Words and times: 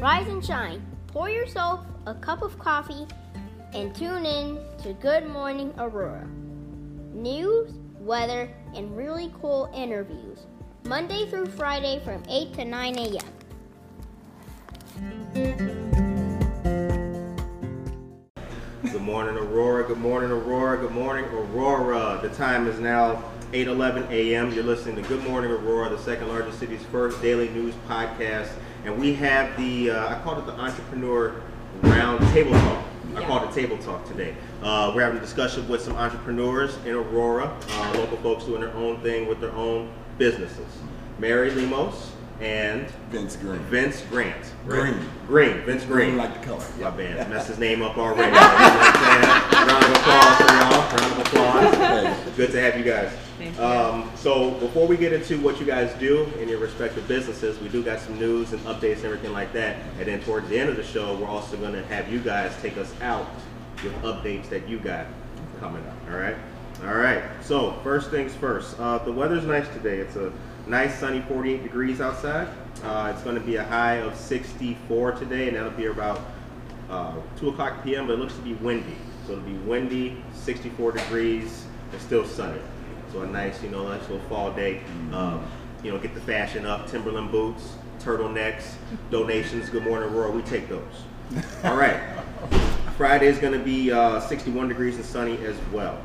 Rise 0.00 0.28
and 0.28 0.42
shine. 0.42 0.80
Pour 1.08 1.28
yourself 1.28 1.84
a 2.06 2.14
cup 2.14 2.40
of 2.40 2.58
coffee 2.58 3.06
and 3.74 3.94
tune 3.94 4.24
in 4.24 4.58
to 4.82 4.94
Good 4.94 5.26
Morning 5.28 5.74
Aurora. 5.76 6.26
News, 7.12 7.74
weather, 7.98 8.48
and 8.74 8.96
really 8.96 9.30
cool 9.42 9.70
interviews. 9.74 10.46
Monday 10.84 11.28
through 11.28 11.48
Friday 11.48 12.00
from 12.02 12.22
8 12.30 12.54
to 12.54 12.64
9 12.64 12.98
a.m. 12.98 13.18
Good 18.82 19.02
morning, 19.02 19.36
Aurora. 19.36 19.84
Good 19.86 19.98
morning, 19.98 20.30
Aurora. 20.30 20.78
Good 20.78 20.92
morning, 20.92 21.26
Aurora. 21.26 22.20
The 22.22 22.30
time 22.30 22.66
is 22.68 22.80
now 22.80 23.22
8:11 23.52 24.10
a.m. 24.10 24.50
You're 24.54 24.64
listening 24.64 24.96
to 24.96 25.02
Good 25.02 25.22
Morning 25.24 25.50
Aurora, 25.50 25.90
the 25.90 25.98
second 25.98 26.28
largest 26.28 26.58
city's 26.58 26.82
first 26.84 27.20
daily 27.20 27.50
news 27.50 27.74
podcast, 27.86 28.48
and 28.84 28.98
we 28.98 29.14
have 29.14 29.56
the 29.56 29.90
uh, 29.90 30.16
I 30.16 30.20
called 30.20 30.38
it 30.38 30.46
the 30.46 30.52
Entrepreneur 30.58 31.40
Round 31.82 32.20
Table 32.32 32.52
Talk. 32.52 32.84
I 33.16 33.24
called 33.24 33.48
it 33.48 33.52
Table 33.52 33.78
Talk 33.78 34.06
today. 34.06 34.34
Uh, 34.62 34.92
we're 34.94 35.02
having 35.02 35.18
a 35.18 35.20
discussion 35.20 35.68
with 35.68 35.82
some 35.82 35.96
entrepreneurs 35.96 36.76
in 36.86 36.94
Aurora, 36.94 37.56
uh, 37.70 37.92
local 37.96 38.16
folks 38.18 38.44
doing 38.44 38.60
their 38.60 38.74
own 38.74 39.00
thing 39.00 39.26
with 39.28 39.40
their 39.40 39.52
own 39.52 39.90
businesses. 40.18 40.66
Mary 41.18 41.50
Lemos 41.50 42.12
and 42.40 42.88
Vince 43.10 43.36
Green. 43.36 43.58
Vince 43.64 44.02
Grant. 44.10 44.52
Green. 44.66 44.94
Green. 45.26 45.58
Vince 45.62 45.84
Green. 45.84 46.10
Green 46.10 46.16
like 46.16 46.40
the 46.40 46.46
color. 46.46 46.64
My 46.80 46.90
bad. 46.90 47.28
Messed 47.28 47.48
his 47.48 47.58
name 47.58 47.82
up 47.82 47.98
already. 47.98 48.30
You 48.30 48.36
know 48.36 48.46
what 48.46 48.86
I'm 48.86 49.50
saying? 49.50 49.68
Round 49.68 49.84
of 49.84 49.90
applause 49.90 50.36
for 50.36 50.46
y'all. 50.54 50.88
Round 50.96 51.12
of 51.12 51.26
applause. 51.26 52.36
Good 52.36 52.52
to 52.52 52.60
have 52.60 52.78
you 52.78 52.84
guys. 52.84 53.12
Um, 53.58 54.10
so 54.16 54.50
before 54.52 54.86
we 54.86 54.96
get 54.96 55.12
into 55.12 55.40
what 55.40 55.58
you 55.58 55.66
guys 55.66 55.92
do 55.98 56.24
in 56.38 56.48
your 56.48 56.58
respective 56.58 57.06
businesses, 57.08 57.58
we 57.60 57.68
do 57.68 57.82
got 57.82 58.00
some 58.00 58.18
news 58.18 58.52
and 58.52 58.60
updates 58.62 58.96
and 58.96 59.06
everything 59.06 59.32
like 59.32 59.52
that. 59.54 59.76
And 59.98 60.06
then 60.06 60.20
towards 60.22 60.48
the 60.48 60.58
end 60.58 60.68
of 60.68 60.76
the 60.76 60.84
show, 60.84 61.16
we're 61.16 61.26
also 61.26 61.56
going 61.56 61.72
to 61.72 61.84
have 61.86 62.12
you 62.12 62.20
guys 62.20 62.54
take 62.60 62.76
us 62.76 62.92
out 63.00 63.26
with 63.82 63.94
updates 64.02 64.48
that 64.50 64.68
you 64.68 64.78
got 64.78 65.06
coming 65.58 65.82
up. 65.86 65.94
All 66.10 66.18
right. 66.18 66.36
All 66.82 66.94
right. 66.94 67.22
So 67.42 67.78
first 67.82 68.10
things 68.10 68.34
first. 68.34 68.78
Uh, 68.78 68.98
the 68.98 69.12
weather's 69.12 69.44
nice 69.44 69.68
today. 69.68 69.98
It's 69.98 70.16
a 70.16 70.32
nice 70.66 70.98
sunny 70.98 71.20
48 71.22 71.62
degrees 71.62 72.00
outside. 72.00 72.48
Uh, 72.82 73.12
it's 73.14 73.22
going 73.22 73.36
to 73.36 73.42
be 73.42 73.56
a 73.56 73.64
high 73.64 73.96
of 73.96 74.16
64 74.16 75.12
today, 75.12 75.48
and 75.48 75.56
that'll 75.56 75.70
be 75.72 75.86
about 75.86 76.20
uh, 76.88 77.14
2 77.38 77.50
o'clock 77.50 77.84
p.m., 77.84 78.06
but 78.06 78.14
it 78.14 78.18
looks 78.18 78.34
to 78.34 78.42
be 78.42 78.54
windy. 78.54 78.96
So 79.26 79.32
it'll 79.32 79.44
be 79.44 79.54
windy, 79.58 80.22
64 80.34 80.92
degrees, 80.92 81.64
and 81.92 82.00
still 82.00 82.26
sunny. 82.26 82.60
So 83.12 83.22
a 83.22 83.26
nice, 83.26 83.62
you 83.62 83.70
know, 83.70 83.88
nice 83.88 84.02
little 84.02 84.20
fall 84.28 84.52
day. 84.52 84.82
Um, 85.12 85.44
you 85.82 85.90
know, 85.90 85.98
get 85.98 86.14
the 86.14 86.20
fashion 86.20 86.64
up, 86.64 86.88
Timberland 86.88 87.30
boots, 87.30 87.74
turtlenecks, 87.98 88.74
donations, 89.10 89.68
Good 89.68 89.84
Morning 89.84 90.10
Aurora, 90.10 90.30
we 90.30 90.42
take 90.42 90.68
those. 90.68 90.82
All 91.64 91.76
right. 91.76 92.00
Friday 92.96 93.26
is 93.26 93.38
going 93.38 93.58
to 93.58 93.64
be 93.64 93.90
uh, 93.90 94.20
61 94.20 94.68
degrees 94.68 94.96
and 94.96 95.04
sunny 95.04 95.44
as 95.44 95.56
well. 95.72 96.00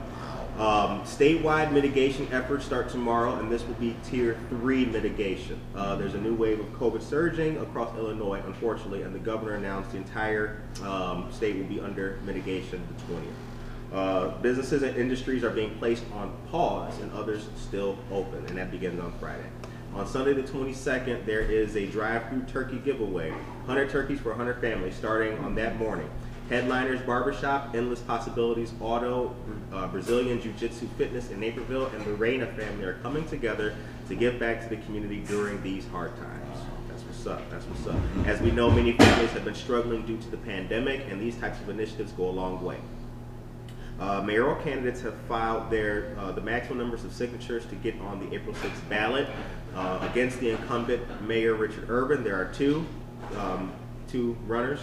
Um, 0.58 1.02
statewide 1.02 1.74
mitigation 1.74 2.30
efforts 2.32 2.66
start 2.66 2.88
tomorrow, 2.88 3.36
and 3.36 3.52
this 3.52 3.66
will 3.68 3.74
be 3.74 3.96
tier 4.06 4.40
three 4.48 4.86
mitigation. 4.86 5.60
Uh, 5.76 5.98
there's 5.98 6.14
a 6.14 6.22
new 6.22 6.34
wave 6.34 6.62
of 6.62 6.68
COVID 6.68 7.02
surging 7.02 7.58
across 7.58 7.94
Illinois, 7.98 8.42
unfortunately, 8.46 9.02
and 9.02 9.14
the 9.14 9.20
governor 9.20 9.56
announced 9.56 9.92
the 9.92 9.98
entire 9.98 10.62
um, 10.84 11.30
state 11.34 11.58
will 11.58 11.66
be 11.66 11.82
under 11.82 12.20
mitigation 12.26 12.82
the 12.88 13.14
20th. 13.14 13.45
Uh, 13.94 14.30
businesses 14.42 14.84
and 14.84 14.96
industries 14.98 15.44
are 15.44 15.52
being 15.52 15.78
placed 15.78 16.04
on 16.14 16.36
pause, 16.52 17.00
and 17.00 17.12
others 17.14 17.48
still 17.56 17.98
open, 18.12 18.46
and 18.48 18.58
that 18.58 18.72
begins 18.72 19.00
on 19.00 19.12
Friday. 19.20 19.46
On 19.94 20.06
Sunday 20.06 20.34
the 20.34 20.44
22nd, 20.44 21.26
there 21.26 21.40
is 21.40 21.78
a 21.78 21.86
drive-through 21.88 22.42
turkey 22.44 22.80
giveaway. 22.80 23.32
100 23.32 23.90
turkeys 23.90 24.20
for 24.20 24.30
100 24.30 24.60
families 24.60 24.96
starting 24.96 25.38
on 25.40 25.56
that 25.56 25.78
morning. 25.78 26.10
Headliners 26.50 27.02
Barbershop, 27.02 27.74
Endless 27.74 28.02
Possibilities 28.02 28.74
Auto, 28.80 29.34
uh, 29.74 29.88
Brazilian 29.88 30.42
Jiu 30.42 30.52
Jitsu 30.54 30.88
Fitness 30.98 31.32
in 31.32 31.40
Naperville, 31.40 31.88
and 31.88 32.06
the 32.06 32.14
Reyna 32.14 32.46
family 32.48 32.84
are 32.84 32.96
coming 32.96 33.26
together 33.28 33.74
to 34.10 34.16
give 34.16 34.38
back 34.38 34.62
to 34.62 34.70
the 34.70 34.78
community 34.84 35.24
during 35.28 35.62
these 35.64 35.88
hard 35.88 36.16
times. 36.18 36.60
That's 36.90 37.04
what's 37.04 37.26
up. 37.26 37.50
That's 37.50 37.66
what's 37.66 37.88
up. 37.88 38.28
As 38.28 38.42
we 38.42 38.52
know, 38.52 38.70
many 38.70 38.92
families 38.94 39.32
have 39.32 39.44
been 39.44 39.56
struggling 39.56 40.06
due 40.06 40.18
to 40.18 40.30
the 40.30 40.38
pandemic, 40.38 41.02
and 41.10 41.20
these 41.20 41.36
types 41.38 41.60
of 41.62 41.70
initiatives 41.70 42.12
go 42.12 42.28
a 42.28 42.32
long 42.32 42.64
way. 42.64 42.78
Uh, 44.00 44.22
mayoral 44.22 44.56
candidates 44.62 45.02
have 45.02 45.16
filed 45.30 45.70
their 45.70 46.16
uh, 46.20 46.32
the 46.32 46.42
maximum 46.42 46.80
numbers 46.80 47.06
of 47.06 47.14
signatures 47.14 47.66
to 47.66 47.76
get 47.76 48.00
on 48.02 48.20
the 48.20 48.36
April 48.36 48.54
6th 48.56 48.90
ballot 48.90 49.28
uh, 49.74 50.06
against 50.12 50.40
the 50.40 50.50
incumbent 50.50 51.02
Mayor 51.22 51.54
Richard 51.54 51.90
Irvin. 51.90 52.24
There 52.24 52.36
are 52.36 52.52
two 52.54 52.86
um, 53.38 53.72
two 54.08 54.36
runners, 54.46 54.80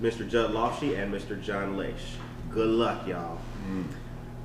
Mr. 0.00 0.28
Judd 0.28 0.52
Lofchie 0.52 0.96
and 0.96 1.12
Mr. 1.12 1.40
John 1.40 1.76
Laesch. 1.76 2.16
Good 2.50 2.68
luck, 2.68 3.06
y'all. 3.06 3.38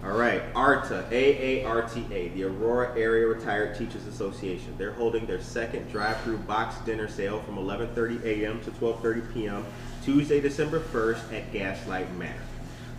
All 0.04 0.18
right, 0.18 0.42
ARTA, 0.56 1.06
AARTA, 1.12 2.34
the 2.34 2.44
Aurora 2.46 2.98
Area 2.98 3.28
Retired 3.28 3.78
Teachers 3.78 4.08
Association. 4.08 4.74
They're 4.80 4.94
holding 4.94 5.28
their 5.28 5.40
second 5.40 5.92
drive-through 5.92 6.40
box 6.40 6.76
dinner 6.86 7.08
sale 7.08 7.40
from 7.44 7.58
11:30 7.58 8.24
a.m. 8.26 8.60
to 8.62 8.72
12:30 8.72 9.34
p.m. 9.34 9.66
Tuesday, 10.04 10.42
December 10.42 10.80
1st 10.80 11.34
at 11.34 11.54
Gaslight 11.54 12.12
Manor. 12.18 12.42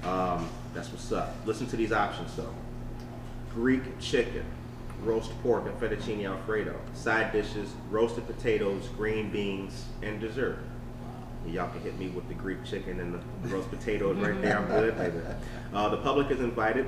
Um, 0.04 0.48
that's 0.74 0.90
what's 0.90 1.12
up. 1.12 1.34
Listen 1.44 1.66
to 1.68 1.76
these 1.76 1.92
options 1.92 2.34
though: 2.36 2.54
Greek 3.52 3.82
chicken, 4.00 4.44
roast 5.02 5.30
pork 5.42 5.66
and 5.66 5.78
fettuccine 5.78 6.26
alfredo, 6.28 6.78
side 6.94 7.32
dishes, 7.32 7.72
roasted 7.90 8.26
potatoes, 8.26 8.88
green 8.96 9.30
beans, 9.30 9.86
and 10.02 10.20
dessert. 10.20 10.58
Y'all 11.46 11.68
can 11.70 11.80
hit 11.80 11.98
me 11.98 12.08
with 12.08 12.28
the 12.28 12.34
Greek 12.34 12.64
chicken 12.64 13.00
and 13.00 13.14
the 13.14 13.48
roast 13.48 13.68
potatoes 13.68 14.16
right 14.18 14.40
there. 14.40 14.58
I'm 14.58 14.66
good, 14.68 14.96
baby. 14.96 15.18
Uh, 15.72 15.88
the 15.88 15.96
public 15.96 16.30
is 16.30 16.40
invited. 16.40 16.86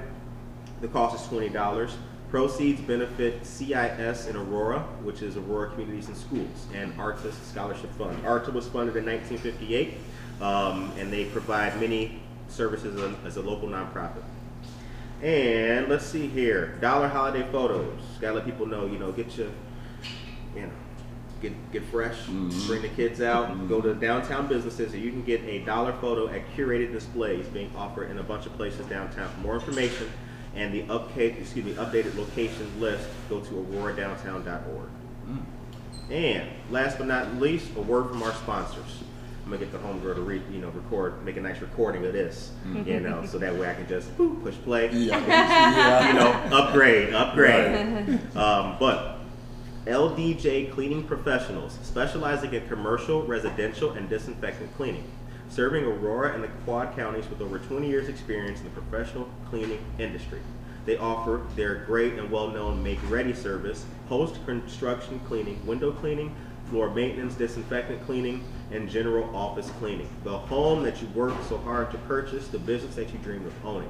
The 0.82 0.88
cost 0.88 1.18
is 1.18 1.26
twenty 1.28 1.48
dollars. 1.48 1.96
Proceeds 2.30 2.80
benefit 2.82 3.46
CIS 3.46 4.26
in 4.26 4.36
Aurora, 4.36 4.80
which 5.02 5.22
is 5.22 5.38
Aurora 5.38 5.70
Communities 5.70 6.08
and 6.08 6.16
Schools, 6.16 6.66
and 6.74 6.92
ARTA's 6.98 7.34
Scholarship 7.50 7.90
Fund. 7.94 8.26
ARTA 8.26 8.50
was 8.50 8.66
funded 8.68 8.96
in 8.96 9.06
1958, 9.06 9.94
um, 10.42 10.92
and 10.98 11.10
they 11.10 11.26
provide 11.26 11.80
many 11.80 12.20
services 12.48 12.96
as 12.96 13.12
a, 13.12 13.16
as 13.26 13.36
a 13.36 13.42
local 13.42 13.68
nonprofit. 13.68 14.22
And 15.22 15.88
let's 15.88 16.04
see 16.04 16.26
here, 16.26 16.76
dollar 16.80 17.08
holiday 17.08 17.46
photos. 17.50 18.00
Gotta 18.20 18.36
let 18.36 18.44
people 18.44 18.66
know, 18.66 18.86
you 18.86 18.98
know, 18.98 19.12
get 19.12 19.36
your, 19.36 19.48
you 20.54 20.62
know, 20.62 20.70
get 21.40 21.72
get 21.72 21.84
fresh, 21.84 22.16
mm-hmm. 22.22 22.66
bring 22.66 22.82
the 22.82 22.88
kids 22.88 23.20
out, 23.20 23.48
mm-hmm. 23.48 23.68
go 23.68 23.80
to 23.80 23.94
downtown 23.94 24.46
businesses, 24.48 24.92
and 24.92 25.02
you 25.02 25.10
can 25.10 25.22
get 25.22 25.42
a 25.42 25.60
dollar 25.60 25.92
photo 25.94 26.28
at 26.28 26.42
curated 26.56 26.92
displays 26.92 27.46
being 27.46 27.70
offered 27.76 28.10
in 28.10 28.18
a 28.18 28.22
bunch 28.22 28.46
of 28.46 28.54
places 28.56 28.84
downtown. 28.86 29.30
For 29.30 29.40
more 29.40 29.54
information 29.54 30.10
and 30.54 30.72
the 30.72 30.82
update, 30.84 31.40
excuse 31.40 31.64
me, 31.64 31.72
updated 31.74 32.16
location 32.16 32.80
list, 32.80 33.08
go 33.28 33.40
to 33.40 33.50
auroradowntown.org. 33.50 34.88
Mm. 35.28 35.42
And 36.10 36.50
last 36.70 36.98
but 36.98 37.06
not 37.06 37.34
least, 37.36 37.74
a 37.76 37.80
word 37.80 38.08
from 38.08 38.22
our 38.22 38.32
sponsors. 38.34 39.02
I'm 39.44 39.50
gonna 39.50 39.58
get 39.58 39.72
the 39.72 39.78
homegirl 39.78 40.14
to 40.14 40.22
read, 40.22 40.42
you 40.50 40.58
know, 40.60 40.70
record, 40.70 41.22
make 41.22 41.36
a 41.36 41.40
nice 41.40 41.60
recording 41.60 42.06
of 42.06 42.14
this, 42.14 42.52
you 42.86 43.00
know, 43.00 43.26
so 43.26 43.38
that 43.38 43.54
way 43.54 43.68
I 43.68 43.74
can 43.74 43.86
just 43.86 44.16
boop, 44.16 44.42
push 44.42 44.54
play, 44.64 44.90
Yeah. 44.90 45.18
yeah. 45.26 46.08
you 46.08 46.14
know, 46.14 46.56
upgrade, 46.56 47.12
upgrade. 47.12 48.08
um, 48.36 48.76
but 48.80 49.18
LDJ 49.86 50.72
Cleaning 50.72 51.04
Professionals, 51.04 51.78
specializing 51.82 52.54
in 52.54 52.66
commercial, 52.68 53.22
residential, 53.26 53.92
and 53.92 54.08
disinfectant 54.08 54.74
cleaning, 54.76 55.04
serving 55.50 55.84
Aurora 55.84 56.32
and 56.32 56.42
the 56.42 56.48
Quad 56.64 56.96
counties 56.96 57.28
with 57.28 57.42
over 57.42 57.58
20 57.58 57.86
years' 57.86 58.08
experience 58.08 58.60
in 58.60 58.64
the 58.64 58.70
professional 58.80 59.28
cleaning 59.50 59.78
industry. 59.98 60.40
They 60.86 60.96
offer 60.96 61.42
their 61.54 61.84
great 61.84 62.14
and 62.14 62.30
well-known 62.30 62.82
make-ready 62.82 63.34
service, 63.34 63.84
post-construction 64.08 65.20
cleaning, 65.26 65.64
window 65.66 65.92
cleaning, 65.92 66.34
floor 66.70 66.88
maintenance, 66.88 67.34
disinfectant 67.34 68.04
cleaning, 68.06 68.42
and 68.74 68.90
general 68.90 69.34
office 69.34 69.70
cleaning. 69.78 70.08
The 70.24 70.36
home 70.36 70.82
that 70.82 71.00
you 71.00 71.08
worked 71.08 71.42
so 71.48 71.56
hard 71.58 71.90
to 71.92 71.98
purchase, 71.98 72.48
the 72.48 72.58
business 72.58 72.96
that 72.96 73.12
you 73.12 73.18
dreamed 73.20 73.46
of 73.46 73.54
owning. 73.64 73.88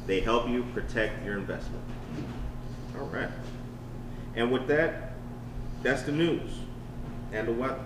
They 0.05 0.19
help 0.21 0.47
you 0.47 0.63
protect 0.73 1.25
your 1.25 1.37
investment. 1.37 1.83
All 2.97 3.07
right. 3.07 3.29
And 4.35 4.51
with 4.51 4.67
that, 4.67 5.13
that's 5.83 6.03
the 6.03 6.11
news. 6.11 6.59
And 7.33 7.47
the 7.47 7.51
weather. 7.51 7.79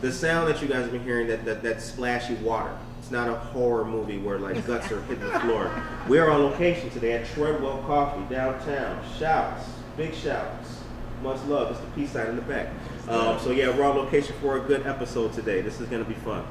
The 0.00 0.12
sound 0.12 0.48
that 0.48 0.60
you 0.60 0.68
guys 0.68 0.82
have 0.82 0.92
been 0.92 1.04
hearing, 1.04 1.28
that, 1.28 1.44
that, 1.44 1.62
that 1.62 1.80
splashy 1.80 2.34
water. 2.34 2.76
It's 3.06 3.12
not 3.12 3.28
a 3.28 3.36
horror 3.36 3.84
movie 3.84 4.18
where 4.18 4.36
like 4.36 4.66
guts 4.66 4.90
are 4.90 5.00
hitting 5.02 5.22
the 5.22 5.38
floor. 5.38 5.70
We 6.08 6.18
are 6.18 6.28
on 6.28 6.42
location 6.42 6.90
today 6.90 7.12
at 7.12 7.24
Treadwell 7.24 7.78
Coffee 7.86 8.34
downtown. 8.34 9.00
Shouts, 9.16 9.64
big 9.96 10.12
shouts. 10.12 10.80
Much 11.22 11.40
love. 11.44 11.70
It's 11.70 11.78
the 11.78 11.86
peace 11.92 12.10
sign 12.10 12.26
in 12.26 12.34
the 12.34 12.42
back. 12.42 12.70
Um, 13.08 13.38
so 13.38 13.52
yeah, 13.52 13.68
we're 13.68 13.84
on 13.84 13.96
location 13.96 14.34
for 14.40 14.56
a 14.56 14.60
good 14.60 14.84
episode 14.88 15.32
today. 15.34 15.60
This 15.60 15.80
is 15.80 15.86
gonna 15.86 16.02
be 16.02 16.14
fun. 16.14 16.44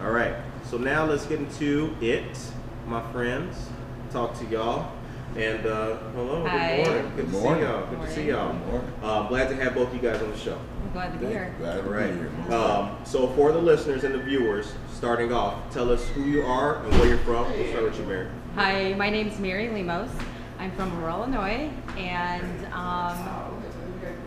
All 0.00 0.10
right. 0.10 0.34
So 0.70 0.78
now 0.78 1.04
let's 1.04 1.26
get 1.26 1.40
into 1.40 1.94
it, 2.00 2.38
my 2.86 3.02
friends. 3.12 3.68
talk 4.10 4.32
to 4.38 4.46
y'all. 4.46 4.90
And 5.36 5.66
uh, 5.66 5.98
hello, 6.14 6.44
Hi. 6.46 6.76
good 6.82 6.86
morning. 6.86 7.02
Good, 7.04 7.16
Good 7.16 7.26
to 7.26 7.32
see 7.32 7.42
morning. 7.42 7.62
y'all. 7.64 7.86
Good 7.86 8.00
to 8.00 8.12
see 8.12 8.28
y'all. 8.28 8.52
Good 8.52 8.66
morning. 8.66 8.92
Um, 9.04 9.26
glad 9.28 9.48
to 9.50 9.56
have 9.56 9.74
both 9.74 9.92
you 9.94 10.00
guys 10.00 10.20
on 10.20 10.30
the 10.30 10.38
show. 10.38 10.58
I'm 10.82 10.92
glad 10.92 11.12
to 11.12 11.18
be 11.18 11.26
here. 11.26 11.54
Glad 11.58 11.74
to 11.74 11.78
All 11.78 11.84
be 11.84 11.90
right. 11.90 12.12
here. 12.14 12.30
Um, 12.54 12.96
so 13.04 13.28
for 13.34 13.52
the 13.52 13.58
listeners 13.60 14.02
and 14.04 14.14
the 14.14 14.18
viewers, 14.18 14.72
starting 14.92 15.32
off, 15.32 15.72
tell 15.72 15.90
us 15.92 16.06
who 16.08 16.22
you 16.24 16.42
are 16.42 16.82
and 16.84 16.92
where 16.98 17.08
you're 17.08 17.18
from. 17.18 17.50
We'll 17.52 17.68
start 17.70 17.84
with 17.84 17.98
you, 17.98 18.06
Mary. 18.06 18.26
Hi, 18.56 18.94
my 18.94 19.10
name's 19.10 19.38
Mary 19.38 19.68
Lemos. 19.68 20.10
I'm 20.58 20.72
from 20.72 20.92
Aurora, 20.98 21.18
Illinois, 21.22 21.70
and 21.96 22.66
um, 22.74 23.62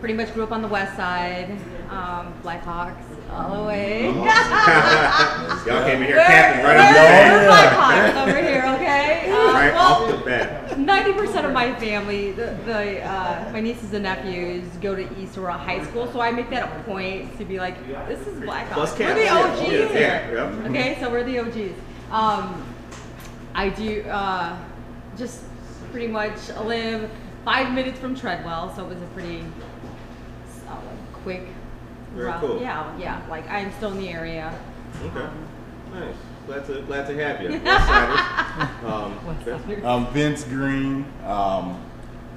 pretty 0.00 0.14
much 0.14 0.32
grew 0.32 0.44
up 0.44 0.52
on 0.52 0.62
the 0.62 0.68
west 0.68 0.96
side. 0.96 1.50
Um, 1.90 2.32
Blackhawks 2.42 3.04
all 3.30 3.60
the 3.62 3.68
way. 3.68 4.04
Y'all 4.06 5.84
came 5.84 6.00
in 6.00 6.06
here 6.08 6.16
We're- 6.16 6.24
camping 6.26 6.64
right 6.64 6.76
we're- 6.76 6.88
off 6.88 6.94
the 6.94 7.36
we're 7.36 7.48
bat. 7.50 8.14
Blackhawks 8.14 8.28
over 8.28 8.42
here, 8.42 8.64
okay? 8.76 9.30
Um, 9.30 9.54
Right 9.54 9.72
well, 9.74 10.04
off 10.04 10.10
the 10.10 10.24
bat. 10.24 10.61
Ninety 10.76 11.12
percent 11.12 11.46
of 11.46 11.52
my 11.52 11.74
family, 11.74 12.32
the, 12.32 12.56
the 12.64 13.02
uh, 13.02 13.50
my 13.52 13.60
nieces 13.60 13.92
and 13.92 14.04
nephews, 14.04 14.64
go 14.80 14.94
to 14.94 15.20
East 15.20 15.36
Aurora 15.36 15.58
High 15.58 15.84
School, 15.84 16.10
so 16.12 16.20
I 16.20 16.30
make 16.30 16.50
that 16.50 16.64
a 16.64 16.82
point 16.84 17.36
to 17.38 17.44
be 17.44 17.58
like, 17.58 17.76
this 18.08 18.26
is 18.26 18.40
Blackhawks. 18.40 18.74
Bus 18.74 18.98
We're 18.98 19.14
the 19.14 19.28
OGs 19.28 19.60
yeah, 19.60 19.68
here. 19.68 19.90
yeah, 19.92 20.32
yeah. 20.32 20.68
Okay, 20.68 20.96
so 21.00 21.10
we're 21.10 21.24
the 21.24 21.38
OGs. 21.40 21.78
Um, 22.10 22.64
I 23.54 23.68
do 23.70 24.02
uh, 24.02 24.56
just 25.16 25.42
pretty 25.90 26.08
much 26.08 26.48
live 26.64 27.10
five 27.44 27.72
minutes 27.74 27.98
from 27.98 28.14
Treadwell, 28.14 28.74
so 28.74 28.84
it 28.84 28.88
was 28.88 29.02
a 29.02 29.06
pretty 29.06 29.44
uh, 30.68 30.76
quick. 31.12 31.46
Very 32.14 32.26
route. 32.26 32.40
cool. 32.40 32.60
Yeah, 32.60 32.98
yeah. 32.98 33.22
Like 33.28 33.48
I'm 33.48 33.72
still 33.72 33.92
in 33.92 33.98
the 33.98 34.08
area. 34.08 34.58
Okay. 35.02 35.20
Um, 35.20 35.48
Nice. 35.92 36.14
Glad 36.52 36.66
to 36.66 36.82
glad 36.82 37.06
to 37.06 37.14
have 37.24 37.40
you. 37.42 37.48
Um, 38.86 39.26
West 39.26 39.44
Vince? 39.44 39.62
Siders. 39.64 39.84
I'm 39.84 40.06
Vince 40.12 40.44
Green. 40.44 41.06
Um, 41.24 41.80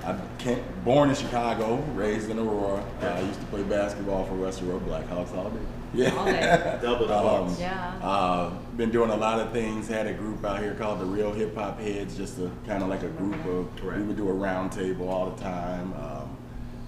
I 0.06 0.18
came, 0.38 0.64
born 0.86 1.10
in 1.10 1.16
Chicago, 1.16 1.78
raised 1.96 2.30
in 2.30 2.40
Aurora. 2.40 2.86
Uh, 3.02 3.08
I 3.08 3.20
used 3.20 3.42
to 3.42 3.46
play 3.48 3.64
basketball 3.64 4.24
for 4.26 4.36
West 4.36 4.62
Aurora 4.62 4.80
Blackhawks 4.80 5.36
all 5.36 5.50
day. 5.50 5.60
Yeah. 5.94 6.16
All 6.16 6.26
day. 6.26 6.80
Double 6.82 7.08
the 7.10 7.18
Um, 7.18 7.48
bucks. 7.48 7.60
Yeah. 7.60 8.00
Uh, 8.02 8.52
been 8.78 8.92
doing 8.92 9.10
a 9.10 9.18
lot 9.18 9.40
of 9.42 9.52
things. 9.52 9.90
Had 9.90 10.08
a 10.08 10.14
group 10.14 10.46
out 10.46 10.62
here 10.62 10.76
called 10.76 11.00
the 11.02 11.06
Real 11.06 11.34
Hip 11.34 11.54
Hop 11.56 11.80
Heads, 11.82 12.16
just 12.16 12.38
a 12.40 12.50
kind 12.66 12.82
of 12.84 12.88
like 12.88 13.04
a 13.04 13.10
group 13.10 13.44
of. 13.46 13.84
Right. 13.84 13.98
We 13.98 14.04
would 14.06 14.16
do 14.18 14.30
a 14.30 14.34
round 14.34 14.72
table 14.72 15.10
all 15.10 15.32
the 15.32 15.42
time. 15.44 15.94
Um, 15.94 16.38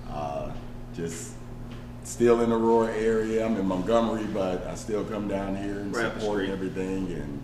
uh, 0.09 0.51
just 0.95 1.33
still 2.07 2.41
in 2.41 2.49
the 2.49 2.55
Aurora 2.57 2.93
area. 2.95 3.45
I'm 3.45 3.57
in 3.57 3.65
Montgomery, 3.67 4.25
but 4.25 4.65
I 4.65 4.75
still 4.75 5.03
come 5.03 5.27
down 5.27 5.55
here 5.55 5.79
and 5.79 5.95
Right 5.95 6.11
support 6.13 6.49
everything 6.49 7.11
and 7.11 7.41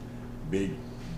big. 0.49 0.71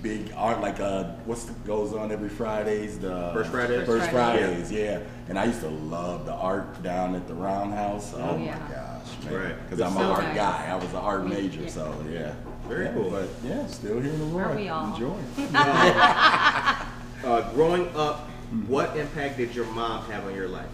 Big 0.03 0.31
art 0.37 0.61
like 0.61 0.79
uh, 0.79 1.05
what's 1.25 1.45
the, 1.45 1.53
goes 1.65 1.91
on 1.93 2.11
every 2.11 2.29
Fridays 2.29 2.99
the 2.99 3.31
First 3.33 3.49
Fridays? 3.49 3.77
First 3.87 3.87
First 3.87 4.11
Fridays. 4.11 4.69
Fridays, 4.69 4.71
yeah. 4.71 4.99
And 5.29 5.39
I 5.39 5.45
used 5.45 5.61
to 5.61 5.69
love 5.69 6.27
the 6.27 6.33
art 6.33 6.83
down 6.83 7.15
at 7.15 7.27
the 7.27 7.33
Roundhouse. 7.33 8.13
Oh, 8.13 8.19
Oh, 8.21 8.37
my 8.37 8.45
gosh, 8.45 9.23
man! 9.23 9.33
Right. 9.33 9.55
Because 9.63 9.81
I'm 9.81 9.93
So 9.93 9.99
an 10.01 10.05
art 10.05 10.23
nice. 10.25 10.35
guy. 10.35 10.67
I 10.69 10.75
was 10.75 10.89
an 10.91 10.95
art 10.97 11.25
major, 11.25 11.61
yeah. 11.61 11.69
so 11.69 12.05
yeah. 12.07 12.35
Very 12.67 12.85
Yeah, 12.85 12.93
cool. 12.93 13.09
But 13.09 13.29
yeah, 13.43 13.65
still 13.65 13.99
here 13.99 14.13
in 14.13 14.21
Aurora. 14.21 14.45
Aren't 14.49 14.59
we 14.59 14.69
all? 14.69 14.93
Enjoying. 14.93 15.25
Uh, 17.23 17.51
growing 17.53 17.89
up, 17.95 18.29
what 18.67 18.95
impact 18.95 19.37
did 19.37 19.55
your 19.55 19.65
mom 19.71 20.05
have 20.11 20.23
on 20.27 20.35
your 20.35 20.47
life? 20.47 20.69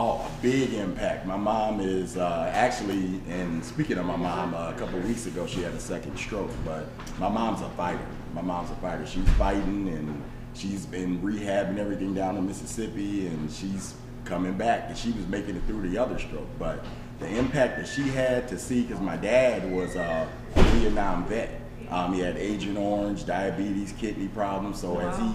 Oh, 0.00 0.30
big 0.40 0.74
impact. 0.74 1.26
My 1.26 1.36
mom 1.36 1.80
is 1.80 2.16
uh, 2.16 2.52
actually, 2.54 3.20
and 3.28 3.64
speaking 3.64 3.98
of 3.98 4.06
my 4.06 4.14
mom, 4.14 4.54
uh, 4.54 4.70
a 4.70 4.74
couple 4.74 5.00
weeks 5.00 5.26
ago 5.26 5.44
she 5.44 5.60
had 5.60 5.72
a 5.72 5.80
second 5.80 6.16
stroke, 6.16 6.52
but 6.64 6.86
my 7.18 7.28
mom's 7.28 7.62
a 7.62 7.68
fighter. 7.70 8.06
My 8.32 8.40
mom's 8.40 8.70
a 8.70 8.76
fighter. 8.76 9.04
She's 9.04 9.28
fighting 9.30 9.88
and 9.88 10.22
she's 10.54 10.86
been 10.86 11.18
rehabbing 11.18 11.78
everything 11.78 12.14
down 12.14 12.36
in 12.36 12.46
Mississippi 12.46 13.26
and 13.26 13.50
she's 13.50 13.96
coming 14.24 14.52
back. 14.52 14.84
And 14.86 14.96
she 14.96 15.10
was 15.10 15.26
making 15.26 15.56
it 15.56 15.64
through 15.66 15.90
the 15.90 15.98
other 15.98 16.16
stroke. 16.16 16.46
But 16.60 16.84
the 17.18 17.26
impact 17.36 17.78
that 17.78 17.88
she 17.88 18.02
had 18.02 18.46
to 18.50 18.58
see, 18.58 18.82
because 18.82 19.00
my 19.00 19.16
dad 19.16 19.68
was 19.68 19.96
a 19.96 20.28
Vietnam 20.54 21.26
vet. 21.26 21.60
Um, 21.90 22.14
he 22.14 22.20
had 22.20 22.36
Agent 22.36 22.78
Orange, 22.78 23.26
diabetes, 23.26 23.92
kidney 23.98 24.28
problems. 24.28 24.80
So 24.80 25.00
as 25.00 25.18
he 25.18 25.32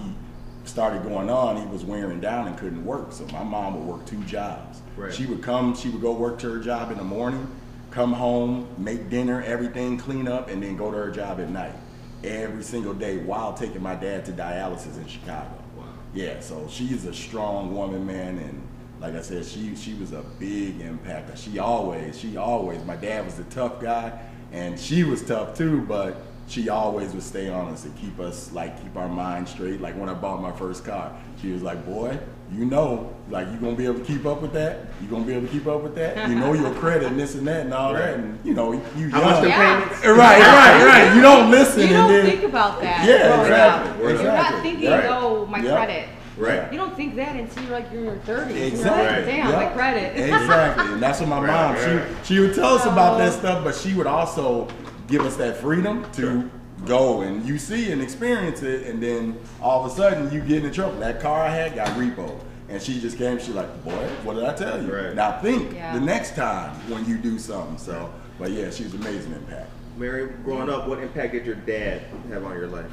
started 0.64 1.02
going 1.02 1.30
on, 1.30 1.56
he 1.56 1.66
was 1.66 1.84
wearing 1.84 2.20
down 2.20 2.48
and 2.48 2.56
couldn't 2.58 2.84
work. 2.84 3.12
So 3.12 3.26
my 3.26 3.42
mom 3.42 3.74
would 3.74 3.96
work 3.96 4.06
two 4.06 4.22
jobs. 4.24 4.80
Right. 4.96 5.12
She 5.12 5.26
would 5.26 5.42
come, 5.42 5.74
she 5.74 5.88
would 5.88 6.00
go 6.00 6.12
work 6.12 6.38
to 6.40 6.50
her 6.50 6.58
job 6.58 6.90
in 6.90 6.98
the 6.98 7.04
morning, 7.04 7.48
come 7.90 8.12
home, 8.12 8.68
make 8.78 9.10
dinner, 9.10 9.42
everything, 9.42 9.98
clean 9.98 10.28
up, 10.28 10.48
and 10.48 10.62
then 10.62 10.76
go 10.76 10.90
to 10.90 10.96
her 10.96 11.10
job 11.10 11.40
at 11.40 11.50
night. 11.50 11.74
Every 12.22 12.62
single 12.62 12.94
day 12.94 13.18
while 13.18 13.52
taking 13.52 13.82
my 13.82 13.94
dad 13.94 14.24
to 14.26 14.32
dialysis 14.32 14.96
in 14.96 15.06
Chicago. 15.06 15.62
Wow. 15.76 15.84
Yeah, 16.14 16.40
so 16.40 16.66
she's 16.70 17.04
a 17.04 17.12
strong 17.12 17.74
woman, 17.74 18.06
man, 18.06 18.38
and 18.38 18.66
like 19.00 19.14
I 19.14 19.20
said, 19.20 19.44
she 19.44 19.76
she 19.76 19.92
was 19.94 20.12
a 20.12 20.22
big 20.38 20.80
impact. 20.80 21.36
She 21.38 21.58
always, 21.58 22.18
she 22.18 22.38
always. 22.38 22.82
My 22.84 22.96
dad 22.96 23.26
was 23.26 23.34
the 23.34 23.44
tough 23.44 23.78
guy, 23.78 24.18
and 24.50 24.80
she 24.80 25.04
was 25.04 25.22
tough 25.22 25.54
too, 25.54 25.82
but 25.82 26.16
she 26.46 26.68
always 26.68 27.12
would 27.12 27.22
stay 27.22 27.48
on 27.48 27.68
us 27.68 27.84
and 27.84 27.96
keep 27.98 28.18
us 28.20 28.52
like 28.52 28.80
keep 28.82 28.96
our 28.96 29.08
mind 29.08 29.48
straight. 29.48 29.80
Like 29.80 29.96
when 29.96 30.08
I 30.08 30.14
bought 30.14 30.40
my 30.42 30.52
first 30.52 30.84
car, 30.84 31.12
she 31.40 31.50
was 31.52 31.62
like, 31.62 31.84
"Boy, 31.86 32.18
you 32.52 32.64
know, 32.66 33.12
like 33.30 33.46
you 33.50 33.56
gonna 33.58 33.74
be 33.76 33.86
able 33.86 33.98
to 34.00 34.04
keep 34.04 34.26
up 34.26 34.42
with 34.42 34.52
that. 34.52 34.80
You 35.00 35.08
gonna 35.08 35.24
be 35.24 35.32
able 35.32 35.46
to 35.46 35.52
keep 35.52 35.66
up 35.66 35.82
with 35.82 35.94
that. 35.94 36.28
You 36.28 36.34
know 36.36 36.52
your 36.52 36.72
credit 36.74 37.08
and 37.08 37.18
this 37.18 37.34
and 37.34 37.46
that 37.48 37.62
and 37.62 37.72
all 37.74 37.92
Right. 37.94 38.00
that, 38.02 38.14
and 38.18 38.38
you 38.44 38.52
know 38.54 38.72
you 38.72 39.08
How 39.10 39.20
young. 39.20 39.30
much 39.30 39.40
the 39.42 39.48
Yeah. 39.48 39.80
payments? 39.80 40.04
Right, 40.06 40.40
right, 40.40 40.84
right. 40.86 41.14
You 41.16 41.22
don't 41.22 41.50
listen, 41.50 41.80
You 41.80 41.86
and 41.86 41.94
don't 41.96 42.08
then 42.08 42.26
think 42.26 42.44
about 42.44 42.80
that. 42.82 43.06
Yeah, 43.08 43.40
exactly, 43.40 43.90
exactly. 44.10 44.24
You're 44.24 44.32
not 44.32 44.62
thinking, 44.62 44.90
Right. 44.90 45.04
oh, 45.08 45.46
my 45.46 45.58
Yep. 45.60 45.76
credit. 45.76 46.08
Right. 46.36 46.72
You 46.72 46.78
don't 46.78 46.96
think 46.96 47.14
that 47.16 47.36
until 47.36 47.62
you're 47.62 47.72
like 47.72 47.86
you're 47.92 48.00
in 48.00 48.06
your 48.06 48.16
30s. 48.26 48.56
You're 48.56 48.66
Exactly. 48.66 49.06
like, 49.06 49.26
damn, 49.26 49.48
Yep. 49.50 49.54
my 49.56 49.66
credit. 49.66 50.16
exactly, 50.34 50.92
and 50.92 51.02
that's 51.02 51.20
what 51.20 51.28
my 51.28 51.38
Right, 51.40 51.46
mom. 51.46 51.74
right. 51.96 52.02
She 52.24 52.34
she 52.34 52.40
would 52.40 52.54
tell 52.54 52.74
us 52.74 52.84
about 52.86 53.18
that 53.18 53.32
stuff, 53.32 53.62
but 53.64 53.74
she 53.76 53.94
would 53.94 54.06
also 54.08 54.66
give 55.08 55.22
us 55.22 55.36
that 55.36 55.56
freedom 55.58 56.04
to 56.12 56.22
Sure. 56.22 56.44
go 56.86 57.20
and 57.22 57.44
you 57.46 57.58
see 57.58 57.92
and 57.92 58.00
experience 58.02 58.62
it, 58.62 58.86
and 58.86 59.02
then 59.02 59.38
all 59.62 59.84
of 59.84 59.90
a 59.92 59.94
sudden 59.94 60.32
you 60.32 60.40
get 60.40 60.64
in 60.64 60.72
trouble. 60.72 60.98
That 61.00 61.20
car 61.20 61.42
I 61.42 61.50
had 61.50 61.74
got 61.74 61.88
repo. 61.88 62.38
And 62.68 62.80
she 62.82 62.98
just 62.98 63.18
came, 63.18 63.38
she 63.38 63.52
like, 63.52 63.84
boy, 63.84 64.08
what 64.22 64.34
did 64.34 64.44
I 64.44 64.54
tell 64.54 64.82
you? 64.82 64.90
Right. 64.92 65.14
Now 65.14 65.38
think 65.40 65.74
Yeah. 65.74 65.92
the 65.92 66.00
next 66.00 66.34
time 66.34 66.70
when 66.90 67.04
you 67.04 67.18
do 67.18 67.38
something. 67.38 67.76
So, 67.76 68.10
but 68.38 68.50
yeah, 68.52 68.70
she 68.70 68.84
was 68.84 68.94
amazing 68.94 69.32
impact. 69.32 69.68
Mary, 69.98 70.30
growing 70.44 70.70
up, 70.70 70.88
what 70.88 70.98
impact 70.98 71.34
did 71.34 71.44
your 71.44 71.54
dad 71.56 72.02
have 72.30 72.42
on 72.44 72.54
your 72.54 72.66
life? 72.66 72.86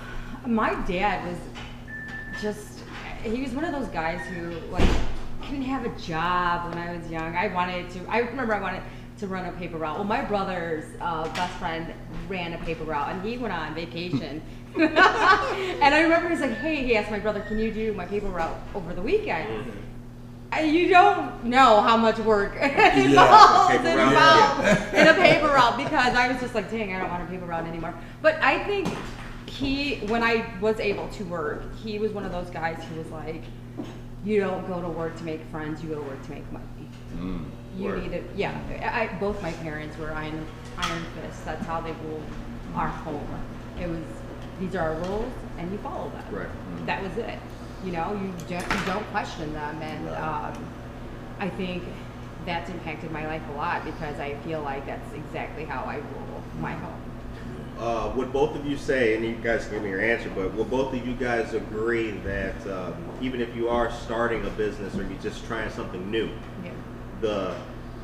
My 0.45 0.73
dad 0.85 1.25
was 1.25 1.37
just, 2.41 2.79
he 3.23 3.41
was 3.41 3.51
one 3.53 3.63
of 3.63 3.71
those 3.71 3.87
guys 3.87 4.19
who, 4.27 4.51
like, 4.71 4.87
couldn't 5.41 5.63
have 5.63 5.85
a 5.85 5.99
job 5.99 6.69
when 6.69 6.77
I 6.77 6.95
was 6.95 7.09
young. 7.09 7.35
I 7.35 7.47
wanted 7.47 7.89
to, 7.91 7.99
I 8.09 8.19
remember 8.19 8.53
I 8.53 8.59
wanted 8.59 8.83
to 9.21 9.27
run 9.27 9.45
a 9.45 9.51
paper 9.53 9.77
route. 9.77 9.95
Well, 9.95 10.03
my 10.03 10.21
brother's 10.21 10.83
uh, 10.99 11.23
best 11.33 11.53
friend 11.57 11.93
ran 12.27 12.53
a 12.53 12.57
paper 12.59 12.83
route 12.83 13.09
and 13.09 13.23
he 13.23 13.37
went 13.37 13.53
on 13.53 13.73
vacation. 13.75 14.41
and 14.75 14.97
I 15.95 16.01
remember 16.01 16.29
he's 16.29 16.41
like, 16.41 16.57
hey, 16.57 16.83
he 16.83 16.95
asked 16.97 17.11
my 17.11 17.19
brother, 17.19 17.41
can 17.41 17.59
you 17.59 17.71
do 17.71 17.93
my 17.93 18.05
paper 18.05 18.27
route 18.27 18.57
over 18.73 18.93
the 18.93 19.01
weekend? 19.01 19.71
I- 20.51 20.63
You 20.63 20.89
don't 20.89 21.43
know 21.45 21.81
how 21.81 21.97
much 21.97 22.17
work 22.19 22.55
involved 22.61 23.71
paper 23.71 23.89
in, 23.89 23.97
route, 23.97 24.93
in 24.93 25.07
a 25.07 25.13
paper 25.13 25.47
route 25.47 25.77
because 25.77 26.15
I 26.15 26.27
was 26.31 26.41
just 26.41 26.55
like, 26.55 26.69
dang, 26.71 26.93
I 26.95 26.99
don't 26.99 27.09
want 27.09 27.23
a 27.23 27.27
paper 27.27 27.45
route 27.45 27.65
anymore. 27.67 27.93
But 28.23 28.35
I 28.41 28.63
think 28.63 28.89
he, 29.45 29.97
when 30.07 30.23
I 30.23 30.51
was 30.59 30.79
able 30.79 31.07
to 31.09 31.23
work, 31.25 31.63
he 31.75 31.99
was 31.99 32.11
one 32.11 32.25
of 32.25 32.31
those 32.31 32.49
guys 32.49 32.83
who 32.89 32.95
was 32.97 33.07
like, 33.09 33.43
you 34.25 34.39
don't 34.39 34.67
go 34.67 34.81
to 34.81 34.87
work 34.89 35.15
to 35.17 35.23
make 35.23 35.41
friends, 35.51 35.83
you 35.83 35.89
go 35.89 35.95
to 35.95 36.01
work 36.01 36.23
to 36.25 36.31
make 36.31 36.51
money. 36.51 36.65
Mm. 37.17 37.45
You 37.81 37.97
need 37.97 38.13
it. 38.13 38.23
Yeah, 38.35 38.57
I, 38.83 39.07
both 39.19 39.41
my 39.41 39.51
parents 39.53 39.97
were 39.97 40.11
iron, 40.11 40.45
iron 40.77 41.03
fists. 41.15 41.41
That's 41.43 41.65
how 41.65 41.81
they 41.81 41.91
ruled 41.91 42.23
our 42.75 42.87
home. 42.87 43.27
It 43.79 43.87
was 43.87 44.03
these 44.59 44.75
are 44.75 44.93
our 44.93 44.95
rules, 45.01 45.31
and 45.57 45.71
you 45.71 45.77
follow 45.79 46.09
them. 46.09 46.23
Right. 46.35 46.85
That 46.85 47.01
was 47.01 47.17
it. 47.17 47.39
You 47.83 47.93
know, 47.93 48.13
you 48.13 48.31
don't, 48.47 48.61
you 48.61 48.85
don't 48.85 49.05
question 49.11 49.51
them, 49.53 49.81
and 49.81 50.05
Right. 50.05 50.53
um, 50.53 50.65
I 51.39 51.49
think 51.49 51.83
that's 52.45 52.69
impacted 52.69 53.11
my 53.11 53.25
life 53.25 53.41
a 53.53 53.57
lot 53.57 53.83
because 53.85 54.19
I 54.19 54.35
feel 54.45 54.61
like 54.61 54.85
that's 54.85 55.13
exactly 55.13 55.65
how 55.65 55.83
I 55.85 55.95
rule 55.95 56.43
my 56.59 56.73
home. 56.73 57.01
Uh, 57.79 58.13
would 58.15 58.31
both 58.31 58.55
of 58.55 58.63
you 58.67 58.77
say, 58.77 59.15
and 59.15 59.25
you 59.25 59.33
guys 59.35 59.65
give 59.65 59.81
me 59.81 59.89
your 59.89 60.01
answer, 60.01 60.31
but 60.35 60.53
would 60.53 60.69
both 60.69 60.93
of 60.93 61.07
you 61.07 61.15
guys 61.15 61.55
agree 61.55 62.11
that 62.11 62.55
um, 62.67 62.93
even 63.21 63.41
if 63.41 63.55
you 63.55 63.67
are 63.69 63.91
starting 63.91 64.45
a 64.45 64.49
business 64.51 64.95
or 64.95 65.01
you're 65.01 65.21
just 65.21 65.43
trying 65.47 65.71
something 65.71 66.11
new, 66.11 66.29
Yeah. 66.63 66.71
The 67.21 67.55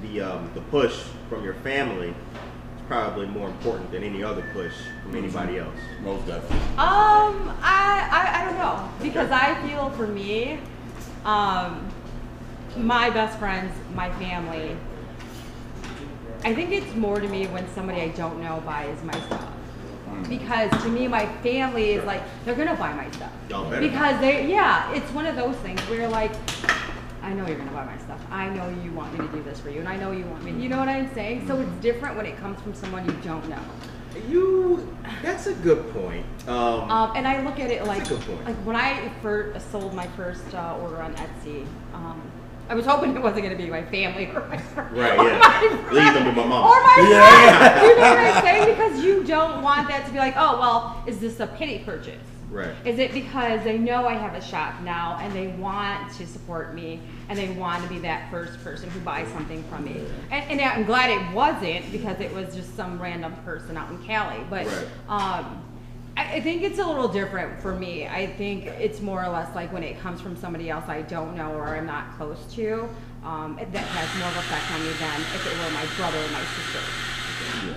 the 0.02 0.22
um, 0.22 0.50
the 0.54 0.62
push 0.62 0.96
from 1.30 1.44
your 1.44 1.56
family 1.56 2.10
is 2.10 2.82
probably 2.88 3.26
more 3.26 3.48
important 3.50 3.92
than 3.92 4.04
any 4.04 4.24
other 4.24 4.44
push 4.54 4.74
from 5.04 5.16
anybody 5.16 5.58
else. 5.58 5.76
Most 6.02 6.26
definitely. 6.28 6.58
Um, 6.78 7.52
I, 7.62 8.08
I, 8.12 8.42
I 8.42 8.46
don't 8.46 8.58
know 8.58 8.90
because 9.02 9.32
I 9.32 9.56
feel 9.68 9.90
for 9.92 10.08
me, 10.08 10.60
um, 11.26 11.88
my 12.78 13.10
best 13.10 13.38
friends, 13.40 13.74
my 13.96 14.12
family. 14.14 14.78
I 16.44 16.54
think 16.54 16.72
it's 16.72 16.94
more 16.96 17.20
to 17.20 17.28
me 17.28 17.48
when 17.48 17.68
somebody 17.74 18.00
I 18.02 18.10
don't 18.10 18.40
know 18.42 18.62
buys 18.66 19.04
my 19.04 19.20
stuff. 19.26 19.50
because 20.30 20.70
to 20.84 20.90
me, 20.90 21.08
my 21.08 21.26
family 21.42 21.92
is 21.94 22.06
like 22.06 22.22
they're 22.46 22.56
gonna 22.56 22.76
buy 22.76 22.94
my 22.94 23.10
stuff 23.12 23.32
Y'all 23.50 23.68
better. 23.70 23.82
because 23.82 24.20
they 24.22 24.48
yeah, 24.48 24.94
it's 24.94 25.10
one 25.12 25.26
of 25.26 25.36
those 25.36 25.56
things 25.58 25.82
where 25.90 26.08
like. 26.08 26.32
I 27.28 27.34
know 27.34 27.46
you're 27.46 27.58
gonna 27.58 27.72
buy 27.72 27.84
my 27.84 27.98
stuff. 27.98 28.22
I 28.32 28.48
know 28.48 28.70
you 28.82 28.94
want 28.94 29.12
me 29.12 29.20
to 29.28 29.28
do 29.34 29.44
this 29.44 29.60
for 29.60 29.70
you, 29.70 29.80
and 29.80 29.90
I 29.90 29.98
know 29.98 30.12
you 30.12 30.24
want 30.28 30.46
me. 30.46 30.52
You 30.52 30.70
know 30.70 30.78
what 30.78 30.88
I'm 30.88 31.14
saying? 31.14 31.46
So 31.46 31.60
it's 31.60 31.70
different 31.82 32.16
when 32.16 32.26
it 32.26 32.38
comes 32.38 32.58
from 32.62 32.74
someone 32.74 33.06
you 33.06 33.12
don't 33.22 33.46
know. 33.50 33.60
You, 34.30 34.88
that's 35.22 35.46
a 35.48 35.54
good 35.56 35.92
point. 35.94 36.26
Um, 36.48 36.90
Um, 36.90 37.12
and 37.18 37.28
I 37.28 37.44
look 37.44 37.60
at 37.60 37.70
it 37.70 37.86
like, 37.86 37.98
That's 38.00 38.12
a 38.12 38.14
good 38.16 38.26
point. 38.28 38.46
like 38.46 38.56
when 38.66 38.78
I 38.78 39.12
first 39.22 39.70
sold 39.74 39.94
my 39.94 40.08
first 40.16 40.56
uh, 40.56 40.78
order 40.82 41.02
on 41.02 41.16
Etsy, 41.16 41.66
um, 41.94 42.22
I 42.70 42.76
was 42.76 42.86
hoping 42.86 43.14
it 43.14 43.22
wasn't 43.22 43.44
going 43.44 43.58
to 43.58 43.62
be 43.62 43.70
my 43.70 43.84
family 43.84 44.28
or 44.28 44.48
my 44.48 44.58
friends. 44.58 44.94
Right, 44.94 45.20
or 45.20 45.28
yeah. 45.28 45.38
my 45.38 45.92
Leave 45.92 46.14
them 46.14 46.24
to 46.24 46.32
my 46.32 46.46
mom. 46.48 46.64
Or 46.66 46.82
my 46.82 47.08
Yeah. 47.12 47.84
You 47.84 47.96
know 47.96 48.02
what 48.02 48.20
I'm 48.20 48.42
saying? 48.42 48.70
Because 48.70 49.04
you 49.04 49.26
don't 49.26 49.62
want 49.62 49.90
that 49.90 50.06
to 50.06 50.12
be 50.14 50.18
like, 50.18 50.36
oh, 50.38 50.60
well, 50.62 51.04
is 51.06 51.20
this 51.20 51.42
a 51.42 51.48
pity 51.48 51.80
purchase? 51.80 52.24
Right. 52.50 52.74
Is 52.86 52.98
it 53.00 53.12
because 53.12 53.64
they 53.64 53.78
know 53.78 54.08
I 54.08 54.14
have 54.14 54.34
a 54.34 54.42
shop 54.42 54.80
now 54.82 55.18
and 55.22 55.34
they 55.34 55.48
want 55.48 56.14
to 56.14 56.26
support 56.26 56.74
me 56.74 57.02
and 57.28 57.38
they 57.38 57.50
want 57.50 57.84
to 57.84 57.90
be 57.90 58.00
that 58.00 58.32
first 58.32 58.64
person 58.64 58.90
who 58.90 59.00
buys 59.02 59.28
something 59.30 59.64
from 59.64 59.84
me? 59.84 60.02
And, 60.32 60.52
and 60.52 60.62
I'm 60.62 60.86
glad 60.86 61.10
it 61.10 61.36
wasn't 61.36 61.92
because 61.92 62.20
it 62.22 62.34
was 62.34 62.56
just 62.56 62.74
some 62.76 63.02
random 63.02 63.34
person 63.44 63.76
out 63.76 63.90
in 63.92 64.02
Cali. 64.04 64.42
But 64.50 64.66
Right. 64.66 64.88
um, 65.10 65.64
I, 66.16 66.36
I 66.36 66.42
think 66.42 66.64
it's 66.64 66.80
a 66.80 66.86
little 66.86 67.10
different 67.10 67.60
for 67.62 67.74
me. 67.76 68.08
I 68.08 68.28
think 68.28 68.66
it's 68.66 69.02
more 69.02 69.24
or 69.24 69.30
less 69.30 69.54
like 69.54 69.74
when 69.74 69.84
it 69.84 70.00
comes 70.00 70.22
from 70.22 70.38
somebody 70.38 70.70
else 70.70 70.88
I 70.88 71.02
don't 71.02 71.36
know 71.36 71.52
or 71.52 71.68
I'm 71.76 71.86
not 71.86 72.18
close 72.18 72.40
to. 72.56 72.88
Um, 73.26 73.58
that 73.58 73.68
has 73.68 74.20
more 74.20 74.30
of 74.30 74.34
an 74.36 74.40
effect 74.40 74.72
on 74.72 74.82
me 74.86 74.92
than 75.00 75.20
if 75.36 75.46
it 75.46 75.54
were 75.58 75.72
my 75.74 75.86
brother 75.98 76.18
or 76.18 76.32
my 76.32 76.44
sister. 76.46 77.76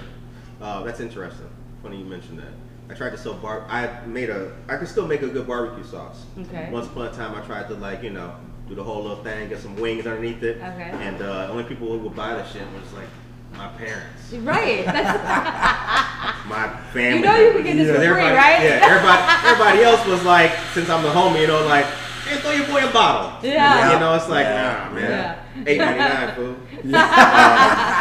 Uh, 0.60 0.82
that's 0.84 1.00
interesting. 1.00 1.48
Funny 1.82 1.98
you 1.98 2.04
mentioned 2.04 2.38
that. 2.38 2.69
I 2.90 2.94
tried 2.94 3.10
to 3.10 3.18
sell 3.18 3.34
bar. 3.34 3.64
I 3.68 3.88
made 4.06 4.30
a. 4.30 4.52
I 4.68 4.76
could 4.76 4.88
still 4.88 5.06
make 5.06 5.22
a 5.22 5.28
good 5.28 5.46
barbecue 5.46 5.84
sauce. 5.84 6.24
Okay. 6.38 6.68
Once 6.72 6.86
upon 6.88 7.06
a 7.06 7.12
time, 7.12 7.34
I 7.34 7.40
tried 7.46 7.68
to 7.68 7.74
like 7.74 8.02
you 8.02 8.10
know 8.10 8.34
do 8.68 8.74
the 8.74 8.82
whole 8.82 9.02
little 9.02 9.22
thing, 9.22 9.48
get 9.48 9.60
some 9.60 9.76
wings 9.76 10.06
underneath 10.06 10.42
it. 10.42 10.56
Okay. 10.56 10.90
And 10.92 11.22
uh, 11.22 11.48
only 11.50 11.64
people 11.64 11.86
who 11.88 11.98
would 11.98 12.16
buy 12.16 12.34
the 12.34 12.44
shit 12.46 12.62
was 12.72 12.92
like 12.92 13.08
my 13.56 13.68
parents, 13.68 14.32
Right. 14.32 14.84
That's, 14.84 16.46
my 16.48 16.68
family. 16.92 17.18
you 17.18 17.24
know 17.24 17.36
you 17.36 17.52
can 17.52 17.62
get 17.64 17.74
this 17.76 17.88
Yeah. 17.88 17.94
for 17.94 18.14
free, 18.14 18.22
right? 18.30 18.62
Yeah. 18.62 18.80
Everybody. 18.84 19.22
Everybody 19.48 19.82
else 19.82 20.06
was 20.06 20.22
like, 20.24 20.52
since 20.72 20.88
I'm 20.88 21.02
the 21.02 21.10
homie, 21.10 21.40
you 21.42 21.46
know, 21.48 21.66
like, 21.66 21.84
hey, 21.84 22.38
throw 22.38 22.52
your 22.52 22.66
boy 22.68 22.88
a 22.88 22.92
bottle. 22.92 23.32
Yeah. 23.48 23.92
You 23.94 23.98
know, 24.00 24.14
it's 24.14 24.28
like, 24.28 24.44
Yeah. 24.46 24.86
nah, 24.88 24.94
man. 24.94 25.10
Yeah. 25.10 25.64
Eight 25.66 25.78
ninety 25.78 25.98
nine, 25.98 26.34
fool. 26.36 26.56
Um, 26.84 27.99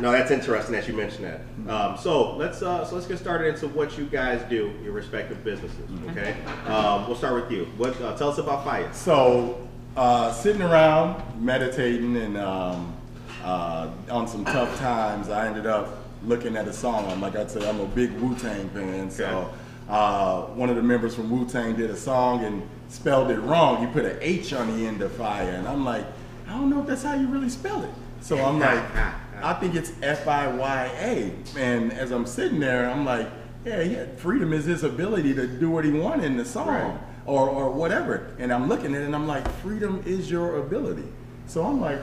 no, 0.00 0.12
that's 0.12 0.30
interesting 0.30 0.74
that 0.74 0.88
you 0.88 0.94
mentioned 0.94 1.24
that. 1.24 1.40
Um, 1.72 1.96
so 1.96 2.36
let's 2.36 2.62
uh, 2.62 2.84
so 2.84 2.94
let's 2.94 3.06
get 3.06 3.18
started 3.18 3.48
into 3.48 3.68
what 3.68 3.96
you 3.96 4.06
guys 4.06 4.42
do, 4.48 4.72
your 4.82 4.92
respective 4.92 5.42
businesses. 5.44 5.88
Okay, 6.10 6.36
um, 6.66 7.06
we'll 7.06 7.16
start 7.16 7.34
with 7.34 7.50
you. 7.50 7.66
What? 7.76 8.00
Uh, 8.00 8.16
tell 8.16 8.30
us 8.30 8.38
about 8.38 8.64
Fire. 8.64 8.92
So, 8.92 9.66
uh, 9.96 10.32
sitting 10.32 10.62
around 10.62 11.22
meditating 11.40 12.16
and 12.16 12.36
um, 12.36 12.96
uh, 13.42 13.90
on 14.10 14.26
some 14.26 14.44
tough 14.44 14.76
times, 14.78 15.28
I 15.28 15.46
ended 15.46 15.66
up 15.66 15.98
looking 16.24 16.56
at 16.56 16.66
a 16.66 16.72
song. 16.72 17.06
I'm 17.10 17.20
like 17.20 17.36
I 17.36 17.46
said, 17.46 17.62
I'm 17.62 17.80
a 17.80 17.86
big 17.86 18.12
Wu 18.12 18.34
Tang 18.34 18.68
fan. 18.70 19.10
So, 19.10 19.52
uh, 19.88 20.42
one 20.46 20.70
of 20.70 20.76
the 20.76 20.82
members 20.82 21.14
from 21.14 21.30
Wu 21.30 21.46
Tang 21.46 21.76
did 21.76 21.90
a 21.90 21.96
song 21.96 22.44
and 22.44 22.68
spelled 22.88 23.30
it 23.30 23.38
wrong. 23.40 23.86
He 23.86 23.92
put 23.92 24.04
an 24.04 24.18
H 24.20 24.52
on 24.52 24.76
the 24.76 24.86
end 24.86 25.02
of 25.02 25.12
fire, 25.12 25.50
and 25.50 25.68
I'm 25.68 25.84
like, 25.84 26.04
I 26.48 26.52
don't 26.52 26.70
know 26.70 26.80
if 26.80 26.86
that's 26.86 27.02
how 27.02 27.14
you 27.14 27.26
really 27.28 27.48
spell 27.48 27.82
it. 27.84 27.90
So 28.24 28.42
I'm 28.42 28.58
like, 28.58 28.82
ah, 28.94 29.20
ah. 29.42 29.50
I 29.50 29.60
think 29.60 29.74
it's 29.74 29.92
F 30.02 30.26
I 30.26 30.48
Y 30.48 30.90
A. 30.98 31.58
And 31.58 31.92
as 31.92 32.10
I'm 32.10 32.24
sitting 32.24 32.58
there, 32.58 32.88
I'm 32.88 33.04
like, 33.04 33.28
yeah, 33.66 33.82
yeah, 33.82 34.06
freedom 34.16 34.54
is 34.54 34.64
his 34.64 34.82
ability 34.82 35.34
to 35.34 35.46
do 35.46 35.68
what 35.68 35.84
he 35.84 35.90
wanted 35.90 36.24
in 36.24 36.38
the 36.38 36.44
song 36.44 36.68
Right. 36.68 36.98
or, 37.26 37.50
or 37.50 37.70
whatever. 37.70 38.34
And 38.38 38.50
I'm 38.50 38.66
looking 38.66 38.94
at 38.94 39.02
it 39.02 39.04
and 39.04 39.14
I'm 39.14 39.26
like, 39.26 39.46
freedom 39.60 40.02
is 40.06 40.30
your 40.30 40.56
ability. 40.58 41.06
So 41.46 41.64
I'm 41.64 41.82
like, 41.82 42.00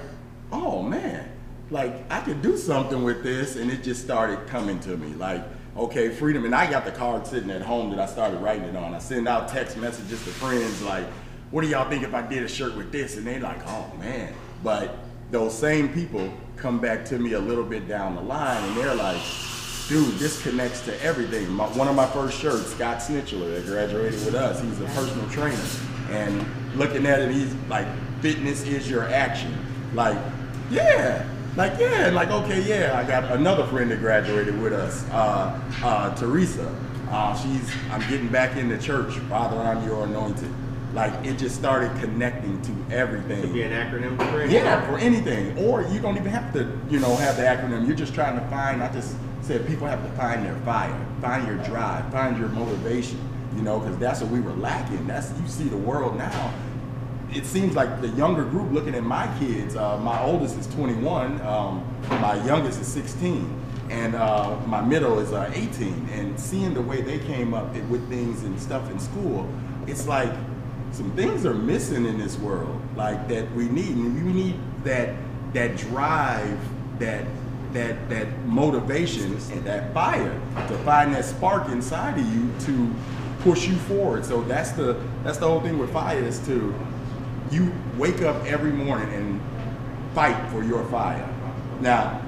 oh 0.52 0.84
man, 0.84 1.28
like 1.72 1.94
I 2.12 2.20
could 2.22 2.44
do 2.44 2.56
something 2.56 3.04
with 3.04 3.24
this. 3.24 3.56
And 3.56 3.72
it 3.72 3.82
just 3.82 4.04
started 4.04 4.46
coming 4.46 4.80
to 4.82 4.98
me 4.98 5.16
like, 5.16 5.44
okay, 5.76 6.10
freedom. 6.10 6.46
And 6.46 6.54
I 6.54 6.70
got 6.70 6.86
the 6.86 6.92
card 6.92 7.26
sitting 7.26 7.50
at 7.50 7.64
home 7.64 7.90
that 7.90 8.00
I 8.00 8.06
started 8.06 8.40
writing 8.42 8.66
it 8.66 8.76
on. 8.76 8.94
I 8.94 9.00
send 9.00 9.28
out 9.28 9.48
text 9.48 9.76
messages 9.76 10.24
to 10.26 10.30
friends 10.30 10.84
like, 10.84 11.08
what 11.50 11.62
do 11.62 11.68
y'all 11.68 11.90
think 11.90 12.04
if 12.04 12.14
I 12.14 12.22
did 12.22 12.44
a 12.44 12.48
shirt 12.48 12.78
with 12.78 12.92
this? 12.92 13.18
And 13.18 13.26
they 13.26 13.40
like, 13.40 13.68
oh 13.68 13.92
man. 13.98 14.32
But 14.64 14.96
those 15.32 15.58
same 15.58 15.90
people 15.94 16.32
come 16.58 16.80
back 16.80 17.06
to 17.06 17.18
me 17.18 17.34
a 17.34 17.40
little 17.40 17.64
bit 17.64 17.88
down 17.88 18.16
the 18.16 18.22
line 18.22 18.62
and 18.64 18.78
they're 18.78 18.94
like, 18.94 19.22
dude, 19.88 20.14
this 20.16 20.42
connects 20.44 20.82
to 20.82 21.04
everything. 21.04 21.50
My, 21.50 21.66
one 21.70 21.88
of 21.88 21.96
my 21.96 22.06
first 22.08 22.38
shirts, 22.38 22.68
Scott 22.68 22.98
Snitchler, 22.98 23.56
that 23.56 23.66
graduated 23.66 24.26
with 24.26 24.36
us, 24.36 24.62
he's 24.62 24.80
a 24.80 24.86
personal 24.86 25.28
trainer. 25.30 25.58
And 26.12 26.46
looking 26.76 27.06
at 27.06 27.22
it, 27.22 27.32
he's 27.32 27.54
like, 27.70 27.88
fitness 28.22 28.64
is 28.64 28.90
your 28.90 29.04
action. 29.10 29.58
Like, 29.94 30.18
yeah. 30.70 31.28
Like, 31.56 31.80
yeah. 31.80 32.10
Like, 32.10 32.30
okay, 32.30 32.62
yeah. 32.62 32.98
I 32.98 33.08
got 33.08 33.32
another 33.32 33.66
friend 33.68 33.90
that 33.92 34.00
graduated 34.00 34.62
with 34.62 34.74
us, 34.74 35.04
uh, 35.12 35.60
uh, 35.84 36.16
Teresa. 36.16 36.74
Uh, 37.10 37.36
she's, 37.36 37.70
I'm 37.90 38.02
getting 38.10 38.28
back 38.28 38.58
into 38.58 38.78
church. 38.78 39.14
Father, 39.30 39.58
I'm 39.58 39.86
your 39.86 40.04
anointed. 40.06 40.54
Like, 40.94 41.26
it 41.26 41.38
just 41.38 41.56
started 41.56 41.90
connecting 42.02 42.62
to 42.64 42.96
everything. 42.96 43.42
Could 43.42 43.54
be 43.54 43.64
an 43.64 43.72
acronym 43.72 44.18
for 44.30 44.42
it. 44.42 44.50
Yeah, 44.50 44.86
for 44.90 44.98
anything. 44.98 45.58
Or 45.58 45.84
you 45.84 46.02
don't 46.02 46.18
even 46.18 46.32
have 46.32 46.52
to, 46.54 46.78
you 46.90 47.00
know, 47.00 47.16
have 47.16 47.38
the 47.38 47.44
acronym. 47.44 47.88
You're 47.88 47.96
just 47.96 48.14
trying 48.14 48.38
to 48.38 48.46
find, 48.48 48.84
I 48.84 48.92
just 48.92 49.16
said 49.42 49.66
people 49.68 49.88
have 49.88 50.04
to 50.04 50.12
find 50.18 50.46
their 50.46 50.56
fire, 50.66 50.94
find 51.22 51.48
your 51.48 51.58
drive, 51.58 52.12
find 52.12 52.38
your 52.38 52.50
motivation, 52.50 53.20
you 53.56 53.62
know, 53.62 53.80
because 53.80 53.98
that's 54.00 54.22
what 54.22 54.32
we 54.32 54.42
were 54.42 54.54
lacking. 54.54 55.08
That's, 55.08 55.32
you 55.40 55.48
see 55.48 55.70
the 55.70 55.78
world 55.78 56.18
now. 56.18 56.54
It 57.34 57.46
seems 57.46 57.76
like 57.76 58.02
the 58.02 58.10
younger 58.10 58.44
group 58.44 58.74
looking 58.74 58.94
at 58.94 59.04
my 59.04 59.34
kids, 59.40 59.78
uh, 59.78 59.98
my 59.98 60.22
oldest 60.22 60.58
is 60.58 60.68
21, 60.68 61.42
um, 61.42 61.86
my 62.10 62.44
youngest 62.46 62.82
is 62.82 62.88
16, 62.88 63.62
and 63.90 64.16
uh, 64.16 64.58
my 64.66 64.82
middle 64.82 65.20
is 65.20 65.32
uh, 65.32 65.50
18. 65.54 66.10
And 66.12 66.38
seeing 66.38 66.74
the 66.74 66.82
way 66.82 67.02
they 67.02 67.20
came 67.20 67.54
up 67.54 67.74
with 67.74 68.08
things 68.10 68.44
and 68.44 68.60
stuff 68.60 68.92
in 68.92 69.00
school, 69.00 69.50
it's 69.88 70.08
like, 70.08 70.34
some 70.92 71.12
things 71.12 71.46
are 71.46 71.54
missing 71.54 72.06
in 72.06 72.18
this 72.18 72.38
world 72.38 72.80
like 72.96 73.28
that 73.30 73.52
we 73.54 73.70
need. 73.70 73.96
And 73.96 74.26
we 74.26 74.34
need 74.34 74.60
that 74.84 75.16
that 75.54 75.78
drive 75.78 76.60
that 77.00 77.26
that 77.74 78.10
that 78.10 78.46
motivation 78.46 79.34
and 79.52 79.64
that 79.64 79.94
fire 79.94 80.40
to 80.68 80.78
find 80.80 81.14
that 81.14 81.26
spark 81.26 81.70
inside 81.70 82.20
of 82.20 82.26
you 82.34 82.52
to 82.66 82.94
push 83.40 83.68
you 83.68 83.76
forward. 83.76 84.26
So 84.26 84.42
that's 84.42 84.72
the 84.72 85.02
that's 85.24 85.38
the 85.38 85.48
whole 85.48 85.62
thing 85.62 85.78
with 85.78 85.92
fire 85.92 86.20
is 86.20 86.40
to 86.48 86.74
you 87.52 87.72
wake 87.98 88.22
up 88.22 88.46
every 88.46 88.72
morning 88.72 89.14
and 89.14 89.42
fight 90.14 90.50
for 90.52 90.64
your 90.64 90.84
fire. 90.86 91.28
Now 91.80 92.22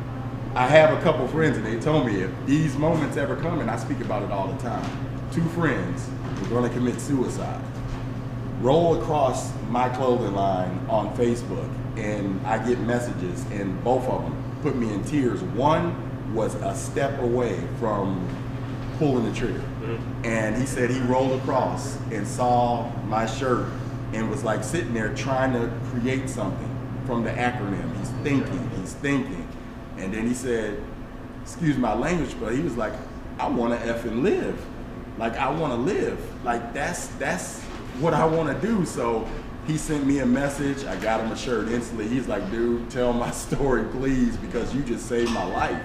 i 0.55 0.67
have 0.67 0.95
a 0.95 1.01
couple 1.01 1.27
friends 1.29 1.57
and 1.57 1.65
they 1.65 1.79
told 1.79 2.05
me 2.05 2.21
if 2.21 2.31
these 2.45 2.77
moments 2.77 3.17
ever 3.17 3.35
come 3.37 3.59
and 3.59 3.71
i 3.71 3.75
speak 3.75 3.99
about 4.01 4.21
it 4.21 4.31
all 4.31 4.47
the 4.47 4.61
time 4.61 4.87
two 5.31 5.43
friends 5.49 6.07
were 6.41 6.47
going 6.49 6.69
to 6.69 6.77
commit 6.77 6.99
suicide 7.01 7.59
roll 8.63 8.99
across 8.99 9.51
my 9.67 9.89
clothing 9.89 10.33
line 10.33 10.85
on 10.89 11.15
Facebook 11.17 11.69
and 11.97 12.45
I 12.47 12.65
get 12.65 12.79
messages 12.79 13.43
and 13.51 13.83
both 13.83 14.07
of 14.07 14.23
them 14.23 14.59
put 14.61 14.77
me 14.77 14.91
in 14.93 15.03
tears. 15.03 15.41
One 15.41 16.33
was 16.33 16.55
a 16.55 16.73
step 16.73 17.21
away 17.21 17.61
from 17.79 18.25
pulling 18.97 19.25
the 19.25 19.37
trigger. 19.37 19.59
Mm-hmm. 19.59 20.25
And 20.25 20.55
he 20.55 20.65
said 20.65 20.89
he 20.89 20.99
rolled 21.01 21.39
across 21.41 21.97
and 22.11 22.25
saw 22.25 22.89
my 23.07 23.25
shirt 23.25 23.67
and 24.13 24.29
was 24.29 24.45
like 24.45 24.63
sitting 24.63 24.93
there 24.93 25.13
trying 25.13 25.51
to 25.53 25.69
create 25.89 26.29
something 26.29 26.69
from 27.05 27.23
the 27.23 27.31
acronym. 27.31 27.95
He's 27.97 28.07
mm-hmm. 28.07 28.23
thinking, 28.23 28.69
he's 28.77 28.93
thinking. 28.93 29.47
And 29.97 30.13
then 30.13 30.25
he 30.25 30.33
said, 30.33 30.81
excuse 31.41 31.77
my 31.77 31.93
language, 31.93 32.33
but 32.39 32.53
he 32.53 32.61
was 32.61 32.77
like, 32.77 32.93
I 33.37 33.47
want 33.47 33.77
to 33.77 33.85
effing 33.85 34.21
live. 34.21 34.57
Like 35.17 35.33
I 35.33 35.49
want 35.49 35.73
to 35.73 35.77
live. 35.77 36.17
Like 36.45 36.73
that's 36.73 37.07
that's 37.19 37.61
what 37.99 38.13
I 38.13 38.25
want 38.25 38.49
to 38.49 38.67
do. 38.67 38.85
So 38.85 39.27
he 39.67 39.77
sent 39.77 40.05
me 40.05 40.19
a 40.19 40.25
message. 40.25 40.85
I 40.85 40.95
got 40.97 41.21
him 41.21 41.31
a 41.31 41.37
shirt 41.37 41.69
instantly. 41.69 42.07
He's 42.07 42.27
like, 42.27 42.49
dude, 42.51 42.89
tell 42.89 43.13
my 43.13 43.31
story, 43.45 43.85
please, 43.85 44.35
because 44.37 44.73
you 44.75 44.83
just 44.83 45.07
saved 45.07 45.31
my 45.31 45.45
life. 45.45 45.81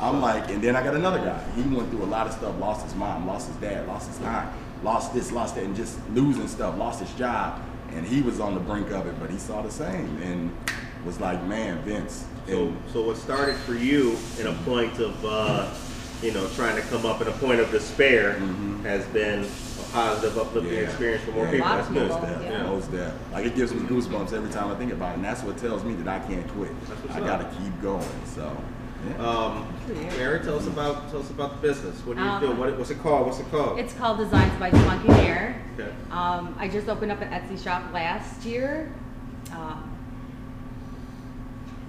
I'm 0.00 0.20
like, 0.20 0.48
and 0.50 0.62
then 0.62 0.76
I 0.76 0.82
got 0.82 0.94
another 0.94 1.18
guy. 1.18 1.42
He 1.54 1.62
went 1.62 1.90
through 1.90 2.04
a 2.04 2.06
lot 2.06 2.26
of 2.26 2.32
stuff, 2.32 2.58
lost 2.58 2.84
his 2.84 2.94
mom, 2.94 3.26
lost 3.26 3.48
his 3.48 3.56
dad, 3.56 3.86
lost 3.88 4.08
his 4.08 4.20
aunt, 4.20 4.50
lost 4.82 5.12
this, 5.14 5.32
lost 5.32 5.56
that, 5.56 5.64
and 5.64 5.74
just 5.74 5.98
losing 6.10 6.46
stuff, 6.46 6.76
lost 6.78 7.00
his 7.00 7.12
job. 7.14 7.60
And 7.90 8.06
he 8.06 8.22
was 8.22 8.38
on 8.38 8.54
the 8.54 8.60
brink 8.60 8.90
of 8.90 9.06
it, 9.06 9.18
but 9.18 9.30
he 9.30 9.38
saw 9.38 9.60
the 9.62 9.70
same 9.70 10.20
and 10.22 10.56
was 11.04 11.20
like, 11.20 11.42
man, 11.44 11.78
Vince. 11.82 12.24
So, 12.46 12.72
so 12.92 13.02
what 13.02 13.16
started 13.16 13.56
for 13.56 13.74
you 13.74 14.16
in 14.38 14.46
a 14.46 14.52
point 14.64 14.98
of, 14.98 15.24
uh, 15.24 15.72
you 16.22 16.32
know, 16.32 16.46
trying 16.50 16.76
to 16.76 16.82
come 16.82 17.04
up 17.04 17.20
in 17.20 17.28
a 17.28 17.32
point 17.32 17.60
of 17.60 17.70
despair 17.70 18.34
has 18.84 19.04
been 19.06 19.44
positive, 19.92 20.38
uplifting 20.38 20.72
Yeah. 20.74 20.80
experience 20.80 21.22
for 21.24 21.32
more 21.32 21.44
Yeah. 21.44 21.50
people. 21.52 21.66
A 21.66 21.68
lot 21.68 21.76
That's 21.76 21.88
of 21.88 21.94
good. 21.94 22.02
people. 22.10 22.20
Most 22.28 22.42
Yeah. 22.42 22.50
deaf, 22.58 22.66
most 22.66 22.92
deaf. 22.92 23.12
Like 23.32 23.46
it 23.46 23.56
gives 23.56 23.74
me 23.74 23.80
goosebumps 23.80 24.32
every 24.32 24.50
time 24.50 24.70
I 24.70 24.74
think 24.74 24.92
about 24.92 25.10
it, 25.12 25.14
and 25.16 25.24
that's 25.24 25.42
what 25.42 25.56
tells 25.58 25.84
me 25.84 25.94
that 25.94 26.08
I 26.08 26.18
can't 26.26 26.48
quit. 26.54 26.70
That's 26.88 27.00
what's 27.02 27.16
I 27.16 27.20
up. 27.20 27.26
gotta 27.26 27.44
keep 27.62 27.82
going. 27.82 28.04
So, 28.24 28.50
Yeah. 29.18 29.26
Um, 29.26 29.66
Good 29.88 29.96
for 29.96 30.02
you. 30.04 30.08
Mary, 30.16 30.38
tell 30.40 30.56
us 30.56 30.66
about 30.68 31.10
tell 31.10 31.18
us 31.18 31.30
about 31.30 31.60
the 31.60 31.66
business. 31.68 31.96
What 32.06 32.16
do 32.16 32.22
you 32.22 32.28
Um, 32.28 32.40
do? 32.40 32.52
What, 32.52 32.78
what's 32.78 32.90
it 32.90 33.02
called? 33.02 33.26
What's 33.26 33.40
it 33.40 33.50
called? 33.50 33.76
It's 33.80 33.94
called 33.94 34.18
Designs 34.18 34.52
by 34.60 34.70
Spunky 34.70 35.10
Air. 35.26 35.56
Okay. 35.76 35.90
Um, 36.12 36.54
I 36.56 36.68
just 36.68 36.88
opened 36.88 37.10
up 37.10 37.20
an 37.20 37.28
Etsy 37.30 37.60
shop 37.60 37.82
last 37.92 38.44
year. 38.44 38.92
Um, 39.52 39.82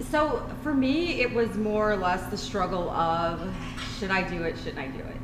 so 0.10 0.42
for 0.64 0.74
me, 0.74 1.22
it 1.22 1.32
was 1.34 1.56
more 1.56 1.92
or 1.92 1.98
less 1.98 2.24
the 2.32 2.38
struggle 2.38 2.90
of 2.90 3.42
should 4.00 4.10
I 4.10 4.24
do 4.24 4.42
it? 4.44 4.58
Shouldn't 4.58 4.80
I 4.80 4.88
do 4.88 5.00
it? 5.00 5.18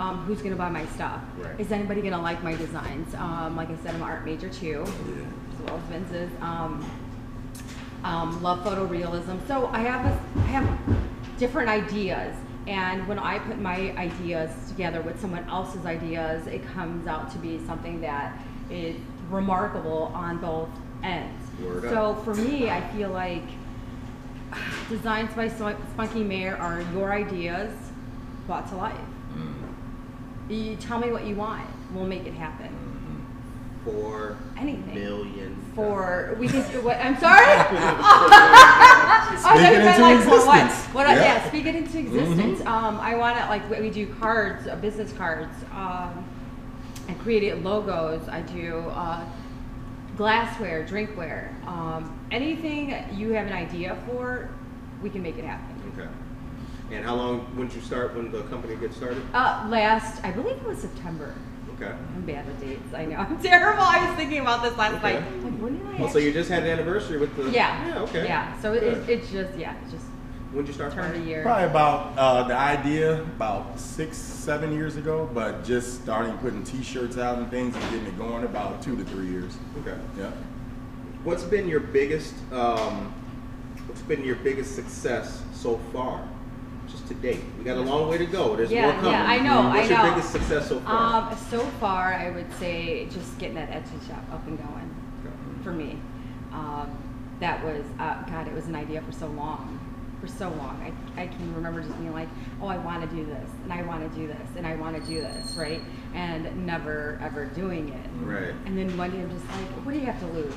Um, 0.00 0.24
who's 0.24 0.38
going 0.38 0.52
to 0.52 0.56
buy 0.56 0.70
my 0.70 0.86
stuff? 0.86 1.20
Right. 1.36 1.60
Is 1.60 1.70
anybody 1.70 2.00
going 2.00 2.14
to 2.14 2.18
like 2.20 2.42
my 2.42 2.54
designs? 2.56 3.14
Um, 3.16 3.54
like 3.54 3.68
I 3.68 3.76
said, 3.76 3.88
I'm 3.94 3.96
an 3.96 4.02
art 4.02 4.24
major 4.24 4.48
too, 4.48 4.82
Yeah. 4.86 5.24
as 5.52 5.60
well 5.62 5.76
as 5.76 5.82
Vince's. 5.90 6.30
Um, 6.40 6.90
um, 8.02 8.42
love 8.42 8.60
photorealism. 8.64 9.46
So 9.46 9.66
I 9.66 9.80
have 9.80 10.06
a, 10.06 10.40
I 10.40 10.46
have 10.46 10.78
different 11.38 11.68
ideas, 11.68 12.34
and 12.66 13.06
when 13.06 13.18
I 13.18 13.40
put 13.40 13.58
my 13.58 13.94
ideas 13.98 14.50
together 14.68 15.02
with 15.02 15.20
someone 15.20 15.46
else's 15.50 15.84
ideas, 15.84 16.46
it 16.46 16.66
comes 16.72 17.06
out 17.06 17.30
to 17.32 17.38
be 17.38 17.60
something 17.66 18.00
that 18.00 18.34
is 18.70 18.96
remarkable 19.28 20.12
on 20.14 20.38
both 20.38 20.70
ends. 21.02 21.46
Word 21.62 21.84
up. 21.84 21.90
so 21.92 22.14
for 22.22 22.34
me, 22.34 22.70
I 22.70 22.80
feel 22.94 23.10
like 23.10 23.42
designs 24.88 25.34
by 25.34 25.48
Spunk- 25.48 25.78
Spunky 25.92 26.24
Mayor 26.24 26.56
are 26.56 26.80
your 26.94 27.12
ideas 27.12 27.70
brought 28.46 28.66
to 28.70 28.76
life. 28.76 28.96
You 30.50 30.74
tell 30.76 30.98
me 30.98 31.12
what 31.12 31.26
you 31.26 31.36
want, 31.36 31.64
we'll 31.94 32.06
make 32.06 32.26
it 32.26 32.34
happen. 32.34 32.68
Four 33.84 34.36
Anything. 34.58 34.94
million. 34.94 35.56
For 35.74 36.36
we 36.38 36.48
can. 36.48 36.62
What, 36.84 36.96
I'm 36.98 37.16
sorry. 37.18 37.46
I 37.46 37.64
thought 39.40 39.56
Speak 39.56 39.60
you 39.60 39.66
it 39.66 39.74
into 39.74 40.02
like, 40.02 40.26
what- 40.26 40.46
what- 40.46 40.58
existence. 40.60 40.94
What? 40.94 41.06
I- 41.06 41.14
Yeah. 41.14 41.22
yeah, 41.22 41.48
speak 41.48 41.66
it 41.66 41.74
into 41.76 41.98
existence. 41.98 42.60
Um, 42.66 42.98
I 43.00 43.14
want 43.14 43.38
it 43.38 43.46
like 43.48 43.70
we 43.70 43.88
do 43.90 44.06
cards, 44.14 44.66
uh, 44.66 44.76
business 44.76 45.12
cards. 45.12 45.54
Um, 45.72 46.24
I 47.08 47.14
created 47.22 47.62
logos. 47.64 48.28
I 48.28 48.42
do 48.42 48.80
uh, 48.90 49.24
glassware, 50.16 50.84
drinkware. 50.84 51.50
Um, 51.66 52.18
anything 52.30 52.92
you 53.14 53.30
have 53.32 53.46
an 53.46 53.52
idea 53.54 53.96
for, 54.06 54.50
we 55.02 55.08
can 55.10 55.22
make 55.22 55.38
it 55.38 55.44
happen. 55.44 55.80
Okay. 55.96 56.08
And 56.90 57.04
how 57.04 57.14
long? 57.14 57.40
When 57.56 57.68
did 57.68 57.76
you 57.76 57.82
start? 57.82 58.14
When 58.16 58.32
the 58.32 58.42
company 58.44 58.74
get 58.76 58.92
started? 58.92 59.22
Uh, 59.32 59.66
last, 59.70 60.24
I 60.24 60.32
believe 60.32 60.56
it 60.56 60.64
was 60.66 60.78
September. 60.78 61.34
Okay. 61.76 61.92
I'm 61.92 62.22
bad 62.26 62.46
with 62.46 62.60
dates. 62.60 62.92
I 62.94 63.06
know. 63.06 63.16
I'm 63.16 63.40
terrible. 63.42 63.82
I 63.82 64.06
was 64.08 64.16
thinking 64.16 64.40
about 64.40 64.62
this 64.62 64.76
last 64.76 64.94
Okay. 64.96 65.14
night. 65.20 65.44
Like, 65.44 65.52
when 65.60 65.78
did 65.78 65.86
I? 65.86 66.00
Well, 66.02 66.10
so 66.10 66.18
you 66.18 66.32
just 66.32 66.50
had 66.50 66.64
an 66.64 66.68
anniversary 66.70 67.18
with 67.18 67.34
the. 67.36 67.44
Yeah. 67.50 67.86
Yeah. 67.86 67.98
Okay. 68.02 68.24
Yeah. 68.24 68.60
So 68.60 68.72
Good. 68.74 68.82
it, 68.82 69.08
it's 69.08 69.30
just 69.30 69.56
yeah, 69.56 69.74
it's 69.82 69.92
just 69.92 70.04
When 70.52 70.64
did 70.64 70.68
you 70.68 70.74
start? 70.74 70.92
turned 70.92 71.16
a 71.22 71.24
year. 71.26 71.42
Probably 71.42 71.64
about 71.66 72.18
uh, 72.18 72.42
the 72.48 72.56
idea 72.56 73.22
about 73.22 73.78
six, 73.78 74.16
seven 74.18 74.72
years 74.74 74.96
ago, 74.96 75.30
but 75.32 75.64
just 75.64 76.02
starting 76.02 76.36
putting 76.38 76.64
T-shirts 76.64 77.16
out 77.18 77.38
and 77.38 77.48
things 77.50 77.74
and 77.76 77.84
getting 77.84 78.06
it 78.06 78.18
going 78.18 78.44
about 78.44 78.82
two 78.82 78.96
to 78.96 79.04
three 79.04 79.28
years. 79.28 79.56
Okay. 79.80 79.96
Yeah. 80.18 80.30
What's 81.22 81.44
been 81.44 81.68
your 81.68 81.80
biggest? 81.80 82.34
Um, 82.52 83.14
what's 83.86 84.02
been 84.02 84.24
your 84.24 84.36
biggest 84.36 84.74
success 84.74 85.40
so 85.54 85.78
far? 85.92 86.26
Just 86.90 87.06
to 87.08 87.14
date. 87.14 87.40
We 87.58 87.64
got 87.64 87.76
a 87.76 87.80
long 87.80 88.08
way 88.08 88.18
to 88.18 88.26
go. 88.26 88.56
There's 88.56 88.70
Yeah, 88.70 88.86
more 88.86 88.92
coming. 88.94 89.10
yeah, 89.12 89.24
I 89.24 89.38
know, 89.38 89.68
What's 89.68 89.90
I 89.90 89.94
your 89.94 90.02
know. 90.04 90.10
biggest 90.14 90.32
success 90.32 90.68
so 90.68 90.80
far? 90.80 91.30
Um, 91.30 91.38
so 91.50 91.60
far, 91.78 92.14
I 92.14 92.30
would 92.30 92.52
say 92.54 93.06
just 93.06 93.38
getting 93.38 93.54
that 93.56 93.70
Etsy 93.70 94.06
shop 94.08 94.24
up 94.32 94.46
and 94.46 94.58
going 94.58 94.94
Okay. 95.24 95.62
for 95.62 95.72
me. 95.72 95.98
Um, 96.52 96.90
that 97.38 97.64
was 97.64 97.84
uh, 97.98 98.22
God. 98.24 98.48
It 98.48 98.54
was 98.54 98.66
an 98.66 98.74
idea 98.74 99.00
for 99.02 99.12
so 99.12 99.26
long, 99.28 99.78
for 100.20 100.26
so 100.26 100.48
long. 100.50 100.92
I, 101.16 101.22
I 101.22 101.26
can 101.28 101.54
remember 101.54 101.80
just 101.80 101.96
being 101.98 102.12
like, 102.12 102.28
oh, 102.60 102.66
I 102.66 102.76
want 102.78 103.08
to 103.08 103.16
do 103.16 103.24
this, 103.24 103.48
and 103.62 103.72
I 103.72 103.82
want 103.82 104.10
to 104.12 104.18
do 104.18 104.26
this, 104.26 104.48
and 104.56 104.66
I 104.66 104.74
want 104.74 104.96
to 105.00 105.02
do 105.08 105.20
this, 105.20 105.54
right? 105.56 105.80
And 106.14 106.66
never 106.66 107.18
ever 107.22 107.46
doing 107.46 107.88
it. 107.90 108.10
Right. 108.26 108.52
And 108.66 108.76
then 108.76 108.96
one 108.98 109.10
day 109.12 109.20
I'm 109.20 109.30
just 109.30 109.46
like, 109.46 109.68
what 109.86 109.92
do 109.94 110.00
you 110.00 110.06
have 110.06 110.18
to 110.20 110.26
lose? 110.26 110.52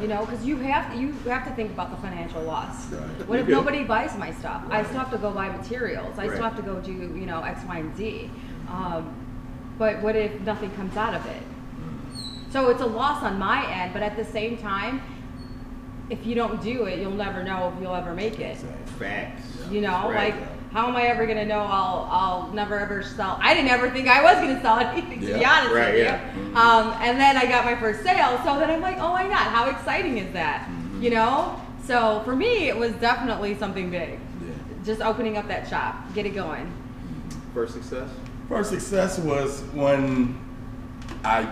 You 0.00 0.08
know, 0.08 0.24
because 0.24 0.44
you 0.44 0.56
have 0.56 0.94
you 0.94 1.12
have 1.26 1.44
to 1.46 1.54
think 1.54 1.70
about 1.72 1.90
the 1.90 1.96
financial 1.98 2.42
loss. 2.42 2.90
Right. 2.90 3.28
What 3.28 3.38
if 3.38 3.48
nobody 3.48 3.84
buys 3.84 4.16
my 4.16 4.32
stuff? 4.32 4.62
I 4.70 4.82
still 4.84 4.98
have 4.98 5.10
to 5.10 5.18
go 5.18 5.30
buy 5.30 5.48
materials. 5.50 6.18
I 6.18 6.22
Right. 6.22 6.32
still 6.32 6.44
have 6.44 6.56
to 6.56 6.62
go 6.62 6.80
do 6.80 6.92
you 6.92 7.26
know 7.26 7.42
X, 7.42 7.60
Y, 7.68 7.78
and 7.78 7.96
Z. 7.96 8.30
Um, 8.68 9.12
but 9.78 10.00
what 10.02 10.16
if 10.16 10.40
nothing 10.42 10.70
comes 10.72 10.96
out 10.96 11.14
of 11.14 11.24
it? 11.26 11.42
So 12.50 12.68
it's 12.70 12.82
a 12.82 12.86
loss 12.86 13.22
on 13.22 13.38
my 13.38 13.66
end, 13.70 13.92
but 13.92 14.02
at 14.02 14.16
the 14.16 14.24
same 14.24 14.56
time, 14.58 15.00
if 16.10 16.26
you 16.26 16.34
don't 16.34 16.62
do 16.62 16.84
it, 16.84 16.98
you'll 17.00 17.12
never 17.12 17.42
know 17.42 17.72
if 17.74 17.82
you'll 17.82 17.94
ever 17.94 18.14
make 18.14 18.38
it. 18.40 18.58
Facts. 18.98 19.42
You 19.70 19.80
know, 19.80 20.10
Right. 20.10 20.34
like 20.34 20.34
how 20.72 20.88
am 20.88 20.96
I 20.96 21.02
ever 21.04 21.26
gonna 21.26 21.44
know 21.44 21.60
I'll 21.60 22.08
I'll 22.10 22.50
never 22.52 22.78
ever 22.78 23.02
sell? 23.02 23.38
I 23.42 23.54
didn't 23.54 23.70
ever 23.70 23.90
think 23.90 24.08
I 24.08 24.22
was 24.22 24.36
gonna 24.36 24.60
sell 24.62 24.78
anything 24.80 25.20
to 25.20 25.26
be 25.38 25.44
honest 25.44 25.74
Right, 25.74 25.88
with 25.92 25.98
you. 25.98 26.04
yeah. 26.04 26.30
Mhm. 26.34 26.56
Um, 26.56 26.94
and 27.02 27.18
then 27.20 27.36
I 27.36 27.46
got 27.46 27.64
my 27.64 27.74
first 27.76 28.02
sale, 28.02 28.38
so 28.44 28.58
then 28.58 28.70
I'm 28.70 28.80
like, 28.80 28.98
oh 28.98 29.12
my 29.12 29.24
god, 29.24 29.36
how 29.36 29.68
exciting 29.70 30.18
is 30.18 30.32
that? 30.32 30.68
Mhm. 30.68 31.02
You 31.02 31.10
know. 31.10 31.60
So 31.84 32.22
for 32.24 32.34
me, 32.36 32.68
it 32.68 32.76
was 32.76 32.92
definitely 32.94 33.56
something 33.56 33.90
big. 33.90 34.10
Yeah. 34.40 34.52
Just 34.84 35.00
opening 35.02 35.36
up 35.36 35.48
that 35.48 35.68
shop, 35.68 35.96
get 36.14 36.26
it 36.26 36.34
going. 36.34 36.72
First 37.52 37.74
success. 37.74 38.08
First 38.48 38.70
success 38.70 39.18
was 39.18 39.62
when 39.74 40.38
I 41.24 41.48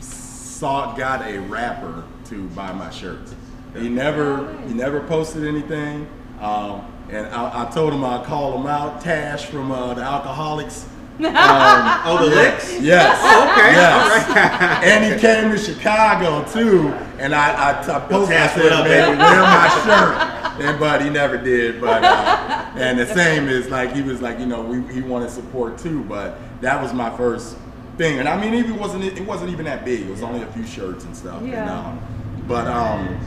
saw 0.00 0.94
got 0.96 1.26
a 1.26 1.38
rapper 1.38 2.04
to 2.26 2.48
buy 2.48 2.72
my 2.72 2.90
shirts. 2.90 3.34
He 3.76 3.88
never 3.88 4.56
he 4.66 4.72
never 4.74 5.00
posted 5.00 5.44
anything, 5.44 6.08
um, 6.40 6.86
and 7.10 7.26
I, 7.26 7.66
I 7.66 7.70
told 7.70 7.92
him 7.92 8.04
I'd 8.04 8.24
call 8.24 8.58
him 8.58 8.66
out. 8.66 9.00
Tash 9.00 9.46
from 9.46 9.70
uh, 9.70 9.94
the 9.94 10.02
Alkaholiks. 10.02 10.86
Um, 11.14 11.30
Oh, 11.30 12.28
the 12.28 12.34
licks. 12.34 12.80
Yes. 12.80 13.16
Oh, 13.22 13.48
okay. 13.52 13.72
Yes. 13.72 14.82
and 14.84 15.04
he 15.14 15.20
came 15.20 15.48
to 15.52 15.56
Chicago 15.58 16.44
too, 16.52 16.88
and 17.20 17.32
I, 17.32 17.52
I, 17.52 17.70
I 17.80 18.00
posted. 18.00 18.36
I 18.36 18.46
Tash, 18.48 18.54
said, 18.56 18.72
up, 18.72 18.84
"Man, 18.84 19.10
baby?" 19.12 19.18
wear 19.22 19.40
my 19.42 19.68
shirt." 20.58 20.66
And 20.66 20.80
but 20.80 21.02
he 21.02 21.10
never 21.10 21.36
did. 21.38 21.80
But 21.80 22.02
uh, 22.02 22.68
and 22.74 22.98
the 22.98 23.06
same 23.06 23.48
is 23.48 23.70
like 23.70 23.92
he 23.94 24.02
was 24.02 24.20
like 24.22 24.40
you 24.40 24.46
know 24.46 24.62
we, 24.62 24.82
he 24.92 25.02
wanted 25.02 25.30
support 25.30 25.78
too, 25.78 26.02
but 26.02 26.36
that 26.62 26.82
was 26.82 26.92
my 26.92 27.16
first 27.16 27.56
thing, 27.96 28.18
and 28.18 28.28
I 28.28 28.36
mean 28.40 28.52
even 28.54 28.76
wasn't 28.76 29.04
it 29.04 29.24
wasn't 29.24 29.50
even 29.50 29.66
that 29.66 29.84
big. 29.84 30.00
It 30.00 30.10
was 30.10 30.22
only 30.24 30.42
a 30.42 30.46
few 30.48 30.66
shirts 30.66 31.04
and 31.04 31.16
stuff. 31.16 31.38
And, 31.42 31.48
Yeah. 31.52 31.78
um, 31.78 32.00
but 32.48 32.66
um, 32.66 33.20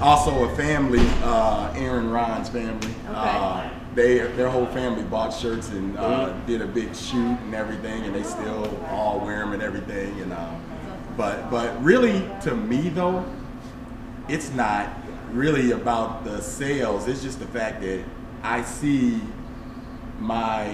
also 0.00 0.44
a 0.44 0.56
family, 0.56 1.06
uh, 1.22 1.72
Aaron 1.76 2.10
Ron's 2.10 2.48
family. 2.48 2.94
Uh, 3.08 3.70
they 3.94 4.18
their 4.18 4.48
whole 4.48 4.66
family 4.66 5.02
bought 5.02 5.30
shirts 5.30 5.70
and 5.70 5.96
uh, 5.98 6.32
did 6.46 6.62
a 6.62 6.66
big 6.66 6.94
shoot 6.94 7.16
and 7.16 7.54
everything, 7.54 8.04
and 8.04 8.14
they 8.14 8.22
still 8.22 8.84
all 8.86 9.20
wear 9.20 9.40
them 9.40 9.52
and 9.52 9.62
everything. 9.62 10.20
And 10.20 10.32
uh, 10.32 10.54
but 11.16 11.50
but 11.50 11.82
really 11.82 12.28
to 12.42 12.54
me 12.54 12.88
though, 12.90 13.24
it's 14.28 14.50
not 14.52 14.88
really 15.32 15.72
about 15.72 16.24
the 16.24 16.40
sales. 16.40 17.08
It's 17.08 17.22
just 17.22 17.40
the 17.40 17.46
fact 17.46 17.80
that 17.82 18.04
I 18.42 18.62
see 18.62 19.20
my 20.20 20.68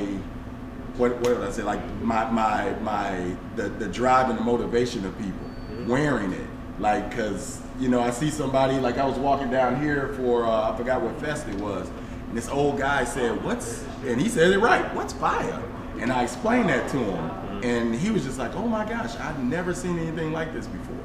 what 0.97 1.17
what 1.21 1.39
would 1.39 1.49
I 1.49 1.51
say 1.51 1.63
like 1.63 1.85
my 2.03 2.31
my 2.31 2.71
my 2.81 3.35
the 3.57 3.69
the 3.69 3.89
drive 3.89 4.31
and 4.31 4.39
the 4.39 4.45
motivation 4.45 5.05
of 5.05 5.17
people 5.19 5.47
wearing 5.87 6.33
it 6.33 6.47
like 6.79 7.11
because 7.11 7.61
you 7.79 7.89
know 7.89 8.01
I 8.01 8.11
see 8.11 8.31
somebody 8.31 8.79
like 8.79 8.99
I 8.99 9.07
was 9.07 9.17
walking 9.19 9.51
down 9.51 9.81
here 9.81 10.09
for 10.17 10.45
uh, 10.45 10.73
I 10.73 10.77
forgot 10.77 11.03
what 11.03 11.19
fest 11.21 11.47
it 11.49 11.55
was 11.57 11.89
and 12.29 12.37
this 12.37 12.49
old 12.49 12.79
guy 12.79 13.05
said 13.05 13.43
what's 13.45 13.85
and 14.07 14.21
he 14.21 14.29
said 14.29 14.53
it 14.53 14.59
right 14.59 14.93
what's 14.95 15.13
fire 15.13 15.63
and 16.01 16.11
I 16.13 16.25
explained 16.25 16.69
that 16.71 16.89
to 16.91 16.99
him 16.99 17.63
and 17.65 17.95
he 17.95 18.11
was 18.11 18.25
just 18.25 18.39
like 18.39 18.55
oh 18.57 18.67
my 18.67 18.85
gosh 18.89 19.15
I've 19.17 19.43
never 19.43 19.73
seen 19.73 19.99
anything 19.99 20.33
like 20.33 20.53
this 20.53 20.67
before 20.67 20.97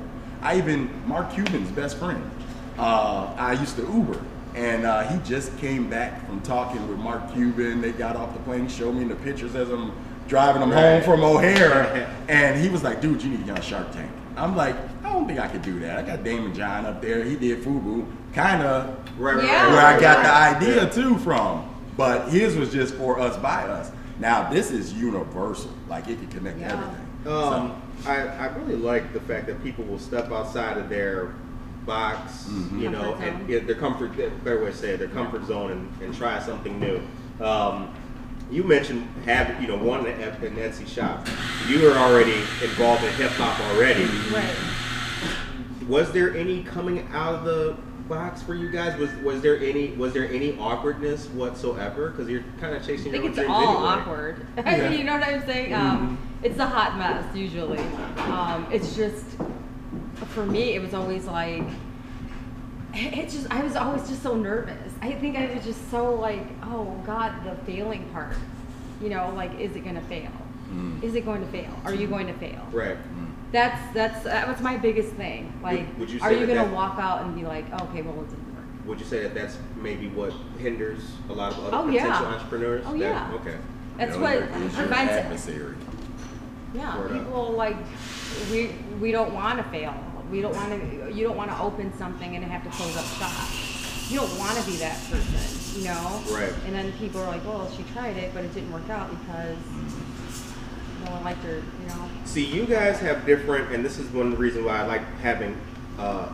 I 0.42 0.58
even 0.58 0.90
Mark 1.08 1.32
Cuban's 1.34 1.72
best 1.72 1.98
friend 1.98 2.30
uh, 2.78 3.34
I 3.38 3.54
used 3.54 3.76
to 3.76 3.82
Uber 3.84 4.20
and 4.56 4.86
uh, 4.86 5.04
he 5.04 5.20
just 5.30 5.56
came 5.60 5.88
back 5.90 6.26
from 6.26 6.42
talking 6.42 6.86
with 6.90 6.98
Mark 6.98 7.32
Cuban. 7.34 7.82
They 7.82 7.92
got 7.92 8.16
off 8.16 8.34
the 8.34 8.40
plane. 8.40 8.68
Showed 8.68 8.96
me 8.96 9.04
the 9.04 9.16
pictures 9.16 9.54
as 9.54 9.70
I'm 9.70 9.92
driving 10.28 10.64
him 10.64 10.72
Right. 10.72 10.94
home 10.94 11.04
from 11.04 11.24
O'Hare. 11.24 12.12
and 12.28 12.60
he 12.60 12.68
was 12.68 12.84
like, 12.84 13.00
dude, 13.00 13.22
you 13.22 13.30
need 13.30 13.42
to 13.42 13.44
get 13.44 13.58
on 13.58 13.62
Shark 13.62 13.92
Tank. 13.92 14.12
I'm 14.36 14.56
like, 14.56 14.76
I 15.10 15.14
don't 15.14 15.28
think 15.28 15.40
I 15.40 15.48
could 15.48 15.64
do 15.64 15.80
that. 15.80 15.98
I 15.98 16.02
got 16.04 16.20
Daymond 16.24 16.56
John 16.56 16.86
up 16.86 17.02
there. 17.02 17.24
He 17.24 17.36
did 17.36 17.64
FUBU. 17.64 18.06
Kind 18.34 18.62
of 18.62 18.96
Right, 19.18 19.36
right, 19.36 19.44
Yeah. 19.46 19.68
where 19.74 19.86
I 19.86 20.00
got 20.00 20.24
the 20.24 20.32
idea 20.66 20.90
too 20.90 21.18
from. 21.18 21.68
But 21.98 22.30
his 22.30 22.56
was 22.56 22.72
just 22.72 22.94
for 22.96 23.20
us 23.20 23.36
by 23.38 23.64
us. 23.64 23.92
Now 24.20 24.50
this 24.50 24.72
is 24.72 24.94
universal. 24.94 25.72
Like 25.90 26.08
it 26.08 26.20
could 26.20 26.30
connect 26.30 26.60
Yeah. 26.60 26.74
everything. 26.74 27.06
Um, 27.28 27.82
I, 28.08 28.16
I 28.28 28.46
really 28.58 28.76
like 28.78 29.12
the 29.14 29.20
fact 29.22 29.48
that 29.48 29.62
people 29.64 29.84
will 29.84 30.00
step 30.00 30.32
outside 30.32 30.78
of 30.78 30.88
their 30.90 31.34
box, 31.86 32.46
Mhm. 32.48 32.80
you 32.80 32.90
know, 32.92 33.14
Comfort 33.14 33.24
and 33.28 33.50
yeah, 33.50 33.60
their 33.60 33.76
comfort, 33.76 34.12
better 34.44 34.64
way 34.64 34.72
to 34.72 34.78
say 34.78 34.90
it, 34.92 35.00
their 35.00 35.08
comfort 35.10 35.46
zone 35.46 35.72
and, 35.72 35.92
and 36.02 36.16
try 36.16 36.40
something 36.40 36.80
new. 36.80 37.02
Um, 37.44 37.90
you 38.52 38.64
mentioned 38.64 39.08
having, 39.26 39.62
you 39.62 39.68
know, 39.68 39.78
one 39.78 40.06
an 40.06 40.22
an 40.22 40.56
Etsy 40.56 40.88
shop. 40.88 41.28
You 41.68 41.82
were 41.84 41.94
already 41.94 42.36
involved 42.64 43.04
in 43.04 43.12
hip 43.14 43.32
hop 43.32 43.60
already. 43.72 44.06
Right. 44.34 44.46
Was 45.90 46.12
there 46.12 46.36
any 46.38 46.64
coming 46.64 47.08
out 47.12 47.34
of 47.34 47.44
the 47.46 47.76
box 48.08 48.42
for 48.44 48.54
you 48.54 48.70
guys? 48.72 48.98
Was 49.00 49.12
was 49.24 49.42
there 49.42 49.58
any 49.60 49.90
was 49.94 50.14
there 50.14 50.28
any 50.32 50.58
awkwardness 50.60 51.26
whatsoever? 51.30 52.12
Because 52.12 52.30
you're 52.30 52.44
kind 52.60 52.76
of 52.76 52.84
I 52.84 52.86
chasing 52.86 53.12
think 53.12 53.24
your 53.24 53.32
it's 53.32 53.40
own 53.40 53.50
all 53.50 53.60
dreams 53.66 53.76
anyway. 53.78 54.02
awkward. 54.02 54.48
Yeah. 54.58 54.92
you 54.92 55.04
know 55.04 55.14
what 55.14 55.28
I'm 55.28 55.46
saying? 55.46 55.74
Um, 55.74 56.18
it's 56.44 56.60
a 56.60 56.66
hot 56.68 56.98
mess 56.98 57.36
usually. 57.36 57.80
Um, 58.18 58.68
it's 58.72 58.96
just 58.96 59.26
for 60.28 60.46
me, 60.46 60.76
it 60.76 60.82
was 60.82 60.94
always 60.94 61.26
like 61.26 61.64
it's 62.94 63.34
just 63.34 63.52
I 63.52 63.64
was 63.64 63.76
always 63.76 64.08
just 64.08 64.22
so 64.22 64.36
nervous. 64.36 64.94
I 65.02 65.14
think 65.14 65.38
I 65.38 65.54
was 65.54 65.64
just 65.66 65.90
so 65.90 66.14
like, 66.14 66.46
oh 66.64 67.02
God, 67.06 67.34
the 67.44 67.56
failing 67.66 68.08
part. 68.10 68.36
You 69.02 69.10
know, 69.10 69.32
like 69.36 69.60
is 69.60 69.76
it 69.76 69.82
gonna 69.84 70.02
fail? 70.02 70.32
Mm. 70.72 71.02
Is 71.02 71.16
it 71.16 71.26
going 71.26 71.42
to 71.42 71.48
fail? 71.52 71.74
Are 71.84 71.96
you 71.96 72.06
going 72.06 72.28
to 72.28 72.34
fail? 72.34 72.68
Right. 72.72 72.98
That's 73.52 73.94
that's 73.94 74.24
that 74.24 74.48
was 74.48 74.60
my 74.62 74.78
biggest 74.78 75.10
thing. 75.14 75.52
Like, 75.64 75.98
would 75.98 76.10
you 76.10 76.20
are 76.22 76.32
you 76.32 76.46
that 76.46 76.48
gonna 76.56 76.66
that- 76.68 76.74
walk 76.74 77.00
out 77.00 77.24
and 77.24 77.36
be 77.36 77.44
like, 77.46 77.66
okay, 77.82 78.02
well, 78.04 78.22
it 78.22 78.30
didn't 78.30 78.56
work? 78.56 78.66
Would 78.86 79.00
you 79.00 79.06
say 79.06 79.24
that 79.24 79.34
that's 79.34 79.58
maybe 79.76 80.08
what 80.08 80.34
hinders 80.60 81.00
a 81.30 81.34
lot 81.34 81.54
of 81.54 81.60
other 81.66 81.78
Oh, 81.78 81.84
potential 81.86 82.10
yeah. 82.10 82.26
entrepreneurs? 82.36 82.84
Oh, 82.88 82.92
That- 82.92 83.00
yeah. 83.00 83.32
Okay. 83.36 83.58
That's 83.98 84.14
You 84.16 84.18
know, 84.22 84.24
what 84.24 84.34
you're- 84.36 84.66
is 84.66 84.78
your 84.78 84.86
prevents 84.88 85.14
it. 85.14 85.26
adversary. 85.26 85.76
Yeah, 86.74 86.98
Word 87.00 87.12
up. 87.12 87.18
people 87.18 87.52
like 87.54 87.78
we 88.52 88.76
we 89.02 89.12
don't 89.12 89.34
want 89.34 89.58
to 89.58 89.64
fail. 89.72 89.94
We 90.32 90.42
don't 90.42 90.56
want 90.56 90.70
to. 90.70 91.12
You 91.12 91.28
don't 91.28 91.36
want 91.38 91.50
to 91.50 91.60
open 91.60 91.92
something 91.98 92.36
and 92.36 92.46
have 92.46 92.64
to 92.64 92.70
close 92.70 92.96
up 92.96 93.06
shop. 93.06 93.32
You 94.10 94.20
don't 94.20 94.38
want 94.38 94.58
to 94.58 94.64
be 94.70 94.78
that 94.78 94.98
person, 95.10 95.80
you 95.82 95.88
know. 95.88 96.22
Right. 96.32 96.54
And 96.68 96.76
then 96.76 96.92
people 96.94 97.22
are 97.22 97.28
like, 97.28 97.44
"Well, 97.46 97.68
she 97.76 97.82
tried 97.94 98.16
it, 98.18 98.32
but 98.34 98.44
it 98.44 98.54
didn't 98.54 98.72
work 98.72 98.88
out 98.92 99.10
because 99.10 99.58
liked 101.24 101.44
her," 101.44 101.56
you 101.56 101.88
know. 101.88 102.10
See, 102.26 102.46
you 102.46 102.66
guys 102.66 103.00
have 103.00 103.26
different, 103.26 103.72
and 103.72 103.84
this 103.84 103.98
is 103.98 104.08
one 104.12 104.28
of 104.28 104.32
the 104.34 104.38
reasons 104.38 104.66
why 104.66 104.80
I 104.80 104.86
like 104.86 105.02
having, 105.20 105.58
uh, 105.98 106.28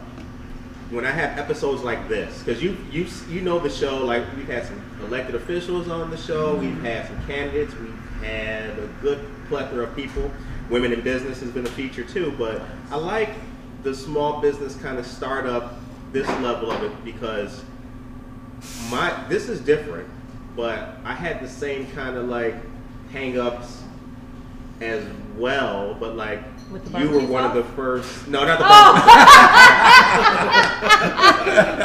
when 0.90 1.06
I 1.06 1.12
have 1.12 1.38
episodes 1.40 1.84
like 1.84 2.08
this, 2.10 2.40
because 2.44 2.62
you 2.62 2.78
you 2.92 3.08
you 3.30 3.42
know 3.42 3.60
the 3.60 3.70
show. 3.70 4.06
Like 4.06 4.24
we've 4.36 4.48
had 4.48 4.66
some 4.66 4.82
elected 5.02 5.36
officials 5.36 5.88
on 5.90 6.10
the 6.12 6.18
show, 6.18 6.56
we've 6.56 6.82
had 6.82 7.08
some 7.08 7.26
candidates, 7.26 7.74
we've 7.76 8.22
had 8.22 8.70
a 8.78 8.90
good 9.02 9.26
plethora 9.48 9.84
of 9.84 9.96
people. 9.96 10.32
Women 10.70 10.92
in 10.94 11.02
business 11.02 11.40
has 11.42 11.52
been 11.52 11.66
a 11.66 11.72
feature 11.72 12.04
too, 12.04 12.34
but 12.38 12.62
I 12.90 12.98
like 12.98 13.30
the 13.84 13.94
small 13.94 14.42
business 14.42 14.76
kind 14.76 14.98
of 14.98 15.06
startup 15.06 15.76
this 16.12 16.28
level 16.40 16.72
of 16.72 16.82
it 16.82 17.06
because 17.06 17.64
my 18.90 19.24
this 19.30 19.50
is 19.50 19.60
different, 19.60 20.08
but 20.56 20.98
I 21.04 21.14
had 21.14 21.42
the 21.42 21.50
same 21.50 21.88
kind 21.92 22.16
of 22.16 22.26
like 22.28 22.56
hang-ups 23.12 23.84
as 24.82 25.04
well, 25.38 25.96
but 26.00 26.16
like 26.16 26.42
With 26.72 26.84
you 26.98 27.06
were 27.08 27.14
barbecue 27.20 27.28
one 27.34 27.44
of 27.46 27.54
the 27.54 27.64
first. 27.76 28.28
No, 28.28 28.46
not 28.46 28.60
the 28.60 28.66
Oh! 28.66 28.68
barbecue. 28.68 29.06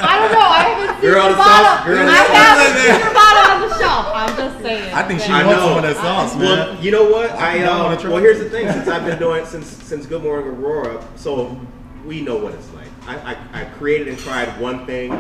I 0.03 0.16
don't 0.20 0.33
know. 0.33 0.40
I 0.40 0.62
haven't 0.68 0.94
seen 1.00 1.11
Girl, 1.11 1.24
your 1.26 1.33
the 1.37 1.42
sauce- 1.42 1.61
bottle. 1.61 1.87
girl, 1.87 2.05
the 2.05 2.11
I 2.11 2.14
haven't 2.16 2.76
seen 2.81 3.00
your 3.00 3.14
bottle 3.14 3.44
on 3.53 3.68
the 3.68 3.79
shelf. 3.79 4.07
I'm 4.14 4.37
just 4.37 4.62
saying. 4.62 4.94
I 4.94 5.03
think 5.03 5.20
she 5.20 5.31
I 5.33 5.44
wants 5.44 5.61
know. 5.61 5.68
some 5.68 5.76
of 5.79 5.83
that 5.85 5.96
sauce, 5.96 6.35
man. 6.37 6.44
Well, 6.44 6.85
you 6.85 6.90
know 6.90 7.05
what? 7.11 7.31
I 7.33 7.62
I 7.64 7.68
wanna 7.83 7.94
uh, 7.94 8.00
try 8.00 8.11
well, 8.11 8.20
here's 8.22 8.38
the 8.38 8.50
thing. 8.50 8.70
Since 8.70 8.88
I've 8.88 9.05
been 9.07 9.18
doing 9.18 9.42
it 9.42 9.46
since 9.46 9.66
since 9.68 10.07
Good 10.07 10.22
Morning 10.22 10.46
Aurora, 10.48 11.05
so 11.16 11.59
we 12.05 12.20
know 12.22 12.37
what 12.37 12.55
it's 12.55 12.70
like. 12.74 12.88
I, 13.07 13.35
I, 13.35 13.62
I 13.62 13.64
created 13.66 14.09
and 14.09 14.18
tried 14.18 14.48
one 14.61 14.87
thing, 14.87 15.11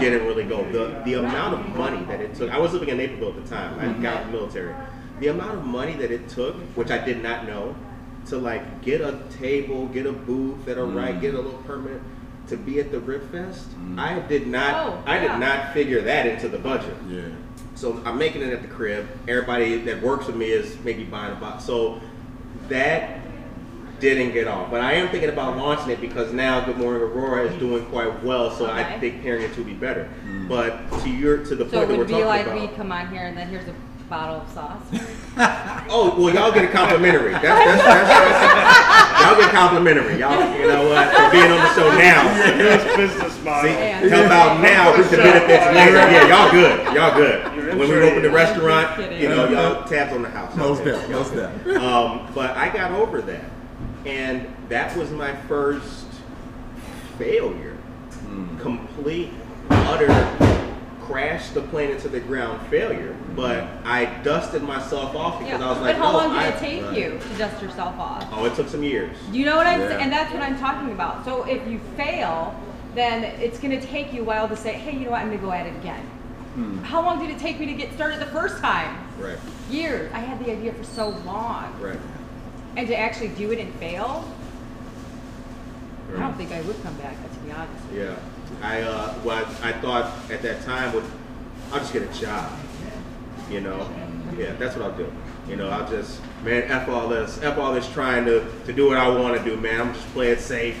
didn't 0.00 0.26
really 0.26 0.44
go. 0.44 0.62
The 0.72 1.00
the 1.04 1.14
amount 1.14 1.54
of 1.54 1.76
money 1.76 2.04
that 2.06 2.20
it 2.20 2.34
took. 2.34 2.50
I 2.50 2.58
was 2.58 2.72
living 2.72 2.88
in 2.88 2.96
Naperville 2.98 3.30
at 3.30 3.42
the 3.44 3.48
time. 3.48 3.78
I 3.78 3.92
got 4.02 4.16
out 4.16 4.20
of 4.26 4.32
the 4.32 4.38
military. 4.38 4.74
The 5.20 5.28
amount 5.28 5.58
of 5.58 5.64
money 5.64 5.94
that 5.94 6.10
it 6.10 6.28
took, 6.28 6.56
which 6.76 6.90
I 6.90 6.98
did 6.98 7.22
not 7.22 7.46
know, 7.46 7.76
to 8.26 8.38
like 8.38 8.82
get 8.82 9.00
a 9.00 9.18
table, 9.38 9.86
get 9.88 10.06
a 10.06 10.12
booth 10.12 10.66
at 10.68 10.78
a 10.78 10.80
mm. 10.80 10.94
right, 10.94 11.20
get 11.20 11.34
a 11.34 11.40
little 11.40 11.62
permit 11.62 12.00
to 12.48 12.56
be 12.56 12.80
at 12.80 12.90
the 12.90 13.00
Rib 13.00 13.30
Fest. 13.30 13.70
Mm. 13.78 13.98
I 13.98 14.18
did 14.20 14.46
not. 14.46 14.86
Oh, 14.86 15.02
I 15.06 15.18
did 15.18 15.38
not 15.38 15.72
figure 15.72 16.02
that 16.02 16.26
into 16.26 16.48
the 16.48 16.58
budget. 16.58 16.94
Yeah. 17.08 17.28
So 17.74 18.02
I'm 18.04 18.18
making 18.18 18.42
it 18.42 18.52
at 18.52 18.62
the 18.62 18.68
crib. 18.68 19.08
Everybody 19.26 19.78
that 19.78 20.02
works 20.02 20.26
with 20.26 20.36
me 20.36 20.50
is 20.50 20.76
maybe 20.84 21.04
buying 21.04 21.32
a 21.32 21.36
box. 21.36 21.64
So 21.64 22.00
that 22.68 23.20
didn't 24.00 24.32
get 24.32 24.48
off. 24.48 24.70
But 24.70 24.80
I 24.80 24.94
am 24.94 25.08
thinking 25.08 25.28
about 25.28 25.56
launching 25.56 25.90
it 25.90 26.00
because 26.00 26.32
now 26.32 26.64
Good 26.64 26.78
Morning 26.78 27.02
Aurora 27.02 27.46
is 27.46 27.58
doing 27.58 27.84
quite 27.86 28.22
well. 28.22 28.50
So 28.50 28.70
I 28.70 28.98
think 28.98 29.22
pairing 29.22 29.44
it 29.44 29.54
to 29.54 29.64
be 29.64 29.74
better. 29.74 30.10
Mm. 30.24 30.48
But 30.48 30.90
to 31.02 31.10
your 31.10 31.44
to 31.44 31.54
the 31.56 31.64
So 31.64 31.70
point 31.70 31.74
it 31.74 31.86
that 31.86 31.88
we're 31.88 31.98
would 31.98 32.06
be 32.06 32.12
talking 32.14 32.26
like 32.26 32.46
about. 32.46 32.60
we 32.60 32.68
come 32.76 32.92
on 32.92 33.08
here 33.08 33.22
and 33.22 33.36
then 33.36 33.48
here's 33.48 33.68
a 33.68 33.74
bottle 34.10 34.40
of 34.42 34.48
sauce. 34.50 34.82
Oh 35.92 36.14
well, 36.16 36.32
y'all 36.34 36.52
get 36.52 36.64
a 36.64 36.68
complimentary. 36.68 37.32
That's 37.32 37.42
that's, 37.42 37.82
that's, 37.82 38.08
that's 38.08 39.20
y'all 39.22 39.36
get 39.40 39.50
complimentary. 39.50 40.18
Y'all, 40.20 40.38
you 40.56 40.68
know 40.68 40.88
what? 40.88 41.08
For 41.16 41.30
being 41.32 41.50
on 41.50 41.58
the 41.58 41.74
show 41.74 41.88
now. 41.98 42.22
That's 42.58 42.96
business 42.96 43.42
model. 43.44 43.70
See, 43.70 43.76
Yeah. 43.76 43.98
help 44.08 44.30
out 44.30 44.60
now 44.60 44.96
with 44.96 45.10
the 45.10 45.16
benefits 45.16 45.66
later. 45.74 45.96
Yeah, 45.96 46.28
y'all 46.28 46.50
good. 46.52 46.94
Y'all 46.94 47.14
good. 47.16 47.44
When 47.70 47.78
we 47.78 47.84
intrigued. 47.86 48.04
open 48.04 48.22
the 48.22 48.30
restaurant, 48.30 49.12
you 49.20 49.28
know, 49.30 49.48
y'all 49.48 49.84
tabs 49.88 50.12
on 50.12 50.22
the 50.22 50.28
house. 50.30 50.54
No 50.56 50.66
Y'all 50.66 50.74
step, 50.76 50.84
good. 51.00 51.10
no 51.10 51.16
Y'all 51.16 51.24
step. 51.24 51.64
good. 51.64 51.76
Um, 51.78 52.28
but 52.34 52.50
I 52.56 52.68
got 52.68 52.92
over 52.92 53.20
that, 53.22 53.44
and 54.06 54.46
that 54.68 54.96
was 54.96 55.10
my 55.10 55.34
first 55.48 56.06
failure. 57.18 57.76
Complete, 58.60 59.30
utter, 59.70 60.06
crash 61.10 61.48
the 61.50 61.62
plane 61.62 61.90
into 61.90 62.08
the 62.08 62.20
ground 62.20 62.64
failure. 62.68 63.16
But 63.34 63.64
I 63.84 64.04
dusted 64.22 64.62
myself 64.62 65.14
off 65.16 65.38
because 65.40 65.60
Yeah. 65.60 65.66
I 65.66 65.70
was 65.70 65.80
like, 65.80 65.96
but 65.96 66.04
how 66.04 66.12
no, 66.12 66.18
long 66.18 66.28
did 66.30 66.38
I- 66.38 66.48
it 66.48 66.58
take 66.58 66.84
right. 66.84 66.96
you 66.96 67.18
to 67.18 67.28
dust 67.38 67.60
yourself 67.62 67.98
off? 67.98 68.26
Oh, 68.32 68.44
it 68.44 68.54
took 68.54 68.68
some 68.68 68.82
years. 68.82 69.16
You 69.32 69.44
know 69.44 69.56
what 69.56 69.66
I'm 69.66 69.80
Yeah. 69.80 69.88
saying? 69.88 70.02
And 70.02 70.12
that's 70.12 70.32
what 70.32 70.42
I'm 70.42 70.58
talking 70.58 70.92
about. 70.92 71.24
So 71.24 71.44
if 71.44 71.66
you 71.68 71.80
fail, 71.96 72.54
then 72.94 73.24
it's 73.24 73.58
going 73.58 73.78
to 73.78 73.84
take 73.86 74.12
you 74.12 74.22
a 74.22 74.24
while 74.24 74.48
to 74.48 74.56
say, 74.56 74.72
hey, 74.72 74.92
you 74.96 75.06
know 75.06 75.10
what? 75.12 75.20
I'm 75.20 75.28
going 75.28 75.38
to 75.40 75.44
go 75.44 75.52
at 75.52 75.66
it 75.66 75.74
again. 75.76 76.02
Hmm. 76.54 76.78
How 76.82 77.00
long 77.02 77.20
did 77.20 77.30
it 77.30 77.38
take 77.38 77.60
me 77.60 77.66
to 77.66 77.72
get 77.74 77.92
started 77.94 78.20
the 78.20 78.26
first 78.26 78.58
time? 78.60 78.96
Right, 79.18 79.38
Years. 79.70 80.10
I 80.12 80.18
had 80.18 80.44
the 80.44 80.50
idea 80.50 80.72
for 80.72 80.82
so 80.84 81.10
long. 81.24 81.74
right. 81.80 81.98
And 82.76 82.86
to 82.88 82.96
actually 82.96 83.28
do 83.28 83.50
it 83.50 83.58
and 83.58 83.72
fail, 83.76 84.24
I 86.16 86.18
don't 86.20 86.34
think 86.36 86.52
I 86.52 86.60
would 86.62 86.80
come 86.82 86.94
back, 86.94 87.14
to 87.32 87.38
be 87.40 87.50
honest. 87.52 87.84
Yeah, 87.94 88.14
I 88.62 88.82
uh, 88.82 89.14
well, 89.24 89.44
I, 89.62 89.72
thought 89.72 90.12
at 90.30 90.42
that 90.42 90.62
time 90.64 90.92
would 90.94 91.04
I'll 91.72 91.78
just 91.78 91.92
get 91.92 92.02
a 92.02 92.20
job, 92.20 92.52
you 93.50 93.60
know. 93.60 93.88
Yeah, 94.36 94.54
that's 94.54 94.76
what 94.76 94.84
I'll 94.84 94.96
do. 94.96 95.10
You 95.48 95.56
know, 95.56 95.68
I'll 95.68 95.88
just 95.88 96.20
man 96.44 96.70
f 96.70 96.88
all 96.88 97.08
this, 97.08 97.42
f 97.42 97.58
all 97.58 97.72
this 97.74 97.90
trying 97.92 98.24
to 98.26 98.46
to 98.66 98.72
do 98.72 98.88
what 98.88 98.98
I 98.98 99.08
want 99.08 99.36
to 99.38 99.44
do, 99.44 99.56
man. 99.56 99.80
I'm 99.80 99.94
just 99.94 100.06
play 100.08 100.28
it 100.28 100.40
safe. 100.40 100.78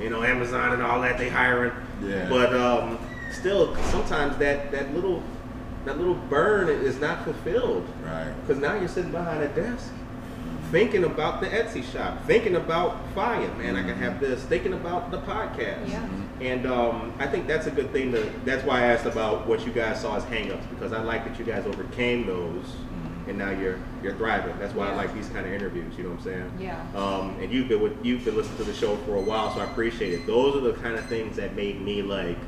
You 0.00 0.08
know, 0.08 0.22
Amazon 0.22 0.72
and 0.72 0.82
all 0.82 1.02
that 1.02 1.18
they 1.18 1.28
hiring. 1.28 1.72
Yeah. 2.02 2.28
But 2.28 2.54
um, 2.54 2.98
still, 3.32 3.76
sometimes 3.86 4.36
that 4.38 4.72
that 4.72 4.94
little 4.94 5.22
that 5.84 5.98
little 5.98 6.14
burn 6.14 6.68
is 6.68 6.98
not 7.00 7.24
fulfilled. 7.24 7.86
Right. 8.04 8.32
Because 8.40 8.60
now 8.60 8.74
you're 8.74 8.88
sitting 8.88 9.12
behind 9.12 9.42
a 9.42 9.48
desk, 9.48 9.92
thinking 10.70 11.04
about 11.04 11.40
the 11.40 11.46
Etsy 11.48 11.82
shop, 11.92 12.24
thinking 12.26 12.56
about 12.56 12.96
Fire, 13.14 13.48
man, 13.56 13.76
I 13.76 13.82
can 13.82 13.96
have 13.96 14.20
this, 14.20 14.42
thinking 14.44 14.72
about 14.72 15.10
the 15.10 15.18
podcast. 15.18 15.88
Yeah. 15.88 16.08
And 16.40 16.66
um, 16.66 17.12
I 17.18 17.26
think 17.26 17.46
that's 17.46 17.66
a 17.66 17.70
good 17.70 17.90
thing 17.92 18.12
to. 18.12 18.20
That's 18.44 18.64
why 18.64 18.80
I 18.80 18.86
asked 18.86 19.06
about 19.06 19.46
what 19.46 19.66
you 19.66 19.72
guys 19.72 20.00
saw 20.00 20.16
as 20.16 20.24
hangups 20.24 20.68
because 20.70 20.92
I 20.92 21.02
like 21.02 21.24
that 21.26 21.38
you 21.38 21.44
guys 21.44 21.66
overcame 21.66 22.26
those, 22.26 22.64
and 23.26 23.36
now 23.36 23.50
you're 23.50 23.78
you're 24.02 24.14
thriving. 24.14 24.58
That's 24.58 24.72
why 24.74 24.88
I 24.88 24.94
like 24.94 25.12
these 25.12 25.28
kind 25.28 25.44
of 25.46 25.52
interviews. 25.52 25.92
You 25.98 26.04
know 26.04 26.10
what 26.10 26.18
I'm 26.20 26.24
saying? 26.24 26.52
Yeah. 26.58 26.82
Um, 26.94 27.36
and 27.40 27.52
you've 27.52 27.68
been 27.68 27.82
with 27.82 28.02
you've 28.04 28.24
been 28.24 28.36
listening 28.36 28.56
to 28.58 28.64
the 28.64 28.74
show 28.74 28.96
for 28.98 29.16
a 29.16 29.20
while, 29.20 29.52
so 29.52 29.60
I 29.60 29.64
appreciate 29.64 30.14
it. 30.14 30.26
Those 30.26 30.56
are 30.56 30.60
the 30.60 30.72
kind 30.74 30.96
of 30.96 31.04
things 31.06 31.36
that 31.36 31.54
made 31.54 31.80
me 31.82 32.00
like, 32.00 32.38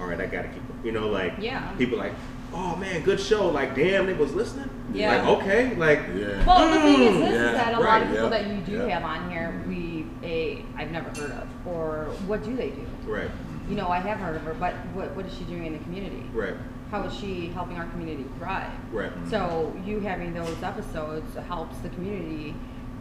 all 0.00 0.06
right, 0.06 0.20
I 0.20 0.26
gotta 0.26 0.48
keep. 0.48 0.62
You 0.82 0.92
know, 0.92 1.08
like 1.08 1.34
Yeah. 1.38 1.70
people 1.76 1.98
like, 1.98 2.12
oh 2.54 2.76
man, 2.76 3.02
good 3.02 3.20
show. 3.20 3.48
Like, 3.48 3.74
damn, 3.74 4.06
they 4.06 4.12
was 4.14 4.32
listening. 4.34 4.70
Yeah. 4.92 5.16
Like, 5.22 5.38
okay, 5.42 5.74
like, 5.76 5.98
Yeah. 6.14 6.44
Well, 6.46 6.70
the 6.72 6.80
thing 6.80 7.02
is, 7.02 7.18
this 7.18 7.32
Yeah, 7.32 7.50
is 7.50 7.52
that 7.56 7.74
a 7.74 7.82
right, 7.82 7.84
lot 7.84 8.02
of 8.02 8.08
people 8.08 8.24
yeah, 8.24 8.28
that 8.30 8.46
you 8.46 8.60
do 8.60 8.86
yeah. 8.86 8.98
have 8.98 9.02
on 9.04 9.30
here, 9.30 9.64
we 9.66 10.06
a 10.22 10.64
I've 10.76 10.90
never 10.90 11.08
heard 11.20 11.32
of, 11.32 11.48
or 11.66 12.06
what 12.26 12.42
do 12.44 12.56
they 12.56 12.70
do? 12.70 12.86
right, 13.04 13.30
You 13.68 13.74
know, 13.76 13.88
I 13.88 13.98
have 13.98 14.18
heard 14.18 14.36
of 14.36 14.42
her, 14.42 14.54
but 14.54 14.74
what 14.94 15.14
what 15.16 15.26
is 15.26 15.36
she 15.36 15.44
doing 15.44 15.66
in 15.66 15.72
the 15.72 15.78
community? 15.80 16.24
right, 16.32 16.54
How 16.90 17.02
is 17.04 17.14
she 17.14 17.48
helping 17.48 17.76
our 17.76 17.86
community 17.88 18.24
thrive? 18.38 18.70
right. 18.92 19.10
So 19.28 19.74
you 19.84 20.00
having 20.00 20.32
those 20.32 20.62
episodes 20.62 21.34
helps 21.48 21.76
the 21.78 21.88
community 21.90 22.54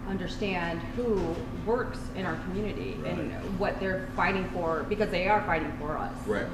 understand 0.09 0.79
who 0.97 1.33
works 1.65 1.99
in 2.15 2.25
our 2.25 2.35
community 2.43 2.97
and 3.05 3.31
what 3.57 3.79
they're 3.79 4.09
fighting 4.17 4.49
for 4.49 4.83
because 4.89 5.09
they 5.11 5.29
are 5.29 5.41
fighting 5.45 5.71
for 5.79 5.97
us. 5.97 6.13
Right. 6.27 6.45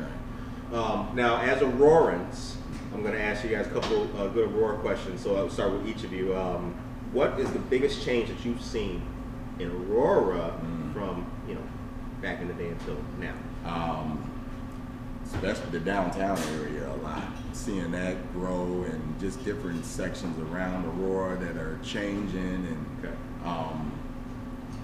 Um, 0.71 1.09
now, 1.15 1.37
as 1.41 1.59
Aurorans, 1.61 2.57
I'm 2.93 3.01
going 3.01 3.13
to 3.13 3.21
ask 3.21 3.43
you 3.43 3.49
guys 3.51 3.67
a 3.67 3.69
couple 3.71 4.03
uh, 4.17 4.27
good 4.27 4.49
Aurora 4.51 4.77
questions. 4.79 5.21
So 5.21 5.35
I'll 5.35 5.49
start 5.49 5.71
with 5.73 5.87
each 5.87 6.03
of 6.03 6.11
you. 6.11 6.35
Um, 6.35 6.73
what 7.11 7.39
is 7.39 7.51
the 7.51 7.59
biggest 7.59 8.03
change 8.03 8.29
that 8.29 8.43
you've 8.45 8.61
seen 8.61 9.01
in 9.59 9.69
Aurora 9.71 10.53
from 10.93 11.25
you 11.47 11.55
know 11.55 11.63
back 12.21 12.41
in 12.41 12.47
the 12.47 12.53
day 12.53 12.69
until 12.69 12.97
now? 13.19 13.33
um, 13.65 14.25
especially 15.25 15.69
the 15.71 15.79
downtown 15.79 16.37
area 16.59 16.89
a 16.91 16.95
lot. 16.97 17.21
Seeing 17.53 17.91
that 17.91 18.31
grow 18.33 18.83
and 18.89 19.19
just 19.19 19.43
different 19.45 19.85
sections 19.85 20.37
around 20.51 20.85
Aurora 20.85 21.37
that 21.37 21.57
are 21.57 21.77
changing 21.83 22.39
and 22.39 22.85
Okay. 23.03 23.15
um, 23.45 23.91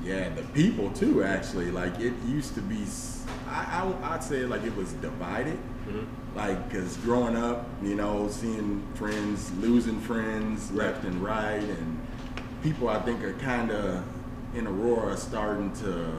Yeah, 0.03 0.29
the 0.29 0.43
people 0.53 0.91
too. 0.91 1.23
Actually, 1.23 1.71
like 1.71 1.99
it 1.99 2.13
used 2.27 2.53
to 2.55 2.61
be. 2.61 2.85
I 3.49 3.91
I'd 4.03 4.23
say 4.23 4.45
like 4.45 4.63
it 4.63 4.75
was 4.75 4.93
divided. 4.93 5.57
Mm-hmm. 5.87 6.37
Like, 6.37 6.71
cause 6.71 6.97
growing 6.97 7.35
up, 7.35 7.67
you 7.81 7.95
know, 7.95 8.27
seeing 8.29 8.85
friends 8.95 9.51
losing 9.59 9.99
friends 10.01 10.71
left 10.71 11.03
and 11.05 11.21
right, 11.23 11.61
and 11.63 12.05
people 12.63 12.89
I 12.89 12.99
think 13.01 13.23
are 13.23 13.33
kind 13.33 13.71
of 13.71 14.03
in 14.55 14.67
Aurora 14.67 15.15
starting 15.17 15.71
to. 15.77 16.11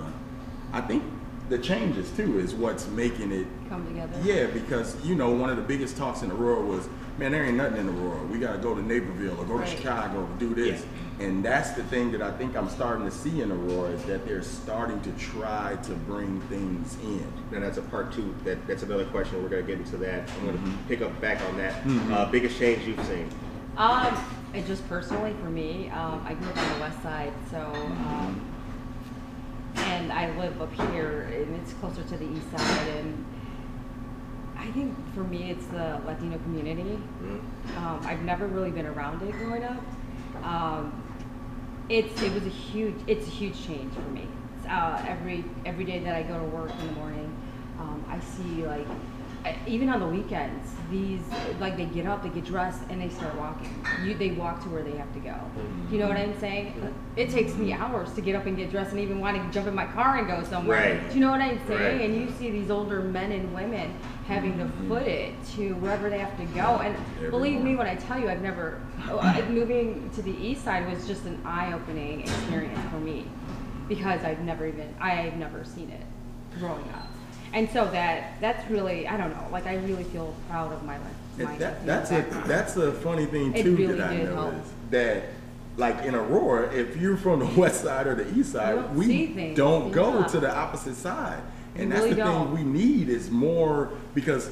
I 0.72 0.80
think 0.80 1.02
the 1.48 1.58
changes 1.58 2.10
too 2.12 2.38
is 2.38 2.54
what's 2.54 2.86
making 2.88 3.30
it 3.32 3.46
Come 3.68 3.86
together. 3.86 4.18
yeah, 4.22 4.46
because 4.46 4.96
you 5.04 5.14
know 5.14 5.30
one 5.30 5.50
of 5.50 5.56
the 5.56 5.62
biggest 5.62 5.96
talks 5.96 6.22
in 6.22 6.30
Aurora 6.30 6.62
was, 6.62 6.88
man, 7.18 7.32
there 7.32 7.44
ain't 7.44 7.56
nothing 7.56 7.78
in 7.78 7.88
Aurora. 7.88 8.24
We 8.26 8.38
got 8.38 8.52
to 8.52 8.58
go 8.58 8.74
to 8.74 8.82
Naperville 8.82 9.38
or 9.40 9.44
go 9.44 9.54
Right. 9.54 9.68
to 9.68 9.76
Chicago 9.76 10.26
to 10.26 10.32
do 10.38 10.54
this. 10.54 10.84
And 11.18 11.42
that's 11.42 11.70
the 11.70 11.82
thing 11.84 12.12
that 12.12 12.20
I 12.20 12.30
think 12.32 12.54
I'm 12.56 12.68
starting 12.68 13.06
to 13.06 13.10
see 13.10 13.40
in 13.40 13.50
Aurora 13.50 13.90
is 13.90 14.04
that 14.04 14.26
they're 14.26 14.42
starting 14.42 15.00
to 15.00 15.10
try 15.12 15.76
to 15.84 15.92
bring 15.92 16.40
things 16.42 16.94
in. 17.02 17.26
Now 17.50 17.60
that's 17.60 17.78
a 17.78 17.82
part 17.82 18.12
two. 18.12 18.34
That 18.44 18.66
that's 18.66 18.82
another 18.82 19.06
question. 19.06 19.42
We're 19.42 19.48
gonna 19.48 19.62
get 19.62 19.78
into 19.78 19.96
that. 19.98 20.28
I'm 20.40 20.46
gonna 20.46 20.58
Mm-hmm. 20.58 20.88
pick 20.88 21.00
up 21.00 21.18
back 21.20 21.40
on 21.48 21.56
that. 21.56 21.74
Uh, 22.12 22.30
biggest 22.30 22.58
change 22.58 22.86
you've 22.86 23.02
seen. 23.06 23.30
Um, 23.78 24.14
and 24.52 24.66
just 24.66 24.86
personally 24.88 25.34
for 25.42 25.48
me, 25.50 25.88
um, 25.90 26.22
I 26.26 26.34
grew 26.34 26.48
up 26.50 26.58
on 26.58 26.74
the 26.74 26.80
west 26.80 27.02
side, 27.02 27.32
so 27.50 27.58
um, 27.60 28.40
and 29.76 30.12
I 30.12 30.36
live 30.38 30.60
up 30.60 30.72
here, 30.90 31.22
and 31.32 31.54
it's 31.56 31.72
closer 31.74 32.02
to 32.02 32.16
the 32.16 32.24
east 32.30 32.50
side, 32.50 32.88
and 32.88 33.24
I 34.58 34.66
think 34.72 34.94
for 35.14 35.24
me, 35.24 35.50
it's 35.50 35.66
the 35.66 36.00
Latino 36.06 36.38
community. 36.38 36.98
Um, 37.76 38.00
I've 38.04 38.22
never 38.22 38.46
really 38.46 38.70
been 38.70 38.86
around 38.86 39.22
it 39.22 39.32
growing 39.32 39.64
up. 39.64 39.80
Um, 40.42 41.02
it's 41.88 42.20
it 42.22 42.32
was 42.32 42.44
a 42.44 42.50
huge 42.50 42.94
it's 43.06 43.26
a 43.26 43.30
huge 43.30 43.64
change 43.66 43.92
for 43.94 44.10
me. 44.10 44.26
Uh, 44.68 45.04
every 45.06 45.44
every 45.64 45.84
day 45.84 46.00
that 46.00 46.14
I 46.14 46.22
go 46.22 46.38
to 46.38 46.44
work 46.44 46.70
in 46.80 46.86
the 46.88 46.92
morning, 46.94 47.36
um, 47.78 48.04
I 48.08 48.18
see 48.20 48.66
like 48.66 48.86
even 49.66 49.88
on 49.88 50.00
the 50.00 50.06
weekends 50.06 50.72
these 50.90 51.20
like 51.60 51.76
they 51.76 51.84
get 51.84 52.06
up, 52.06 52.22
they 52.22 52.28
get 52.28 52.44
dressed, 52.44 52.82
and 52.90 53.00
they 53.00 53.08
start 53.08 53.34
walking. 53.36 53.84
You 54.02 54.14
they 54.14 54.32
walk 54.32 54.62
to 54.64 54.68
where 54.68 54.82
they 54.82 54.96
have 54.96 55.12
to 55.14 55.20
go. 55.20 55.36
You 55.90 55.98
know 55.98 56.08
what 56.08 56.16
I'm 56.16 56.38
saying? 56.40 56.94
It 57.16 57.30
takes 57.30 57.54
me 57.54 57.72
hours 57.72 58.12
to 58.14 58.20
get 58.20 58.34
up 58.34 58.46
and 58.46 58.56
get 58.56 58.70
dressed, 58.70 58.90
and 58.90 59.00
even 59.00 59.20
want 59.20 59.36
to 59.36 59.54
jump 59.54 59.68
in 59.68 59.74
my 59.74 59.86
car 59.86 60.18
and 60.18 60.26
go 60.26 60.42
somewhere. 60.44 60.94
Right. 60.96 61.08
Do 61.08 61.14
you 61.14 61.20
know 61.20 61.30
what 61.30 61.40
I'm 61.40 61.64
saying? 61.66 61.98
Right. 61.98 62.10
And 62.10 62.16
you 62.16 62.30
see 62.38 62.50
these 62.50 62.70
older 62.70 63.00
men 63.02 63.32
and 63.32 63.54
women 63.54 63.96
having 64.26 64.58
to 64.58 64.68
foot 64.88 65.06
it 65.06 65.32
to 65.54 65.74
wherever 65.74 66.10
they 66.10 66.18
have 66.18 66.36
to 66.36 66.44
go. 66.46 66.78
And 66.78 66.96
believe 67.30 67.60
me 67.60 67.76
when 67.76 67.86
I 67.86 67.94
tell 67.94 68.18
you, 68.18 68.28
I've 68.28 68.42
never 68.42 68.80
oh, 69.08 69.46
moving 69.48 70.10
to 70.14 70.22
the 70.22 70.32
east 70.32 70.64
side 70.64 70.90
was 70.90 71.06
just 71.06 71.24
an 71.26 71.40
eye-opening 71.44 72.22
experience 72.22 72.80
for 72.90 72.98
me 72.98 73.24
because 73.88 74.24
I've 74.24 74.40
never 74.40 74.66
even 74.66 74.94
I've 75.00 75.36
never 75.36 75.64
seen 75.64 75.90
it 75.90 76.04
growing 76.58 76.84
up. 76.90 77.08
And 77.52 77.70
so 77.70 77.88
that 77.92 78.40
that's 78.40 78.68
really 78.68 79.06
I 79.06 79.16
don't 79.16 79.30
know 79.30 79.48
like 79.52 79.66
I 79.66 79.76
really 79.76 80.04
feel 80.04 80.34
proud 80.50 80.72
of 80.72 80.82
my 80.82 80.98
life. 80.98 81.12
My 81.38 81.56
that, 81.58 81.86
that's 81.86 82.10
a 82.10 82.22
that's 82.46 82.76
a 82.76 82.92
funny 82.92 83.26
thing 83.26 83.52
too 83.52 83.76
really 83.76 83.94
that 83.94 84.10
I 84.10 84.14
help. 84.14 84.52
noticed 84.52 84.90
that. 84.90 85.24
Like 85.78 86.06
in 86.06 86.14
Aurora, 86.14 86.74
if 86.74 86.96
you're 86.96 87.18
from 87.18 87.40
the 87.40 87.44
west 87.60 87.82
side 87.82 88.06
or 88.06 88.14
the 88.14 88.26
east 88.34 88.52
side, 88.52 88.76
don't 88.76 88.94
we 88.94 89.52
don't 89.54 89.92
go 89.92 90.26
to 90.26 90.40
the 90.40 90.50
opposite 90.50 90.94
side. 90.94 91.42
You 91.76 91.82
And 91.82 91.92
that's 91.92 92.02
really 92.02 92.14
the 92.14 92.24
don't. 92.24 92.54
thing 92.56 92.64
we 92.64 92.70
need 92.70 93.08
is 93.08 93.30
more 93.30 93.90
because 94.14 94.50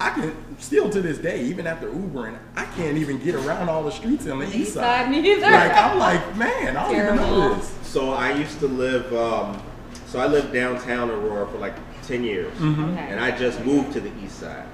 I 0.00 0.10
can 0.10 0.34
still 0.58 0.90
to 0.90 1.00
this 1.00 1.18
day, 1.18 1.42
even 1.44 1.66
after 1.66 1.88
Ubering, 1.88 2.36
I 2.56 2.64
can't 2.76 2.98
even 2.98 3.18
get 3.18 3.34
around 3.36 3.68
all 3.68 3.84
the 3.84 3.92
streets 3.92 4.26
on 4.26 4.40
the 4.40 4.46
The 4.46 4.50
east 4.50 4.58
east 4.60 4.74
side, 4.74 5.04
side. 5.04 5.10
me 5.10 5.18
either. 5.32 5.40
Like 5.42 5.72
I'm 5.72 5.98
like, 5.98 6.36
man, 6.36 6.76
I 6.76 6.82
don't 6.92 6.96
even 7.00 7.16
know 7.16 7.54
this. 7.54 7.72
So 7.82 8.10
I 8.10 8.32
used 8.32 8.58
to 8.60 8.66
live. 8.66 9.12
Um, 9.14 9.62
so 10.06 10.18
I 10.18 10.26
lived 10.26 10.52
downtown 10.52 11.10
Aurora 11.10 11.46
for 11.48 11.58
like 11.58 11.74
ten 12.02 12.22
years, 12.24 12.52
Mm-hmm. 12.58 12.90
Okay. 12.92 13.06
and 13.08 13.20
I 13.20 13.30
just 13.36 13.64
moved 13.64 13.92
to 13.94 14.00
the 14.00 14.10
east 14.24 14.38
side. 14.40 14.66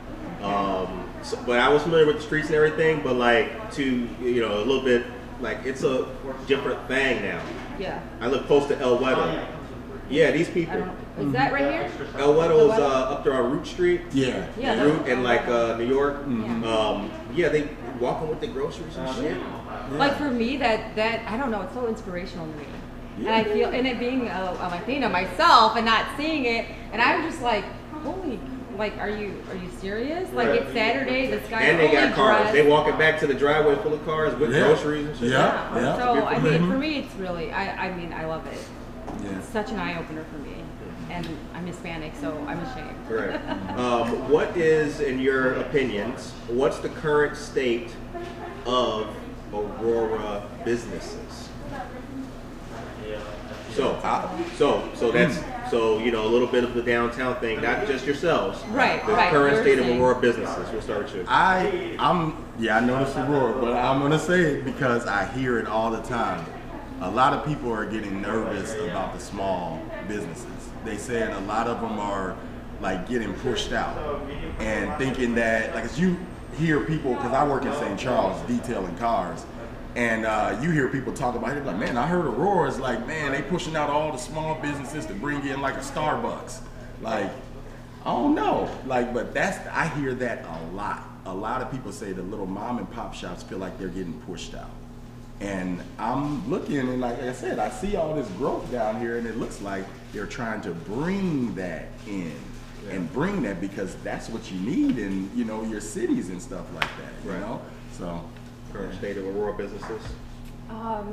Um, 0.43 1.09
so, 1.23 1.39
but 1.47 1.59
I 1.61 1.69
was 1.69 1.83
familiar 1.83 2.07
with 2.07 2.17
the 2.17 2.23
streets 2.23 2.47
and 2.47 2.57
everything. 2.57 3.03
But 3.03 3.17
like 3.17 3.71
to 3.75 3.85
you 4.23 4.41
know 4.41 4.57
a 4.59 4.65
little 4.65 4.83
bit 4.83 5.05
like 5.41 5.59
it's 5.65 5.83
a 5.85 6.07
different 6.47 6.87
thing 6.89 7.23
now. 7.23 7.43
yeah. 7.79 8.01
I 8.21 8.27
live 8.29 8.47
close 8.47 8.67
to 8.69 8.79
El 8.79 8.99
Wedo. 8.99 9.47
Yeah, 10.09 10.31
these 10.31 10.49
I 10.49 10.53
people. 10.53 10.89
Don't 11.23 11.33
know. 11.33 11.39
Is 11.39 11.45
that 11.45 11.53
right 11.53 11.71
here? 11.73 11.91
El 12.19 12.35
Wedo's 12.35 12.73
El 12.73 12.83
uh, 12.83 12.89
up 13.13 13.25
there 13.25 13.35
on 13.35 13.51
Root 13.53 13.67
Street. 13.67 14.03
Yeah. 14.13 14.47
Yeah, 14.59 14.73
And 14.73 14.81
that's- 14.81 14.87
Route 14.99 15.09
in 15.09 15.23
like 15.23 15.47
uh, 15.49 15.77
New 15.77 15.87
York. 15.87 16.17
Yeah. 16.29 16.75
Um, 16.77 17.11
yeah, 17.35 17.49
they 17.49 17.69
walking 18.01 18.29
with 18.29 18.41
their 18.41 18.51
groceries 18.51 18.97
and 18.97 19.15
shit. 19.17 19.37
Like 19.93 20.17
for 20.17 20.31
me, 20.31 20.57
that 20.59 20.95
that 20.97 21.27
I 21.31 21.37
don't 21.37 21.51
know, 21.51 21.63
it's 21.63 21.75
so 21.75 21.87
inspirational 21.87 22.47
to 22.47 22.53
me. 22.59 22.65
Yeah. 23.19 23.27
And 23.27 23.47
I 23.49 23.53
feel, 23.53 23.69
and 23.71 23.87
it 23.87 23.99
being 23.99 24.29
a, 24.29 24.57
a 24.61 24.69
Latina 24.69 25.09
myself 25.09 25.77
and 25.77 25.85
not 25.85 26.07
seeing 26.17 26.45
it, 26.47 26.67
and 26.93 27.03
I'm 27.03 27.29
just 27.29 27.43
like, 27.43 27.65
holy, 28.03 28.39
like, 28.79 28.97
are 28.99 29.11
you 29.11 29.43
are 29.51 29.57
you 29.57 29.69
serious? 29.81 30.33
Like 30.33 30.49
Right. 30.49 30.63
it's 30.63 30.73
Saturday, 30.73 31.27
this 31.27 31.47
guy's 31.51 31.65
And 31.65 31.79
they 31.81 31.91
got 31.91 32.15
cars. 32.15 32.39
dressed. 32.39 32.53
They 32.55 32.67
walking 32.67 32.97
back 32.97 33.19
to 33.21 33.27
the 33.27 33.35
driveway 33.35 33.75
full 33.83 33.93
of 33.93 34.05
cars 34.07 34.35
with 34.37 34.53
Yeah. 34.55 34.61
groceries 34.61 35.07
and 35.09 35.17
shit. 35.19 35.31
Yeah. 35.33 35.75
yeah. 35.77 35.97
So 35.97 36.25
I 36.25 36.39
mean, 36.39 36.71
for 36.71 36.79
me, 36.79 36.99
it's 37.01 37.15
really, 37.17 37.53
I 37.53 37.89
I 37.89 37.95
mean, 37.95 38.13
I 38.13 38.25
love 38.27 38.47
it. 38.47 38.59
Yeah. 39.25 39.39
It's 39.39 39.49
such 39.49 39.71
an 39.71 39.79
eye 39.81 39.99
opener 39.99 40.25
for 40.33 40.39
me, 40.39 40.55
and 41.11 41.29
I'm 41.55 41.67
Hispanic, 41.67 42.13
so 42.21 42.33
I'm 42.47 42.59
ashamed. 42.61 42.97
Correct. 43.09 43.43
Um, 43.81 44.29
what 44.31 44.55
is, 44.57 45.01
in 45.01 45.21
your 45.21 45.55
opinions, 45.55 46.33
what's 46.49 46.79
the 46.79 46.91
current 46.91 47.37
state 47.37 47.91
of 48.67 49.09
Aurora 49.55 50.47
businesses? 50.65 51.49
So, 53.75 53.99
so, 54.57 54.89
so 54.95 55.13
that's 55.13 55.39
so 55.71 55.99
you 56.01 56.11
know 56.11 56.27
a 56.27 56.29
little 56.29 56.49
bit 56.49 56.65
of 56.65 56.75
the 56.75 56.83
downtown 56.83 57.37
thing, 57.37 57.63
not 57.63 57.87
just 57.87 58.05
yourselves. 58.05 58.63
Right, 58.69 59.05
The 59.07 59.13
right, 59.13 59.31
current 59.31 59.55
you're 59.55 59.63
state 59.63 59.79
of 59.79 59.87
Aurora 59.87 60.21
businesses. 60.21 60.71
We'll 60.73 60.83
start 60.83 61.05
with 61.05 61.15
you. 61.15 61.25
I 61.29 61.97
I'm 61.99 62.45
yeah 62.59 62.79
I 62.79 62.81
know 62.81 63.03
this 63.03 63.17
Aurora, 63.17 63.61
but 63.61 63.73
I'm 63.75 64.01
gonna 64.01 64.19
say 64.19 64.41
it 64.41 64.65
because 64.65 65.07
I 65.07 65.27
hear 65.33 65.59
it 65.59 65.67
all 65.67 65.91
the 65.91 66.03
time. 66.03 66.45
A 67.01 67.11
lot 67.11 67.33
of 67.33 67.47
people 67.47 67.73
are 67.73 67.87
getting 67.87 68.21
nervous 68.21 68.75
about 68.75 69.15
the 69.15 69.21
small 69.21 69.81
businesses. 70.09 70.60
They 70.85 70.97
said 70.97 71.33
a 71.33 71.41
lot 71.41 71.67
of 71.67 71.81
them 71.81 71.99
are 71.99 72.37
like 72.81 73.09
getting 73.09 73.35
pushed 73.35 73.73
out 73.73 73.97
and 74.59 74.97
thinking 74.97 75.35
that 75.35 75.75
like 75.75 75.85
as 75.85 76.01
you 76.01 76.17
hear 76.57 76.81
people 76.85 77.15
because 77.15 77.33
I 77.33 77.47
work 77.47 77.65
in 77.65 77.73
St. 77.75 77.99
Charles 77.99 78.41
detailing 78.47 78.97
cars. 78.97 79.45
And 79.97 80.25
uh, 80.25 80.57
you 80.63 80.71
hear 80.71 80.89
people 80.89 81.13
talk 81.13 81.35
about 81.35 81.57
it 81.57 81.67
like, 81.67 81.77
man, 81.77 81.97
I 81.97 82.07
heard 82.07 82.25
Aurora's 82.25 82.79
like, 82.79 83.05
man, 83.09 83.33
they 83.33 83.43
pushing 83.43 83.75
out 83.75 83.91
all 83.91 84.13
the 84.13 84.19
small 84.19 84.55
businesses 84.61 85.05
to 85.07 85.15
bring 85.15 85.45
in 85.45 85.61
like 85.61 85.75
a 85.75 85.81
Starbucks. 85.81 86.61
Like, 87.03 87.31
I 88.05 88.13
don't 88.13 88.37
know. 88.37 88.71
Like, 88.87 89.13
but 89.13 89.35
that's 89.35 89.59
I 89.69 89.89
hear 89.89 90.15
that 90.15 90.45
a 90.45 90.75
lot. 90.75 91.03
A 91.27 91.35
lot 91.35 91.61
of 91.61 91.73
people 91.73 91.91
say 91.93 92.13
the 92.13 92.23
little 92.23 92.47
mom 92.47 92.79
and 92.79 92.91
pop 92.93 93.15
shops 93.15 93.43
feel 93.43 93.59
like 93.59 93.79
they're 93.79 93.89
getting 93.89 94.21
pushed 94.23 94.55
out. 94.55 94.71
And 95.41 95.83
I'm 95.99 96.49
looking 96.49 96.79
and 96.79 97.01
like 97.01 97.21
I 97.21 97.33
said, 97.33 97.59
I 97.59 97.71
see 97.71 97.97
all 97.97 98.15
this 98.15 98.29
growth 98.33 98.71
down 98.71 99.01
here 99.01 99.17
and 99.17 99.27
it 99.27 99.39
looks 99.39 99.61
like 99.61 99.85
they're 100.13 100.27
trying 100.27 100.61
to 100.63 100.71
bring 100.71 101.55
that 101.55 101.87
in 102.07 102.33
and 102.91 103.13
bring 103.13 103.43
that 103.43 103.61
because 103.61 103.95
that's 104.03 104.29
what 104.29 104.51
you 104.51 104.59
need 104.61 104.99
in, 104.99 105.31
you 105.37 105.45
know, 105.45 105.63
your 105.65 105.81
cities 105.81 106.29
and 106.31 106.41
stuff 106.43 106.65
like 106.75 106.83
that. 106.99 107.13
You 107.25 107.31
Right. 107.33 107.41
know? 107.41 107.61
So 107.97 108.23
Current 108.73 108.95
state 108.95 109.17
of 109.17 109.25
Aurora 109.27 109.53
businesses. 109.55 110.01
Um, 110.71 111.13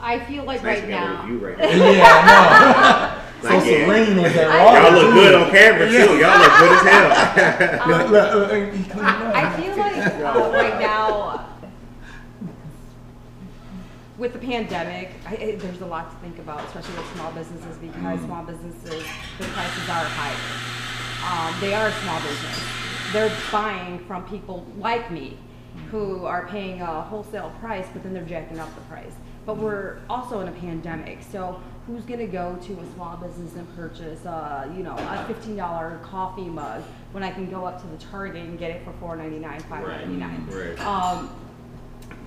I 0.00 0.18
feel 0.20 0.44
like 0.44 0.56
It's 0.56 0.64
nice 0.64 0.80
right 0.80 0.86
to 0.88 0.96
have 0.96 1.24
a 1.24 1.32
now. 1.32 1.44
right 1.46 1.58
now. 1.58 1.66
Yeah, 1.66 3.16
no. 3.16 3.20
Like, 3.44 3.60
so 3.60 3.68
yeah. 3.68 3.84
Serene 3.86 4.16
was 4.22 4.32
at 4.36 4.48
Y'all 4.48 4.92
look 4.92 5.12
good 5.12 5.34
on 5.34 5.50
camera 5.50 5.86
too. 5.86 6.16
Y'all 6.16 6.38
look 6.38 6.52
good 6.58 6.72
as 6.72 6.82
hell. 6.88 7.88
Look, 8.10 8.10
look, 8.10 8.72
he 8.72 8.82
cleaned 8.84 9.06
up. 9.06 9.34
I 9.34 9.60
feel 9.60 9.76
like 9.76 9.96
uh, 10.36 10.50
right 10.50 10.80
now, 10.80 11.13
with 14.24 14.32
the 14.32 14.38
pandemic, 14.38 15.10
I, 15.26 15.34
I, 15.34 15.56
there's 15.56 15.82
a 15.82 15.86
lot 15.86 16.10
to 16.10 16.16
think 16.16 16.38
about, 16.38 16.64
especially 16.64 16.96
with 16.96 17.12
small 17.14 17.30
businesses 17.32 17.76
because 17.76 18.20
small 18.22 18.42
businesses, 18.42 19.04
the 19.36 19.44
prices 19.44 19.88
are 19.90 20.06
higher. 20.16 21.52
Um, 21.52 21.60
they 21.60 21.74
are 21.74 21.88
a 21.88 21.92
small 21.92 22.18
business. 22.22 22.62
They're 23.12 23.36
buying 23.52 23.98
from 24.06 24.26
people 24.26 24.66
like 24.78 25.10
me 25.10 25.36
who 25.90 26.24
are 26.24 26.48
paying 26.48 26.80
a 26.80 27.02
wholesale 27.02 27.52
price, 27.60 27.86
but 27.92 28.02
then 28.02 28.14
they're 28.14 28.24
jacking 28.24 28.58
up 28.58 28.74
the 28.74 28.80
price. 28.82 29.12
But 29.44 29.58
we're 29.58 29.98
also 30.08 30.40
in 30.40 30.48
a 30.48 30.52
pandemic, 30.52 31.18
so 31.30 31.60
who's 31.86 32.04
gonna 32.04 32.26
go 32.26 32.56
to 32.62 32.72
a 32.80 32.92
small 32.94 33.18
business 33.18 33.54
and 33.56 33.76
purchase, 33.76 34.24
uh, 34.24 34.66
you 34.74 34.82
know, 34.82 34.96
a 34.96 35.24
fifteen 35.26 35.56
dollar 35.56 36.00
coffee 36.02 36.48
mug 36.48 36.82
when 37.12 37.22
I 37.22 37.30
can 37.30 37.50
go 37.50 37.66
up 37.66 37.78
to 37.82 37.86
the 37.88 37.98
Target 37.98 38.46
and 38.46 38.58
get 38.58 38.70
it 38.70 38.84
for 38.86 38.94
four 38.94 39.16
ninety 39.16 39.38
nine, 39.38 39.60
five 39.60 39.86
ninety 39.86 40.16
nine? 40.16 40.46
Right. 40.50 40.80
Um, 40.80 41.28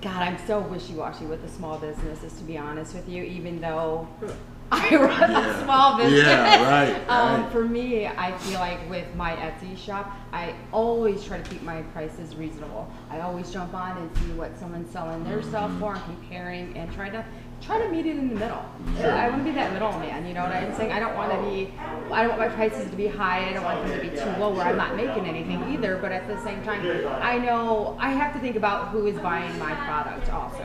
God, 0.00 0.22
I'm 0.22 0.38
so 0.46 0.60
wishy-washy 0.60 1.26
with 1.26 1.42
the 1.42 1.48
small 1.48 1.78
businesses, 1.78 2.32
to 2.38 2.44
be 2.44 2.56
honest 2.56 2.94
with 2.94 3.08
you, 3.08 3.24
even 3.24 3.60
though 3.60 4.06
I 4.70 4.94
run 4.96 5.30
Yeah. 5.30 5.60
a 5.60 5.64
small 5.64 5.96
business. 5.96 6.22
Yeah, 6.24 6.62
right, 6.70 6.94
um, 7.08 7.42
right. 7.42 7.52
For 7.52 7.64
me, 7.64 8.06
I 8.06 8.36
feel 8.38 8.60
like 8.60 8.88
with 8.90 9.12
my 9.16 9.34
Etsy 9.36 9.76
shop, 9.78 10.14
I 10.32 10.54
always 10.72 11.24
try 11.24 11.40
to 11.40 11.50
keep 11.50 11.62
my 11.62 11.82
prices 11.82 12.36
reasonable. 12.36 12.86
I 13.10 13.20
always 13.20 13.50
jump 13.50 13.72
on 13.74 13.96
and 13.96 14.16
see 14.18 14.32
what 14.32 14.56
someone's 14.58 14.90
selling 14.92 15.24
their 15.24 15.42
stuff 15.42 15.70
Mm-hmm. 15.70 15.80
for 15.80 15.94
and 15.94 16.04
comparing 16.04 16.76
and 16.76 16.92
try 16.92 17.08
to 17.08 17.24
try 17.60 17.78
to 17.78 17.88
meet 17.90 18.06
it 18.06 18.16
in 18.16 18.28
the 18.28 18.34
middle. 18.34 18.64
I 18.98 19.28
want 19.28 19.42
to 19.42 19.44
be 19.44 19.52
that 19.52 19.72
middle 19.72 19.92
man, 19.98 20.26
You 20.26 20.34
know 20.34 20.42
what 20.42 20.52
I'm 20.52 20.74
saying? 20.74 20.92
I 20.92 20.98
don't 20.98 21.14
want 21.14 21.32
to 21.32 21.38
be. 21.50 21.72
I 22.10 22.22
don't 22.22 22.38
want 22.38 22.40
my 22.40 22.48
prices 22.48 22.90
to 22.90 22.96
be 22.96 23.06
high. 23.06 23.48
I 23.48 23.52
don't 23.52 23.64
want 23.64 23.86
them 23.86 23.98
to 23.98 24.10
be 24.10 24.16
too 24.16 24.30
low 24.40 24.50
where 24.54 24.66
I'm 24.66 24.76
not 24.76 24.96
making 24.96 25.26
anything 25.26 25.62
either. 25.72 25.98
But 25.98 26.12
at 26.12 26.26
the 26.26 26.40
same 26.42 26.62
time, 26.62 26.80
I 27.22 27.38
know 27.38 27.96
I 28.00 28.10
have 28.10 28.32
to 28.34 28.40
think 28.40 28.56
about 28.56 28.88
who 28.88 29.06
is 29.06 29.18
buying 29.18 29.56
my 29.58 29.74
product 29.74 30.32
also. 30.32 30.62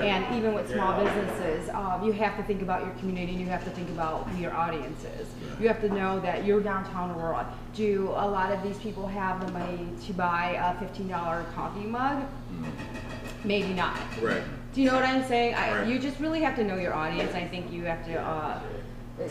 And 0.00 0.36
even 0.36 0.54
with 0.54 0.70
small 0.70 1.02
businesses, 1.02 1.68
um, 1.70 2.04
you 2.04 2.12
have 2.12 2.36
to 2.36 2.42
think 2.42 2.62
about 2.62 2.84
your 2.84 2.94
community 2.94 3.32
and 3.32 3.40
you 3.40 3.46
have 3.46 3.64
to 3.64 3.70
think 3.70 3.88
about 3.90 4.28
who 4.28 4.42
your 4.42 4.54
audience 4.54 5.04
is. 5.20 5.28
You 5.60 5.68
have 5.68 5.80
to 5.80 5.88
know 5.88 6.20
that 6.20 6.44
you're 6.44 6.60
downtown 6.60 7.12
Aurora. 7.12 7.52
Do 7.74 8.10
a 8.16 8.26
lot 8.28 8.52
of 8.52 8.62
these 8.62 8.78
people 8.78 9.06
have 9.06 9.44
the 9.44 9.52
money 9.52 9.88
to 10.06 10.12
buy 10.12 10.52
a 10.52 10.84
$15 10.84 11.54
coffee 11.54 11.86
mug? 11.86 12.24
Maybe 13.44 13.72
not. 13.74 13.98
Right. 14.22 14.42
Do 14.72 14.80
you 14.82 14.88
know 14.88 14.96
what 14.96 15.04
I'm 15.04 15.24
saying? 15.24 15.54
I, 15.54 15.80
Right. 15.80 15.88
You 15.88 15.98
just 15.98 16.18
really 16.18 16.40
have 16.40 16.56
to 16.56 16.64
know 16.64 16.76
your 16.76 16.94
audience. 16.94 17.34
I 17.34 17.46
think 17.46 17.70
you 17.70 17.84
have 17.84 18.04
to 18.06 18.18
uh, 18.20 18.60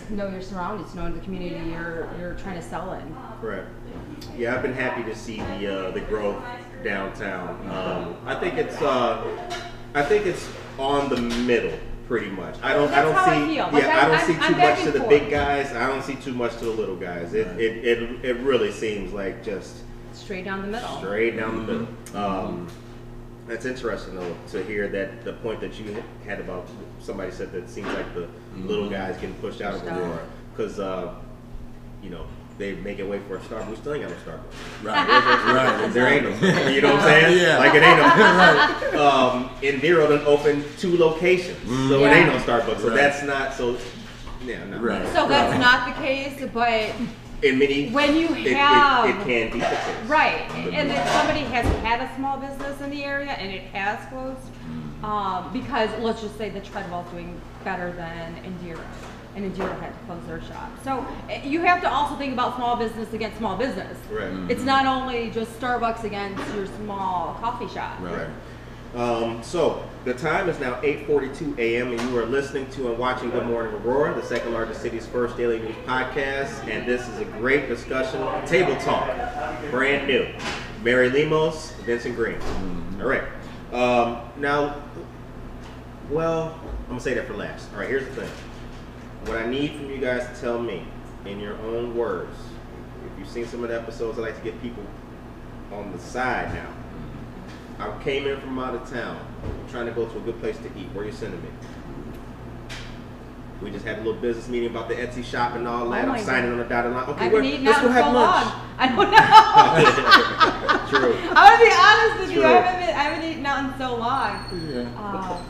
know 0.10 0.30
your 0.30 0.42
surroundings, 0.42 0.96
know 0.96 1.12
the 1.12 1.20
community 1.20 1.70
you're 1.72 2.08
you're 2.20 2.34
trying 2.36 2.56
to 2.56 2.62
sell 2.62 2.94
in. 2.94 3.16
Right. 3.42 3.64
Yeah, 4.38 4.56
I've 4.56 4.62
been 4.62 4.74
happy 4.74 5.04
to 5.04 5.16
see 5.16 5.38
the 5.38 5.88
uh, 5.88 5.92
the 5.92 6.02
growth 6.02 6.42
downtown. 6.84 7.50
Um, 7.70 8.16
I 8.26 8.36
think 8.36 8.56
it's 8.56 8.82
uh, 8.82 9.24
I 9.94 10.04
think 10.04 10.26
it's 10.26 10.48
on 10.80 11.10
the 11.10 11.18
middle 11.22 11.78
pretty 12.08 12.30
much. 12.30 12.56
I 12.64 12.74
don't 12.74 12.92
I 12.94 13.02
don't 13.02 13.16
I 13.16 13.26
see. 13.48 13.62
Like, 13.62 13.74
yeah 13.84 13.98
I 14.00 14.06
don't 14.08 14.16
I'm- 14.16 14.28
see 14.28 14.34
too 14.34 14.40
I'm 14.42 14.58
much 14.58 14.84
to 14.84 14.92
the 14.92 15.00
big 15.08 15.30
guys. 15.30 15.74
I 15.74 15.88
don't 15.88 16.04
see 16.04 16.16
too 16.16 16.34
much 16.34 16.58
to 16.60 16.66
the 16.66 16.72
little 16.72 16.96
guys. 16.96 17.34
It 17.34 17.48
Right. 17.48 17.60
it, 17.60 17.86
it, 17.86 18.26
it 18.26 18.38
really 18.38 18.72
seems 18.72 19.12
like 19.12 19.44
just 19.44 19.78
Straight 20.14 20.46
down 20.46 20.62
the 20.62 20.68
middle. 20.68 20.98
straight 21.00 21.36
down 21.36 21.66
the 21.66 21.74
middle. 21.74 21.88
Um, 22.16 22.68
that's 23.48 23.66
interesting 23.66 24.16
though 24.16 24.36
to 24.52 24.64
hear 24.64 24.88
that 24.88 25.24
the 25.26 25.34
point 25.34 25.60
that 25.62 25.78
you 25.80 26.02
had 26.26 26.40
about 26.40 26.68
somebody 27.02 27.32
said 27.32 27.52
that 27.52 27.64
it 27.64 27.70
seems 27.70 27.88
like 27.90 28.14
the 28.14 28.28
little 28.58 28.90
guys 28.90 29.16
getting 29.16 29.34
pushed 29.36 29.62
out 29.62 29.74
of 29.76 29.82
Pushed 29.82 29.92
out. 29.94 30.00
Aurora 30.00 30.28
because 30.56 30.80
uh, 30.80 31.14
you 32.02 32.10
know 32.10 32.26
they 32.58 32.76
make 32.76 33.00
it 33.00 33.04
way 33.10 33.20
for 33.28 33.38
a 33.38 33.40
Starbucks. 33.40 33.70
We 33.70 33.76
still 33.78 33.94
ain't 33.96 34.04
got 34.08 34.12
no 34.12 34.34
Starbucks. 34.34 34.84
Right, 34.84 35.08
right. 35.80 35.92
There 35.94 36.08
ain't 36.08 36.24
no, 36.24 36.70
you 36.70 36.82
know 36.82 36.94
what 36.94 37.04
I'm 37.04 37.10
saying? 37.10 37.38
Yeah. 37.42 37.58
Like 37.58 37.74
it 37.74 37.82
ain't 37.82 38.94
no. 38.94 39.08
um, 39.10 39.50
in 39.64 39.80
Vero 39.80 40.08
done 40.08 40.24
opened 40.28 40.64
two 40.78 40.96
locations, 40.98 41.58
so 41.90 42.04
it 42.06 42.10
ain't 42.10 42.28
no 42.28 42.38
Starbucks. 42.38 42.80
So 42.82 42.90
Right. 42.90 42.96
that's 42.96 43.24
not 43.24 43.54
so. 43.56 43.76
Yeah, 44.46 44.64
no. 44.66 44.78
Right. 44.80 45.06
So 45.14 45.28
that's 45.28 45.60
not 45.60 45.88
the 45.98 46.02
case, 46.04 46.48
but 46.54 46.92
In 47.44 47.60
many, 47.60 47.90
When 47.90 48.16
you 48.16 48.30
it, 48.30 48.48
it- 48.48 48.56
have- 48.58 49.06
it, 49.10 49.14
can 49.26 49.52
be 49.52 49.60
the 49.60 49.66
case. 49.66 50.08
right, 50.08 50.50
and 50.56 50.90
if 50.90 51.08
somebody 51.10 51.42
has 51.42 51.66
had 51.84 52.00
a 52.02 52.16
small 52.16 52.38
business 52.38 52.80
in 52.82 52.90
the 52.90 53.04
area 53.04 53.32
and 53.32 53.52
it 53.52 53.64
has 53.74 54.00
closed, 54.08 54.40
um, 55.04 55.52
because 55.52 55.90
let's 56.00 56.22
just 56.22 56.38
say 56.38 56.50
the 56.50 56.62
Treadwell's 56.62 57.10
doing 57.12 57.40
better 57.66 57.92
than 57.92 58.36
Indira, 58.46 58.80
and 59.36 59.44
Indira 59.54 59.78
had 59.82 59.90
to 59.92 60.06
close 60.06 60.26
their 60.26 60.42
shop. 60.44 60.72
So 60.86 61.06
eh, 61.30 61.42
you 61.46 61.60
have 61.62 61.82
to 61.82 61.92
also 61.92 62.16
think 62.16 62.32
about 62.32 62.56
small 62.56 62.78
business 62.78 63.12
against 63.12 63.38
small 63.40 63.58
business. 63.58 63.98
Right. 64.10 64.32
It's 64.50 64.64
not 64.64 64.86
only 64.86 65.30
just 65.32 65.60
Starbucks 65.60 66.06
against 66.06 66.42
your 66.56 66.68
small 66.68 67.34
coffee 67.42 67.68
shop. 67.68 68.00
Right. 68.00 68.28
Um, 68.96 69.42
so 69.42 69.84
the 70.06 70.14
time 70.14 70.50
is 70.50 70.60
now 70.60 70.80
8:42 70.82 71.58
a.m. 71.58 71.92
and 71.92 72.02
you 72.02 72.18
are 72.18 72.26
listening 72.26 72.70
to 72.72 72.90
and 72.90 73.00
watching 73.00 73.32
Good 73.32 73.48
Morning 73.48 73.74
Aurora, 73.74 74.14
the 74.14 74.22
second 74.24 74.54
largest 74.54 74.82
city's 74.82 75.08
first 75.08 75.36
daily 75.36 75.60
news 75.60 75.76
podcast, 75.88 76.68
and 76.68 76.88
this 76.88 77.08
is 77.08 77.20
a 77.20 77.26
great 77.26 77.68
discussion, 77.68 78.22
table 78.46 78.76
talk, 78.78 79.08
brand 79.72 80.08
new. 80.08 80.28
Mary 80.84 81.10
Lemos, 81.10 81.72
Vincent 81.86 82.16
Green. 82.16 82.38
All 83.00 83.08
right. 83.08 83.24
Um, 83.72 84.20
now, 84.38 84.84
well, 86.12 86.60
I'm 86.84 86.90
gonna 86.90 87.00
say 87.00 87.16
that 87.16 87.26
for 87.26 87.34
last. 87.34 87.72
All 87.74 87.80
right. 87.80 87.90
Here's 87.90 88.06
the 88.06 88.22
thing. 88.22 88.30
What 89.26 89.38
I 89.38 89.48
need 89.48 89.72
from 89.72 89.90
you 89.90 89.98
guys 89.98 90.28
to 90.28 90.42
tell 90.42 90.60
me 90.60 90.86
in 91.26 91.40
your 91.40 91.58
own 91.62 91.96
words. 91.96 92.38
If 93.12 93.20
you've 93.20 93.30
seen 93.30 93.48
some 93.48 93.64
of 93.64 93.70
the 93.70 93.80
episodes, 93.80 94.20
I 94.20 94.22
like 94.22 94.38
to 94.38 94.44
get 94.44 94.62
people 94.62 94.84
on 95.72 95.92
the 95.92 96.00
side 96.00 96.54
now. 96.54 96.83
I 97.80 98.04
came 98.04 98.28
in 98.28 98.40
from 98.40 98.60
out 98.60 98.76
of 98.76 98.90
town. 98.90 99.20
I'm 99.44 99.70
trying 99.70 99.86
to 99.88 99.92
go 99.92 100.06
to 100.06 100.18
a 100.18 100.22
good 100.22 100.40
place 100.40 100.58
to 100.58 100.68
eat. 100.80 100.88
Where 100.94 101.06
you 101.06 101.12
sending 101.12 101.42
me? 101.42 101.50
We 103.62 103.72
just 103.72 103.86
had 103.86 104.00
a 104.00 104.02
little 104.02 104.20
business 104.20 104.50
meeting 104.50 104.70
about 104.70 104.90
the 104.90 104.96
Etsy 104.96 105.24
shop 105.24 105.56
and 105.56 105.68
all 105.68 105.90
that. 105.90 106.08
Oh 106.08 106.12
I'm 106.12 106.24
signing 106.24 106.52
God. 106.52 106.54
on 106.54 106.58
the 106.60 106.66
dotted 106.66 106.92
line. 106.92 107.10
Okay, 107.10 107.26
I've 107.26 107.32
where, 107.32 107.42
been 107.42 107.52
eating 107.52 107.66
let's 107.66 107.82
go 107.82 107.90
have 107.90 108.06
so 108.06 108.12
lunch. 108.12 108.46
long. 108.46 108.62
I 108.78 108.88
don't 108.88 109.12
know. 110.92 111.00
True. 111.00 111.16
I'm 111.32 111.58
gonna 111.58 111.64
be 111.64 111.72
honest 111.74 112.20
with 112.20 112.32
you. 112.32 112.44
I 112.44 112.52
haven't 112.52 112.80
been, 112.86 112.96
I 112.96 113.04
haven't 113.04 113.30
eaten 113.30 113.46
out 113.46 113.72
in 113.72 113.80
so 113.80 113.96
long. 113.96 114.70
Yeah. 114.70 114.82
Um, 115.00 115.46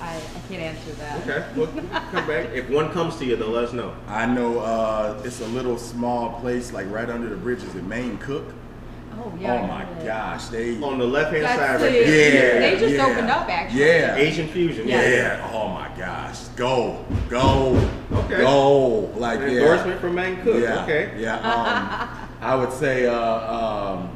I, 0.00 0.16
I 0.16 0.48
can't 0.48 0.62
answer 0.62 0.92
that. 0.92 1.20
Okay, 1.20 1.46
well, 1.56 1.68
come 2.10 2.26
back. 2.26 2.50
If 2.52 2.68
one 2.68 2.90
comes 2.90 3.16
to 3.18 3.24
you, 3.24 3.36
though, 3.36 3.50
let 3.50 3.64
us 3.64 3.72
know. 3.72 3.94
I 4.08 4.26
know 4.26 4.58
uh, 4.58 5.20
it's 5.24 5.40
a 5.40 5.46
little 5.46 5.78
small 5.78 6.40
place, 6.40 6.72
like 6.72 6.90
right 6.90 7.08
under 7.08 7.28
the 7.28 7.36
bridge. 7.36 7.62
Is 7.62 7.74
it 7.74 7.84
Maine 7.84 8.18
Cook? 8.18 8.44
Oh 9.18 9.32
yeah. 9.38 9.54
oh 9.54 9.66
my 9.66 10.04
gosh, 10.04 10.46
they. 10.46 10.80
On 10.82 10.98
the 10.98 11.06
left 11.06 11.32
hand 11.32 11.46
side, 11.46 11.80
the- 11.80 11.84
right 11.84 11.92
there. 11.92 12.54
Yeah. 12.54 12.70
They 12.70 12.80
just 12.80 12.94
yeah. 12.94 13.06
opened 13.06 13.30
up, 13.30 13.48
actually. 13.48 13.80
Yeah. 13.80 14.16
Asian 14.16 14.48
fusion. 14.48 14.88
Yeah. 14.88 15.08
Yeah. 15.08 15.50
Oh 15.52 15.68
my 15.68 15.90
gosh. 15.96 16.38
Go. 16.56 17.04
Go. 17.28 17.90
Okay. 18.12 18.38
Go. 18.38 19.10
Like 19.16 19.40
An 19.40 19.50
yeah. 19.50 19.58
endorsement 19.58 20.00
from 20.00 20.14
Maine 20.14 20.40
Cook. 20.42 20.62
Yeah. 20.62 20.82
Okay. 20.84 21.14
Yeah. 21.18 21.36
Um, 21.36 22.28
I 22.40 22.54
would 22.56 22.72
say, 22.72 23.06
uh, 23.06 23.14
um, 23.14 24.08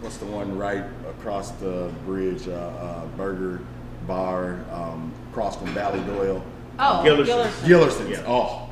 what's 0.00 0.16
the 0.16 0.26
one 0.26 0.56
right 0.56 0.84
across 1.08 1.50
the 1.52 1.92
bridge? 2.06 2.48
Uh, 2.48 2.52
uh, 2.52 3.06
Burger 3.16 3.60
Bar, 4.06 4.64
um, 4.70 5.12
across 5.30 5.56
from 5.56 5.68
Valley 5.68 6.00
Doyle. 6.00 6.44
Oh, 6.78 7.02
Gillerson's. 7.02 7.28
Gillerson's. 7.28 7.68
Gillerson's. 7.68 8.10
Yeah. 8.10 8.24
Oh, 8.26 8.70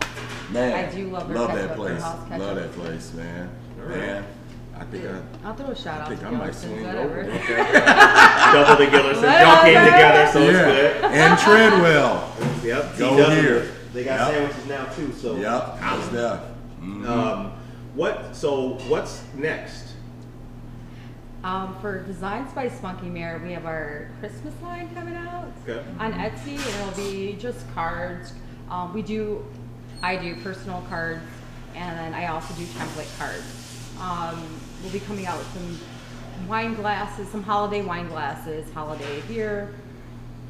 man. 0.51 0.73
I 0.73 0.90
do 0.90 1.09
love 1.09 1.31
Love 1.31 1.55
that 1.55 1.77
place. 1.77 2.03
Love 2.03 2.57
that 2.57 2.73
place, 2.73 3.12
man. 3.14 3.51
All 3.81 3.88
right. 3.88 3.99
Man, 3.99 4.25
I 4.83 4.85
think 4.87 5.05
I. 5.05 5.47
I'll 5.49 5.55
throw 5.55 5.66
a 5.68 5.77
shout 5.77 6.01
I 6.01 6.03
out 6.03 6.09
think 6.09 6.21
to 6.21 6.27
I 6.27 6.31
might 6.33 6.55
swing 6.55 6.83
whatever. 6.85 7.21
over. 7.23 7.31
Okay. 7.31 7.57
Double 8.53 8.85
the 8.85 8.90
Gillersons. 8.90 9.23
Y'all 9.23 9.62
came 9.62 9.85
together, 9.85 10.33
so 10.33 10.40
it's 10.42 10.59
good. 10.59 11.05
And 11.05 11.38
Treadwell. 11.38 12.33
Yep. 12.64 12.99
Go 12.99 13.16
TW. 13.16 13.40
here. 13.40 13.68
They 13.92 14.05
got 14.05 14.33
Yep. 14.33 14.38
sandwiches 14.53 14.66
now 14.66 14.85
too. 14.87 15.12
So. 15.12 15.37
Yep. 15.37 15.79
I 15.83 15.97
was 15.97 16.11
there. 16.11 16.40
Mhm. 16.83 17.09
Um, 17.09 17.53
what? 17.95 18.35
So 18.35 18.79
what's 18.88 19.23
next? 19.37 19.92
Um, 21.45 21.77
for 21.81 22.01
Designs 22.03 22.53
by 22.53 22.68
Spunky 22.68 23.07
Mare, 23.09 23.40
we 23.45 23.53
have 23.53 23.66
our 23.66 24.09
Christmas 24.21 24.55
line 24.62 24.88
coming 24.95 25.16
out 25.16 25.47
Okay. 25.68 25.83
on 25.99 26.12
Etsy, 26.12 26.55
it'll 26.55 26.97
be 26.97 27.37
just 27.38 27.73
cards. 27.75 28.33
Um, 28.71 28.95
we 28.95 29.03
do, 29.03 29.45
I 30.05 30.14
do 30.16 30.37
personal 30.37 30.85
cards, 30.88 31.21
and 31.75 31.99
then 31.99 32.14
I 32.14 32.29
also 32.29 32.55
do 32.55 32.64
template 32.64 33.09
cards. 33.18 33.42
Um, 34.01 34.38
we'll 34.83 34.92
be 34.92 35.01
coming 35.01 35.27
out 35.27 35.38
with 35.38 35.53
some 35.53 36.49
wine 36.49 36.75
glasses, 36.75 37.29
some 37.29 37.42
holiday 37.42 37.83
wine 37.83 38.09
glasses, 38.09 38.71
holiday 38.73 39.23
beer 39.29 39.75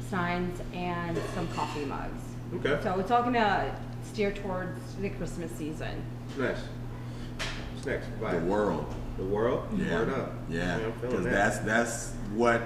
signs, 0.09 0.59
and 0.73 1.19
some 1.33 1.47
coffee 1.49 1.85
mugs. 1.85 2.21
Okay. 2.55 2.79
So 2.83 2.99
it's 2.99 3.11
all 3.11 3.23
gonna 3.23 3.75
steer 4.03 4.31
towards 4.31 4.79
the 4.95 5.09
Christmas 5.09 5.51
season. 5.51 6.03
Nice. 6.37 6.57
What's 7.73 7.85
next? 7.85 8.21
Bye. 8.21 8.35
The 8.35 8.45
world. 8.45 8.93
The 9.17 9.23
world. 9.23 9.67
Yeah, 9.77 9.99
Word 9.99 10.09
up. 10.09 10.33
yeah, 10.49 10.75
I'm 10.77 10.91
because 11.01 11.23
that. 11.23 11.31
that's 11.31 11.59
that's 11.59 12.11
what 12.33 12.61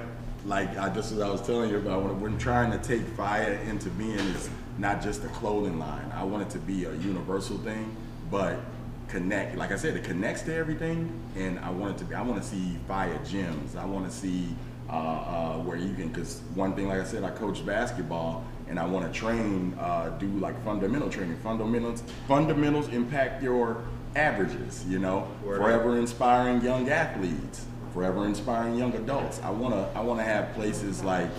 like 0.45 0.77
I 0.77 0.89
just 0.89 1.11
as 1.11 1.19
I 1.19 1.29
was 1.29 1.41
telling 1.41 1.69
you 1.69 1.77
about 1.77 2.03
when 2.03 2.19
we're 2.21 2.39
trying 2.39 2.71
to 2.71 2.77
take 2.77 3.05
fire 3.15 3.53
into 3.67 3.89
being 3.91 4.11
is 4.19 4.49
not 4.77 5.01
just 5.01 5.23
a 5.23 5.27
clothing 5.29 5.79
line. 5.79 6.09
I 6.15 6.23
want 6.23 6.43
it 6.43 6.49
to 6.51 6.59
be 6.59 6.85
a 6.85 6.93
universal 6.93 7.57
thing, 7.59 7.95
but 8.31 8.59
connect. 9.07 9.57
Like 9.57 9.71
I 9.71 9.77
said, 9.77 9.95
it 9.95 10.03
connects 10.03 10.41
to 10.43 10.55
everything, 10.55 11.11
and 11.35 11.59
I 11.59 11.69
want 11.69 11.95
it 11.95 11.97
to 11.99 12.05
be. 12.05 12.15
I 12.15 12.21
want 12.21 12.41
to 12.41 12.47
see 12.47 12.77
fire 12.87 13.17
gyms. 13.25 13.75
I 13.75 13.85
want 13.85 14.05
to 14.09 14.11
see 14.11 14.47
uh, 14.89 14.93
uh, 14.93 15.57
where 15.59 15.77
you 15.77 15.93
can. 15.93 16.09
Because 16.09 16.41
one 16.55 16.75
thing, 16.75 16.87
like 16.87 16.99
I 16.99 17.03
said, 17.05 17.23
I 17.23 17.31
coach 17.31 17.65
basketball. 17.65 18.45
And 18.69 18.77
I 18.77 18.85
want 18.85 19.05
to 19.11 19.17
train, 19.17 19.73
uh, 19.79 20.09
do 20.19 20.27
like 20.27 20.61
fundamental 20.65 21.09
training. 21.09 21.37
Fundamentals, 21.37 22.03
fundamentals 22.27 22.89
impact 22.89 23.41
your 23.41 23.81
averages. 24.17 24.83
You 24.89 24.99
know, 24.99 25.27
Word 25.41 25.61
up. 25.61 25.61
forever 25.61 25.97
inspiring 25.97 26.61
young 26.61 26.89
athletes, 26.89 27.65
forever 27.93 28.25
inspiring 28.25 28.75
young 28.75 28.93
adults. 28.95 29.39
I 29.41 29.51
wanna 29.51 29.89
I 29.95 30.01
wanna 30.01 30.23
have 30.23 30.53
places 30.53 31.01
like 31.01 31.29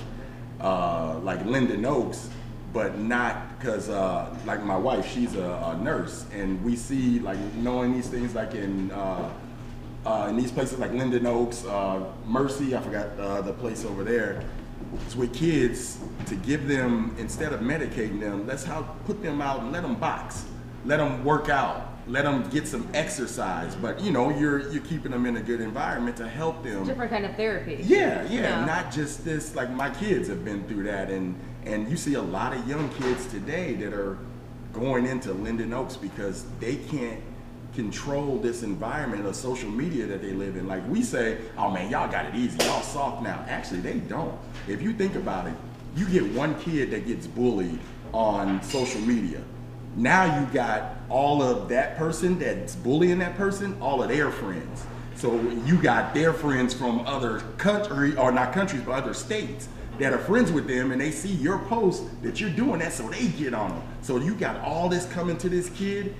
uh, 0.60 1.18
like 1.22 1.44
Linden 1.44 1.84
Oaks, 1.84 2.30
but 2.72 2.98
not 2.98 3.47
because 3.58 3.88
uh, 3.88 4.34
like 4.46 4.62
my 4.64 4.76
wife, 4.76 5.10
she's 5.12 5.34
a, 5.34 5.42
a 5.42 5.76
nurse, 5.82 6.26
and 6.32 6.62
we 6.64 6.76
see 6.76 7.18
like 7.18 7.38
knowing 7.54 7.92
these 7.92 8.08
things 8.08 8.34
like 8.34 8.54
in. 8.54 8.90
Uh, 8.90 9.30
uh, 10.06 10.28
in 10.30 10.36
these 10.36 10.50
places 10.52 10.78
like 10.78 10.92
Linden 10.92 11.26
Oaks, 11.26 11.66
uh, 11.66 12.02
Mercy, 12.24 12.74
I 12.74 12.80
forgot 12.80 13.08
uh, 13.18 13.42
the 13.42 13.52
place 13.52 13.84
over 13.84 14.04
there. 14.04 14.42
It's 15.04 15.14
with 15.16 15.34
kids 15.34 15.98
to 16.26 16.34
give 16.36 16.66
them 16.66 17.14
instead 17.18 17.52
of 17.52 17.60
medicating 17.60 18.18
them. 18.20 18.46
Let's 18.46 18.64
how 18.64 18.82
put 19.04 19.22
them 19.22 19.42
out 19.42 19.60
and 19.60 19.72
let 19.72 19.82
them 19.82 19.96
box, 19.96 20.46
let 20.86 20.96
them 20.98 21.24
work 21.24 21.50
out, 21.50 21.88
let 22.06 22.24
them 22.24 22.48
get 22.48 22.66
some 22.66 22.88
exercise. 22.94 23.74
But 23.74 24.00
you 24.00 24.10
know, 24.12 24.30
you're 24.30 24.70
you're 24.70 24.84
keeping 24.84 25.10
them 25.10 25.26
in 25.26 25.36
a 25.36 25.42
good 25.42 25.60
environment 25.60 26.16
to 26.18 26.28
help 26.28 26.62
them. 26.62 26.84
Different 26.84 27.10
kind 27.10 27.26
of 27.26 27.34
therapy. 27.36 27.78
Yeah, 27.82 28.22
yeah, 28.22 28.40
Yeah. 28.40 28.64
not 28.64 28.92
just 28.92 29.24
this. 29.24 29.54
Like 29.54 29.70
my 29.70 29.90
kids 29.90 30.28
have 30.28 30.42
been 30.44 30.62
through 30.68 30.84
that, 30.84 31.10
and 31.10 31.34
And 31.64 31.88
you 31.88 31.96
see 31.96 32.14
a 32.14 32.22
lot 32.22 32.54
of 32.54 32.66
young 32.68 32.88
kids 32.90 33.26
today 33.26 33.74
that 33.74 33.92
are 33.92 34.18
going 34.72 35.06
into 35.06 35.32
Linden 35.32 35.72
Oaks 35.72 35.96
because 35.96 36.44
they 36.60 36.76
can't 36.76 37.20
control 37.74 38.38
this 38.38 38.62
environment 38.62 39.26
of 39.26 39.36
social 39.36 39.70
media 39.70 40.06
that 40.06 40.22
they 40.22 40.32
live 40.32 40.56
in. 40.56 40.66
Like 40.66 40.86
we 40.88 41.02
say, 41.02 41.38
oh 41.56 41.70
man, 41.70 41.90
y'all 41.90 42.10
got 42.10 42.26
it 42.26 42.34
easy, 42.34 42.58
y'all 42.64 42.82
soft 42.82 43.22
now. 43.22 43.44
Actually, 43.48 43.80
they 43.80 43.98
don't. 43.98 44.36
If 44.66 44.82
you 44.82 44.92
think 44.92 45.14
about 45.14 45.46
it, 45.46 45.54
you 45.96 46.06
get 46.06 46.24
one 46.32 46.58
kid 46.60 46.90
that 46.90 47.06
gets 47.06 47.26
bullied 47.26 47.78
on 48.12 48.62
social 48.62 49.00
media. 49.02 49.42
Now 49.96 50.40
you 50.40 50.46
got 50.52 50.96
all 51.08 51.42
of 51.42 51.68
that 51.68 51.96
person 51.96 52.38
that's 52.38 52.76
bullying 52.76 53.18
that 53.18 53.36
person, 53.36 53.76
all 53.80 54.02
of 54.02 54.08
their 54.08 54.30
friends. 54.30 54.84
So 55.16 55.40
you 55.66 55.76
got 55.80 56.14
their 56.14 56.32
friends 56.32 56.72
from 56.72 57.00
other 57.00 57.40
country 57.56 58.16
or 58.16 58.30
not 58.30 58.52
countries 58.52 58.82
but 58.82 58.92
other 58.92 59.14
states 59.14 59.68
that 59.98 60.12
are 60.12 60.18
friends 60.18 60.52
with 60.52 60.66
them 60.68 60.92
and 60.92 61.00
they 61.00 61.10
see 61.10 61.28
your 61.32 61.58
post 61.60 62.04
that 62.22 62.40
you're 62.40 62.50
doing 62.50 62.78
that 62.80 62.92
so 62.92 63.08
they 63.08 63.26
get 63.28 63.54
on 63.54 63.70
them. 63.70 63.82
So 64.02 64.16
you 64.18 64.34
got 64.34 64.56
all 64.64 64.88
this 64.88 65.06
coming 65.06 65.36
to 65.38 65.48
this 65.48 65.68
kid. 65.70 66.14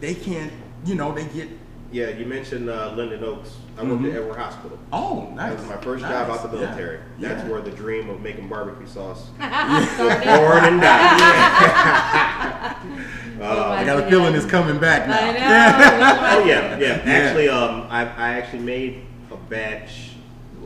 They 0.00 0.14
can't, 0.14 0.52
you 0.84 0.94
know, 0.94 1.12
they 1.12 1.24
get 1.26 1.48
Yeah, 1.90 2.10
you 2.10 2.26
mentioned 2.26 2.68
uh, 2.68 2.92
Linden 2.94 3.24
Oaks. 3.24 3.56
I 3.78 3.82
worked 3.82 4.02
Mhm. 4.02 4.10
at 4.10 4.16
Edward 4.20 4.36
Hospital. 4.36 4.78
oh 4.92 5.32
nice. 5.34 5.52
That 5.54 5.60
was 5.60 5.68
my 5.70 5.76
first 5.78 6.02
Nice. 6.02 6.12
job 6.12 6.30
out 6.30 6.42
the 6.50 6.58
Yeah. 6.58 6.64
military. 6.66 6.98
That's 7.18 7.42
Yeah. 7.44 7.48
where 7.50 7.62
the 7.62 7.70
dream 7.70 8.10
of 8.10 8.20
making 8.20 8.46
barbecue 8.48 8.86
sauce 8.86 9.28
Started. 9.36 10.24
born 10.24 10.64
and 10.64 10.80
died. 10.82 12.76
Oh, 13.40 13.70
I 13.70 13.84
got 13.84 14.00
a 14.04 14.10
feeling 14.10 14.34
it's 14.34 14.44
coming 14.44 14.78
back 14.78 15.06
now. 15.08 15.16
I 15.18 15.32
know. 15.32 16.42
oh 16.42 16.44
yeah, 16.46 16.76
yeah. 16.76 16.86
Yeah. 17.06 17.12
Actually, 17.12 17.48
um, 17.48 17.86
I, 17.88 18.02
I 18.02 18.32
actually 18.34 18.58
made 18.64 19.02
a 19.30 19.36
batch. 19.36 20.07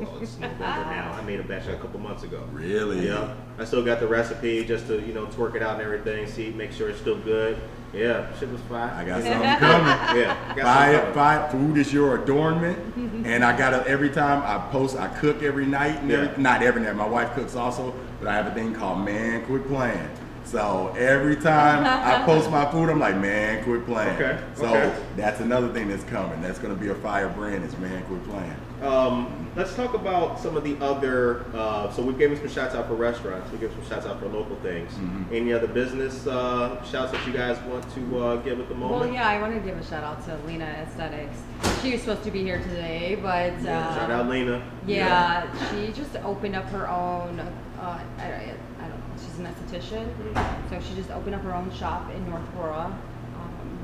Well, 0.03 0.19
it's 0.23 0.39
November 0.39 0.67
now. 0.67 1.13
I 1.13 1.23
made 1.23 1.41
a 1.41 1.45
batch 1.45 1.67
a 1.69 1.77
couple 1.77 2.01
months 2.01 2.23
ago. 2.23 2.47
Really? 2.53 3.07
Yeah. 3.07 3.35
I 3.59 3.65
still 3.65 3.85
got 3.85 4.01
the 4.01 4.07
recipe 4.07 4.65
just 4.65 4.87
to 4.89 5.01
you 5.01 5.13
know 5.13 5.27
twerk 5.27 5.55
it 5.55 5.63
out 5.63 5.75
and 5.75 5.83
everything. 5.83 6.27
See, 6.27 6.51
make 6.51 6.73
sure 6.73 6.89
it's 6.89 7.01
still 7.01 7.19
good. 7.19 7.59
Yeah, 7.93 8.35
shit 8.39 8.51
was 8.51 8.61
fine. 8.63 8.89
I 8.91 9.05
got 9.05 9.23
something 9.23 9.59
coming. 9.59 10.19
Yeah, 10.23 10.55
got 10.57 10.65
Buy 10.65 10.91
it, 10.95 11.15
buy 11.15 11.49
food 11.51 11.77
is 11.77 11.93
your 11.93 12.23
adornment, 12.23 12.79
and 13.27 13.45
I 13.45 13.57
gotta 13.57 13.87
every 13.87 14.09
time 14.09 14.43
I 14.45 14.71
post, 14.71 14.97
I 14.97 15.09
cook 15.09 15.43
every 15.43 15.67
night 15.67 16.01
and 16.01 16.11
every, 16.11 16.43
not 16.43 16.63
every 16.63 16.83
night. 16.83 16.97
My 16.97 17.07
wife 17.07 17.35
cooks 17.35 17.55
also, 17.55 17.95
but 18.19 18.29
I 18.29 18.35
have 18.35 18.47
a 18.47 18.55
thing 18.55 18.75
called 18.75 19.05
Man 19.05 19.45
Quit 19.45 19.67
Playing. 19.69 20.09
So 20.45 20.95
every 20.99 21.37
time 21.37 21.85
I 21.87 22.25
post 22.25 22.51
my 22.51 22.71
food, 22.71 22.89
I'm 22.89 22.99
like, 22.99 23.17
Man 23.17 23.63
Quit 23.65 23.85
Playing. 23.85 24.17
Okay, 24.17 24.41
So 24.55 24.67
okay. 24.67 24.97
that's 25.17 25.41
another 25.41 25.73
thing 25.73 25.89
that's 25.89 26.05
coming. 26.05 26.41
That's 26.41 26.59
gonna 26.59 26.75
be 26.75 26.89
a 26.89 26.95
fire 26.97 27.29
brand. 27.29 27.63
Is 27.65 27.77
Man 27.79 28.03
Quit 28.05 28.25
Playing. 28.25 28.57
Um, 28.83 29.49
let's 29.55 29.75
talk 29.77 29.95
about 29.95 30.41
some 30.41 30.57
of 30.57 30.65
the 30.65 30.77
other. 30.85 31.45
Uh, 31.55 31.91
so 31.93 32.03
we've 32.03 32.19
given 32.19 32.37
some 32.37 32.49
shouts 32.49 32.75
out 32.75 32.89
for 32.89 32.95
restaurants. 32.95 33.51
We 33.53 33.59
give 33.59 33.71
some 33.73 33.89
shouts 33.89 34.07
out 34.07 34.19
for 34.19 34.27
local 34.27 34.57
things. 34.57 34.93
Mhm. 34.95 35.33
Any 35.33 35.53
other 35.53 35.69
business 35.69 36.27
uh, 36.27 36.83
shouts 36.85 37.13
that 37.13 37.25
you 37.27 37.33
guys 37.33 37.57
want 37.69 37.85
to 37.95 38.19
uh, 38.25 38.37
give 38.37 38.59
at 38.59 38.69
the 38.69 38.75
moment? 38.75 39.01
Well, 39.01 39.13
yeah, 39.13 39.29
I 39.29 39.41
want 39.41 39.55
to 39.55 39.61
give 39.61 39.79
a 39.79 39.85
shout 39.85 40.03
out 40.03 40.25
to 40.27 40.37
Lena 40.47 40.65
Aesthetics. 40.65 41.39
She 41.81 41.93
was 41.93 42.01
supposed 42.01 42.25
to 42.25 42.31
be 42.33 42.43
here 42.43 42.59
today, 42.61 43.17
but 43.23 43.53
uh, 43.69 43.95
Shout 43.95 44.11
out 44.11 44.29
Lena. 44.29 44.63
Yeah, 44.87 45.47
she 45.71 45.93
just 45.93 46.17
opened 46.25 46.57
up 46.57 46.65
her 46.71 46.89
own. 46.89 47.39
Uh, 47.39 47.99
I, 48.19 48.23
I, 48.23 48.55
I 48.81 48.89
don't 48.89 48.91
know. 48.91 48.97
She's 49.17 49.39
an 49.39 49.47
esthetician, 49.47 50.07
Mhm. 50.35 50.71
so 50.71 50.81
she 50.89 50.95
just 50.97 51.11
opened 51.11 51.37
up 51.37 51.43
her 51.43 51.55
own 51.55 51.71
shop 51.73 52.11
in 52.15 52.29
North 52.29 52.43
Aurora. 52.59 52.87
Um, 52.87 53.79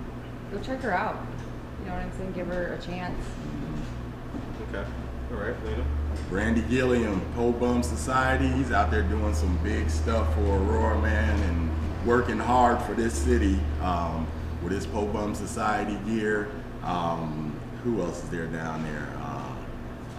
go 0.53 0.59
check 0.61 0.81
her 0.83 0.93
out. 0.93 1.17
You 1.83 1.87
know 1.91 1.95
what 1.95 2.03
I'm 2.03 2.13
saying? 2.19 2.33
Give 2.33 2.47
her 2.49 2.75
a 2.75 2.83
chance. 2.85 3.25
Okay. 4.69 4.85
All 5.33 5.39
right, 5.39 5.65
Lena. 5.65 5.85
Brandy 6.31 6.63
Gilliam, 6.63 7.21
Pole 7.35 7.53
Bum 7.53 7.83
Society. 7.83 8.49
He's 8.49 8.71
out 8.73 8.91
there 8.91 9.03
doing 9.03 9.35
some 9.35 9.57
big 9.63 9.89
stuff 9.91 10.33
for 10.35 10.41
Aurora, 10.43 11.01
man, 11.01 11.39
and 11.51 12.07
working 12.07 12.39
hard 12.39 12.81
for 12.83 12.95
this 12.95 13.15
city 13.15 13.59
um, 13.83 14.27
with 14.63 14.73
his 14.73 14.87
Pole 14.87 15.07
Bum 15.07 15.35
Society 15.35 15.99
gear. 16.07 16.49
Um, 16.83 17.55
who 17.85 18.01
else 18.03 18.23
is 18.25 18.31
there 18.31 18.47
down 18.47 18.83
there? 18.85 19.09
Uh, 19.19 19.55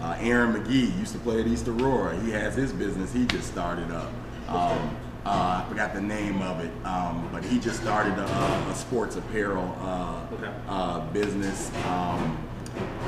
uh, 0.02 0.16
Aaron 0.20 0.54
McGee 0.54 0.96
used 0.98 1.12
to 1.12 1.18
play 1.18 1.40
at 1.40 1.46
East 1.46 1.68
Aurora. 1.68 2.18
He 2.20 2.30
has 2.30 2.54
his 2.54 2.72
business. 2.72 3.12
He 3.12 3.26
just 3.26 3.48
started 3.50 3.90
up. 3.90 4.10
Um, 4.48 4.96
uh, 5.26 5.62
I 5.64 5.68
forgot 5.68 5.92
the 5.92 6.00
name 6.00 6.40
of 6.40 6.60
it, 6.64 6.70
um, 6.86 7.28
but 7.30 7.44
he 7.44 7.58
just 7.60 7.82
started 7.82 8.14
a, 8.18 8.24
a 8.70 8.74
sports 8.74 9.16
apparel 9.16 9.76
uh, 9.80 10.26
Okay. 10.34 10.50
uh, 10.68 11.00
business. 11.12 11.70
Um, 11.86 12.38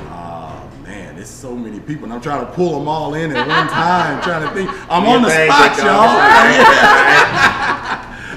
uh, 0.09 0.67
man, 0.83 1.15
there's 1.15 1.29
so 1.29 1.55
many 1.55 1.79
people, 1.79 2.03
and 2.05 2.13
I'm 2.13 2.21
trying 2.21 2.45
to 2.45 2.51
pull 2.51 2.77
them 2.79 2.87
all 2.87 3.13
in 3.15 3.35
at 3.35 3.47
one 3.47 3.67
time. 3.69 4.21
trying 4.21 4.47
to 4.47 4.53
think. 4.53 4.69
I'm 4.91 5.05
on 5.05 5.21
the 5.23 5.29
spot, 5.29 5.75
big 5.75 5.85
y'all. 5.85 6.03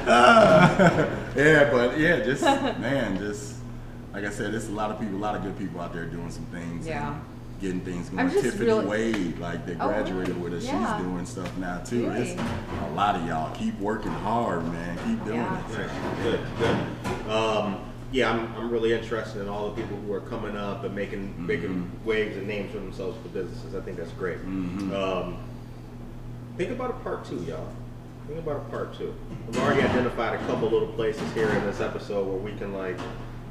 dog. 0.06 1.12
Yeah, 1.36 1.70
but 1.70 1.98
yeah, 1.98 2.20
just 2.20 2.42
man, 2.42 3.18
just 3.18 3.56
like 4.14 4.24
I 4.24 4.30
said, 4.30 4.52
there's 4.54 4.68
a 4.68 4.72
lot 4.72 4.90
of 4.90 4.98
people, 4.98 5.16
a 5.16 5.18
lot 5.18 5.34
of 5.36 5.42
good 5.42 5.58
people 5.58 5.80
out 5.82 5.92
there 5.92 6.06
doing 6.06 6.30
some 6.30 6.46
things. 6.46 6.86
Yeah. 6.86 7.12
and 7.12 7.20
Getting 7.60 7.80
things 7.80 8.08
I'm 8.10 8.16
going. 8.16 8.30
just 8.30 8.42
Tiffany 8.44 8.66
really- 8.66 8.86
Wade, 8.86 9.38
like 9.38 9.66
they 9.66 9.74
Oh, 9.78 9.88
graduated 9.88 10.40
with 10.40 10.54
us, 10.54 10.64
yeah. 10.64 10.96
she's 10.96 11.04
doing 11.06 11.26
stuff 11.26 11.54
now 11.58 11.78
too. 11.78 12.08
Really? 12.08 12.30
It's 12.30 12.40
a 12.40 12.90
lot 12.94 13.16
of 13.16 13.26
y'all 13.26 13.54
keep 13.54 13.78
working 13.80 14.12
hard, 14.12 14.64
man. 14.72 14.96
Keep 15.06 15.24
doing 15.26 15.36
Yeah. 15.38 15.58
it. 15.58 15.78
Nice. 15.78 15.90
Good, 16.22 16.40
good. 16.58 17.30
Um, 17.30 17.76
yeah, 18.16 18.30
I'm, 18.32 18.54
I'm 18.56 18.70
really 18.70 18.94
interested 18.94 19.42
in 19.42 19.48
all 19.48 19.68
the 19.68 19.80
people 19.82 19.94
who 19.98 20.10
are 20.14 20.20
coming 20.22 20.56
up 20.56 20.84
and 20.84 20.94
making 20.94 21.34
making 21.46 21.90
waves 22.02 22.34
and 22.38 22.46
names 22.48 22.72
for 22.72 22.78
themselves 22.78 23.18
for 23.22 23.28
businesses. 23.28 23.74
I 23.74 23.80
think 23.82 23.98
that's 23.98 24.10
great. 24.12 24.38
Mhm. 24.38 24.90
Um, 24.94 25.36
think 26.56 26.70
about 26.70 26.90
a 26.90 26.94
part 26.94 27.26
two, 27.26 27.36
y'all. 27.46 27.68
Think 28.26 28.38
about 28.38 28.56
a 28.56 28.70
part 28.70 28.96
two. 28.96 29.14
We've 29.46 29.58
already 29.58 29.82
identified 29.82 30.40
a 30.40 30.46
couple 30.46 30.70
little 30.70 30.88
places 30.88 31.30
here 31.34 31.50
in 31.50 31.64
this 31.66 31.80
episode 31.82 32.26
where 32.26 32.38
we 32.38 32.56
can 32.58 32.72
like 32.72 32.98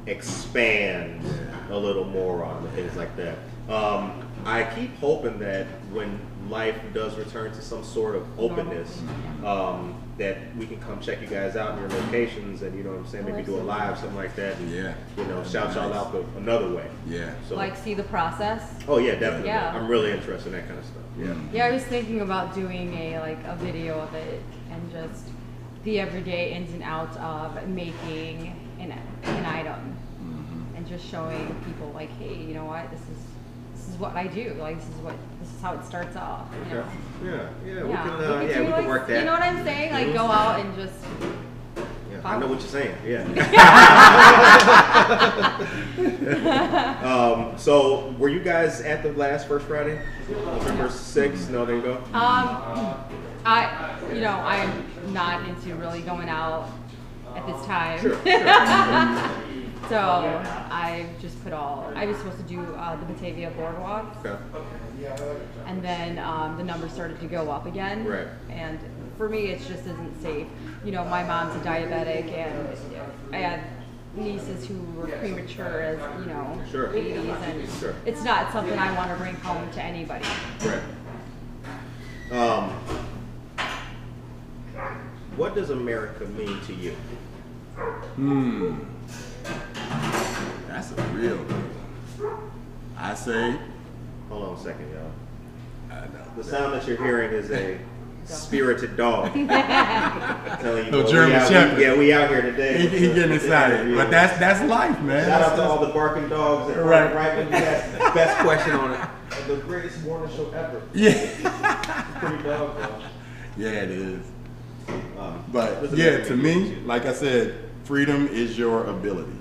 expand 0.06 1.22
a 1.70 1.78
little 1.78 2.04
more 2.04 2.44
on 2.44 2.64
and 2.64 2.74
things 2.74 2.96
like 2.96 3.14
that. 3.16 3.38
Um, 3.68 4.28
I 4.44 4.64
keep 4.64 4.96
hoping 4.98 5.38
that 5.38 5.66
when 5.92 6.18
life 6.50 6.76
does 6.92 7.16
return 7.16 7.52
to 7.52 7.62
some 7.62 7.84
sort 7.84 8.16
of 8.16 8.26
openness, 8.38 9.00
um, 9.44 9.94
that 10.18 10.38
we 10.56 10.66
can 10.66 10.80
come 10.80 10.98
check 11.00 11.20
you 11.20 11.26
guys 11.26 11.56
out 11.56 11.74
in 11.74 11.80
your 11.80 12.00
locations 12.00 12.62
and 12.62 12.74
you 12.76 12.82
know 12.82 12.90
what 12.90 13.00
I'm 13.00 13.06
saying, 13.06 13.26
maybe 13.26 13.42
do 13.42 13.56
a 13.56 13.60
live, 13.60 13.98
something 13.98 14.16
like 14.16 14.34
that. 14.36 14.56
and, 14.56 14.70
Yeah. 14.70 14.94
You 15.18 15.24
know, 15.24 15.44
shout 15.44 15.74
y'all 15.74 15.92
out 15.92 16.12
the, 16.12 16.24
another 16.38 16.70
way. 16.74 16.88
Yeah. 17.06 17.34
So, 17.48 17.54
Like, 17.56 17.76
see 17.76 17.92
the 17.94 18.02
process. 18.04 18.62
oh 18.88 18.98
yeah, 18.98 19.16
definitely. 19.16 19.48
Yeah. 19.48 19.74
I'm 19.76 19.88
really 19.88 20.12
interested 20.12 20.46
in 20.48 20.52
that 20.58 20.66
kind 20.66 20.78
of 20.78 20.84
stuff. 20.86 21.02
Yeah. 21.18 21.26
Mm. 21.26 21.52
Yeah, 21.52 21.66
I 21.66 21.72
was 21.72 21.82
thinking 21.84 22.20
about 22.22 22.54
doing 22.54 22.94
a 22.94 23.18
like 23.20 23.38
a 23.46 23.56
video 23.56 23.98
of 24.00 24.14
it 24.14 24.40
and 24.70 24.90
just 24.90 25.24
the 25.84 26.00
everyday 26.00 26.52
ins 26.54 26.72
and 26.72 26.82
outs 26.82 27.16
of 27.18 27.68
making 27.68 28.54
an 28.80 28.92
an 29.24 29.44
item 29.46 29.96
Mhm. 30.22 30.76
and 30.78 30.86
just 30.88 31.06
showing 31.06 31.54
people 31.66 31.90
like, 31.94 32.10
hey, 32.18 32.34
you 32.36 32.54
know 32.54 32.64
what, 32.64 32.90
this 32.90 33.00
is 33.00 33.22
this 33.86 33.94
is 33.94 34.00
what 34.00 34.16
I 34.16 34.26
do. 34.26 34.56
Like 34.60 34.78
this 34.78 34.88
is 34.88 34.96
what 34.96 35.14
this 35.40 35.52
is 35.52 35.60
how 35.60 35.74
it 35.74 35.84
starts 35.84 36.16
off. 36.16 36.48
You 36.52 36.58
know? 36.74 36.80
Okay. 36.80 36.90
Yeah, 37.24 37.48
yeah, 37.64 37.84
we 37.84 37.92
can, 37.92 38.08
uh, 38.08 38.40
we 38.42 38.50
yeah, 38.50 38.60
we 38.60 38.72
can 38.72 38.86
work 38.86 39.06
that. 39.06 39.20
You 39.20 39.24
know 39.24 39.32
what 39.32 39.42
I'm 39.42 39.64
saying? 39.64 39.92
Like 39.92 40.12
go 40.12 40.26
out 40.26 40.58
and 40.60 40.74
just 40.74 40.94
Yeah, 42.10 42.20
I 42.24 42.38
know 42.38 42.48
what 42.48 42.60
you're 42.60 42.68
saying. 42.68 42.96
Yeah. 43.06 43.22
um, 47.04 47.58
so, 47.58 48.14
were 48.18 48.28
you 48.28 48.40
guys 48.40 48.80
at 48.80 49.02
the 49.02 49.12
last 49.12 49.46
First 49.48 49.66
Friday, 49.66 50.00
November 50.28 50.90
sixth? 50.90 51.48
No, 51.50 51.64
didn't 51.64 51.82
go. 51.82 51.96
Um, 52.12 52.96
I, 53.44 53.96
you 54.12 54.20
know, 54.20 54.30
I'm 54.30 54.84
not 55.12 55.48
into 55.48 55.74
really 55.76 56.02
going 56.02 56.28
out 56.28 56.68
at 57.36 57.46
this 57.46 57.64
time. 57.66 58.00
Sure. 58.00 58.14
sure. 58.14 58.24
So 59.88 59.98
I 59.98 61.06
just 61.20 61.42
put 61.44 61.52
all. 61.52 61.92
I 61.94 62.06
was 62.06 62.16
supposed 62.16 62.38
to 62.38 62.42
do 62.44 62.60
uh, 62.74 62.96
the 62.96 63.06
Batavia 63.06 63.50
Boardwalk, 63.50 64.16
okay. 64.24 64.36
and 65.66 65.82
then 65.82 66.18
um, 66.18 66.56
the 66.56 66.64
numbers 66.64 66.92
started 66.92 67.20
to 67.20 67.26
go 67.26 67.50
up 67.50 67.66
again. 67.66 68.04
Right. 68.04 68.26
And 68.50 68.80
for 69.16 69.28
me, 69.28 69.46
it 69.46 69.58
just 69.58 69.86
isn't 69.86 70.22
safe. 70.22 70.48
You 70.84 70.90
know, 70.90 71.04
my 71.04 71.22
mom's 71.22 71.54
a 71.54 71.64
diabetic, 71.64 72.32
and 72.32 72.76
I 73.32 73.38
had 73.38 73.60
nieces 74.16 74.66
who 74.66 74.74
were 74.96 75.06
premature 75.06 75.80
as 75.80 76.00
you 76.20 76.26
know 76.32 76.60
Sure. 76.70 76.88
babies, 76.88 77.30
and 77.42 77.68
Sure. 77.78 77.94
it's 78.04 78.24
not 78.24 78.50
something 78.52 78.78
I 78.78 78.92
want 78.96 79.10
to 79.10 79.16
bring 79.16 79.36
home 79.36 79.70
to 79.70 79.82
anybody. 79.82 80.24
Right. 80.64 80.82
Um, 82.32 82.70
what 85.36 85.54
does 85.54 85.70
America 85.70 86.24
mean 86.24 86.60
to 86.62 86.74
you? 86.74 86.92
Hmm. 88.16 88.95
That's 90.68 90.92
a 90.92 91.02
real 91.14 91.36
one. 91.36 92.50
I 92.98 93.14
say, 93.14 93.56
Hold 94.28 94.42
on 94.48 94.54
a 94.56 94.60
second, 94.60 94.90
y'all. 94.92 95.96
I 95.96 96.00
know. 96.06 96.24
The 96.36 96.44
sound 96.44 96.74
that 96.74 96.86
you're 96.86 96.96
hearing 96.96 97.32
is 97.32 97.50
a 97.50 97.78
spirited 98.24 98.96
dog. 98.96 99.26
I'm 99.36 99.46
telling 100.58 100.86
you, 100.86 100.90
No 100.90 101.00
boy, 101.02 101.06
we 101.06 101.12
German 101.12 101.36
out- 101.36 101.48
we- 101.48 101.54
Shepherd. 101.54 101.80
yeah, 101.80 101.94
we 101.96 102.12
out 102.12 102.28
here 102.28 102.42
today. 102.42 102.78
He, 102.78 102.88
he 102.88 103.06
getting 103.14 103.32
excited, 103.32 103.94
but 103.94 104.10
that's 104.10 104.38
that's 104.38 104.68
life, 104.68 105.00
man. 105.02 105.26
Shout 105.26 105.42
out 105.42 105.56
to 105.56 105.62
all 105.62 105.86
the 105.86 105.92
barking 105.92 106.28
dogs 106.28 106.74
that 106.74 106.82
Right. 106.82 107.04
right, 107.04 107.14
right 107.14 107.36
when 107.38 107.48
you 107.48 107.54
asked 107.54 107.92
the 107.92 107.98
best 108.14 108.38
question 108.40 108.72
on 108.72 108.92
it. 108.94 109.08
The 109.46 109.56
greatest 109.56 110.02
morning 110.02 110.34
show 110.36 110.50
ever. 110.50 110.82
Yeah, 110.92 111.12
Pretty 112.20 112.42
dog, 112.42 112.76
though. 112.78 113.02
yeah, 113.56 113.68
it 113.68 113.90
is. 113.90 114.26
Um, 115.18 115.44
But 115.52 115.92
yeah, 115.96 116.22
to 116.24 116.36
me, 116.36 116.76
like 116.84 117.06
I 117.06 117.12
said, 117.12 117.54
freedom 117.84 118.26
is 118.28 118.58
your 118.58 118.84
ability. 118.86 119.32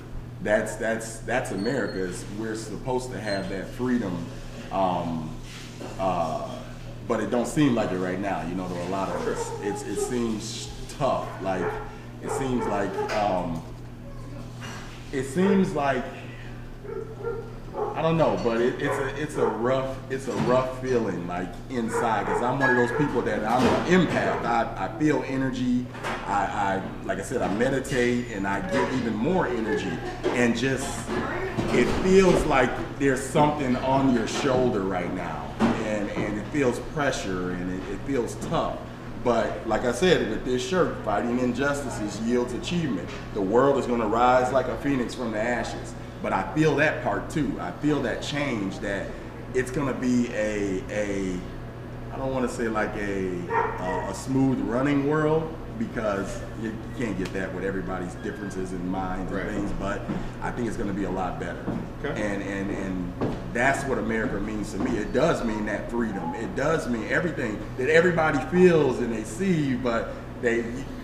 That's 0.46 0.76
that's 0.76 1.18
that's 1.22 1.50
America. 1.50 1.98
Is 1.98 2.24
we're 2.38 2.54
supposed 2.54 3.12
to 3.12 3.20
have 3.20 3.50
that 3.50 3.68
freedom, 3.68 4.24
um, 4.72 5.36
uh, 6.00 6.48
but 7.08 7.20
it 7.20 7.32
don't 7.32 7.48
seem 7.48 7.74
like 7.74 7.92
it 7.92 7.98
right 7.98 8.20
now. 8.20 8.48
You 8.48 8.54
know, 8.54 8.68
there 8.68 8.80
are 8.80 8.88
a 8.88 8.92
lot 8.92 9.10
of 9.10 9.28
it's, 9.28 9.50
it's 9.64 9.82
it 9.82 10.00
seems 10.06 10.70
tough. 11.00 11.28
Like 11.42 11.66
it 12.22 12.30
seems 12.30 12.64
like 12.68 12.94
um, 13.14 13.60
it 15.12 15.24
seems 15.24 15.74
like 15.74 16.05
don't 18.06 18.18
know, 18.18 18.40
but 18.44 18.62
it, 18.62 18.80
it's 18.80 18.98
a 18.98 19.22
it's 19.22 19.36
a 19.38 19.46
rough 19.46 19.98
it's 20.12 20.28
a 20.28 20.36
rough 20.44 20.80
feeling 20.82 21.28
like 21.28 21.52
inside 21.72 22.26
because 22.26 22.44
I'm 22.44 22.60
one 22.60 22.70
of 22.70 22.76
those 22.76 22.96
people 23.00 23.22
that 23.24 23.44
I'm 23.44 23.66
an 23.66 24.08
empath. 24.08 24.46
I, 24.46 24.86
I 24.86 25.00
feel 25.00 25.24
energy. 25.26 25.88
I, 26.28 26.82
I 26.84 27.06
like 27.06 27.18
I 27.18 27.24
said 27.24 27.42
I 27.42 27.52
meditate 27.56 28.32
and 28.32 28.48
I 28.48 28.62
get 28.70 28.94
even 28.94 29.16
more 29.16 29.48
energy 29.48 29.98
and 30.26 30.56
just 30.56 31.10
it 31.74 31.86
feels 32.04 32.46
like 32.46 32.70
there's 33.00 33.22
something 33.22 33.76
on 33.78 34.14
your 34.14 34.28
shoulder 34.28 34.82
right 34.82 35.14
now 35.16 35.52
and 35.60 36.10
and 36.12 36.38
it 36.38 36.46
feels 36.48 36.80
pressure 36.94 37.52
and 37.52 37.74
it, 37.74 37.94
it 37.94 38.00
feels 38.06 38.36
tough. 38.48 38.78
But 39.24 39.68
like 39.68 39.86
I 39.86 39.92
said, 39.92 40.30
with 40.30 40.46
this 40.46 40.64
shirt, 40.64 41.04
fighting 41.04 41.40
injustices 41.40 42.20
yields 42.22 42.54
achievement. 42.54 43.10
The 43.34 43.42
world 43.42 43.80
is 43.80 43.88
going 43.88 44.02
to 44.02 44.08
rise 44.08 44.54
like 44.54 44.68
a 44.68 44.78
phoenix 44.78 45.16
from 45.16 45.32
the 45.32 45.42
ashes. 45.42 45.96
But 46.22 46.34
I 46.34 46.54
feel 46.56 46.76
that 46.78 47.04
part 47.04 47.30
too. 47.30 47.56
I 47.60 47.72
feel 47.72 48.02
that 48.04 48.22
change 48.22 48.80
that 48.80 49.08
it's 49.54 49.72
going 49.72 49.94
to 49.94 50.00
be 50.00 50.28
a 50.34 50.84
a 50.90 51.38
I 52.14 52.18
don't 52.18 52.34
want 52.34 52.50
to 52.50 52.56
say 52.56 52.68
like 52.68 52.96
a 52.96 53.38
a, 53.80 54.08
a 54.10 54.14
smooth 54.14 54.60
running 54.62 55.08
world 55.10 55.54
because 55.78 56.40
you 56.62 56.74
can't 56.98 57.18
get 57.18 57.34
that 57.34 57.54
with 57.54 57.66
everybody's 57.66 58.14
differences 58.16 58.72
in 58.72 58.88
minds 58.90 59.30
and 59.30 59.42
Right. 59.42 59.50
things. 59.52 59.72
But 59.74 60.02
I 60.42 60.50
think 60.52 60.68
it's 60.70 60.78
going 60.78 60.88
to 60.90 60.96
be 60.96 61.04
a 61.04 61.12
lot 61.12 61.40
better. 61.40 61.64
Okay. 62.04 62.22
And 62.22 62.42
and 62.42 62.72
and 62.72 63.14
that's 63.54 63.84
what 63.86 63.98
America 63.98 64.40
means 64.40 64.72
to 64.74 64.80
me. 64.80 64.98
It 64.98 65.14
does 65.14 65.44
mean 65.44 65.66
that 65.66 65.92
freedom. 65.92 66.34
It 66.36 66.56
does 66.56 66.88
mean 66.90 67.08
everything 67.10 67.60
that 67.78 67.90
everybody 67.90 68.40
feels 68.50 69.00
and 69.00 69.14
they 69.14 69.24
see, 69.26 69.76
but 69.76 70.14
they 70.42 70.64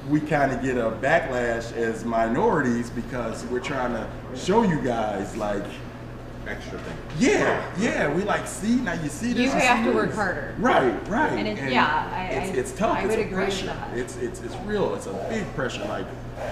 we 0.09 0.19
kind 0.19 0.51
of 0.51 0.61
get 0.61 0.77
a 0.77 0.91
backlash 0.91 1.71
as 1.73 2.03
minorities 2.05 2.89
because 2.89 3.45
we're 3.45 3.59
trying 3.59 3.93
to 3.93 4.07
show 4.35 4.63
you 4.63 4.81
guys 4.81 5.35
like 5.37 5.63
extra 6.47 6.79
thing. 6.79 6.97
yeah, 7.19 7.63
yeah, 7.77 8.11
we 8.13 8.23
like 8.23 8.47
see 8.47 8.77
now 8.77 8.93
you 8.93 9.09
see 9.09 9.31
this. 9.33 9.53
You 9.53 9.59
have 9.59 9.85
to 9.85 9.91
work 9.93 10.07
this. 10.07 10.15
harder. 10.15 10.55
Right, 10.57 11.07
right. 11.07 11.31
And 11.33 11.47
it's- 11.47 11.71
yeah, 11.71 12.09
I- 12.13 12.33
it's, 12.33 12.57
it's 12.57 12.71
tough. 12.79 12.97
I 12.97 13.01
it's 13.01 13.09
would 13.09 13.19
a 13.19 13.21
agree 13.21 13.45
with 13.45 13.47
pressure. 13.47 13.65
that. 13.67 13.97
It's 13.97 14.17
it's 14.17 14.41
it's 14.41 14.55
real. 14.65 14.95
It's 14.95 15.05
a 15.05 15.13
big 15.29 15.45
pressure. 15.53 15.85
Like 15.85 16.07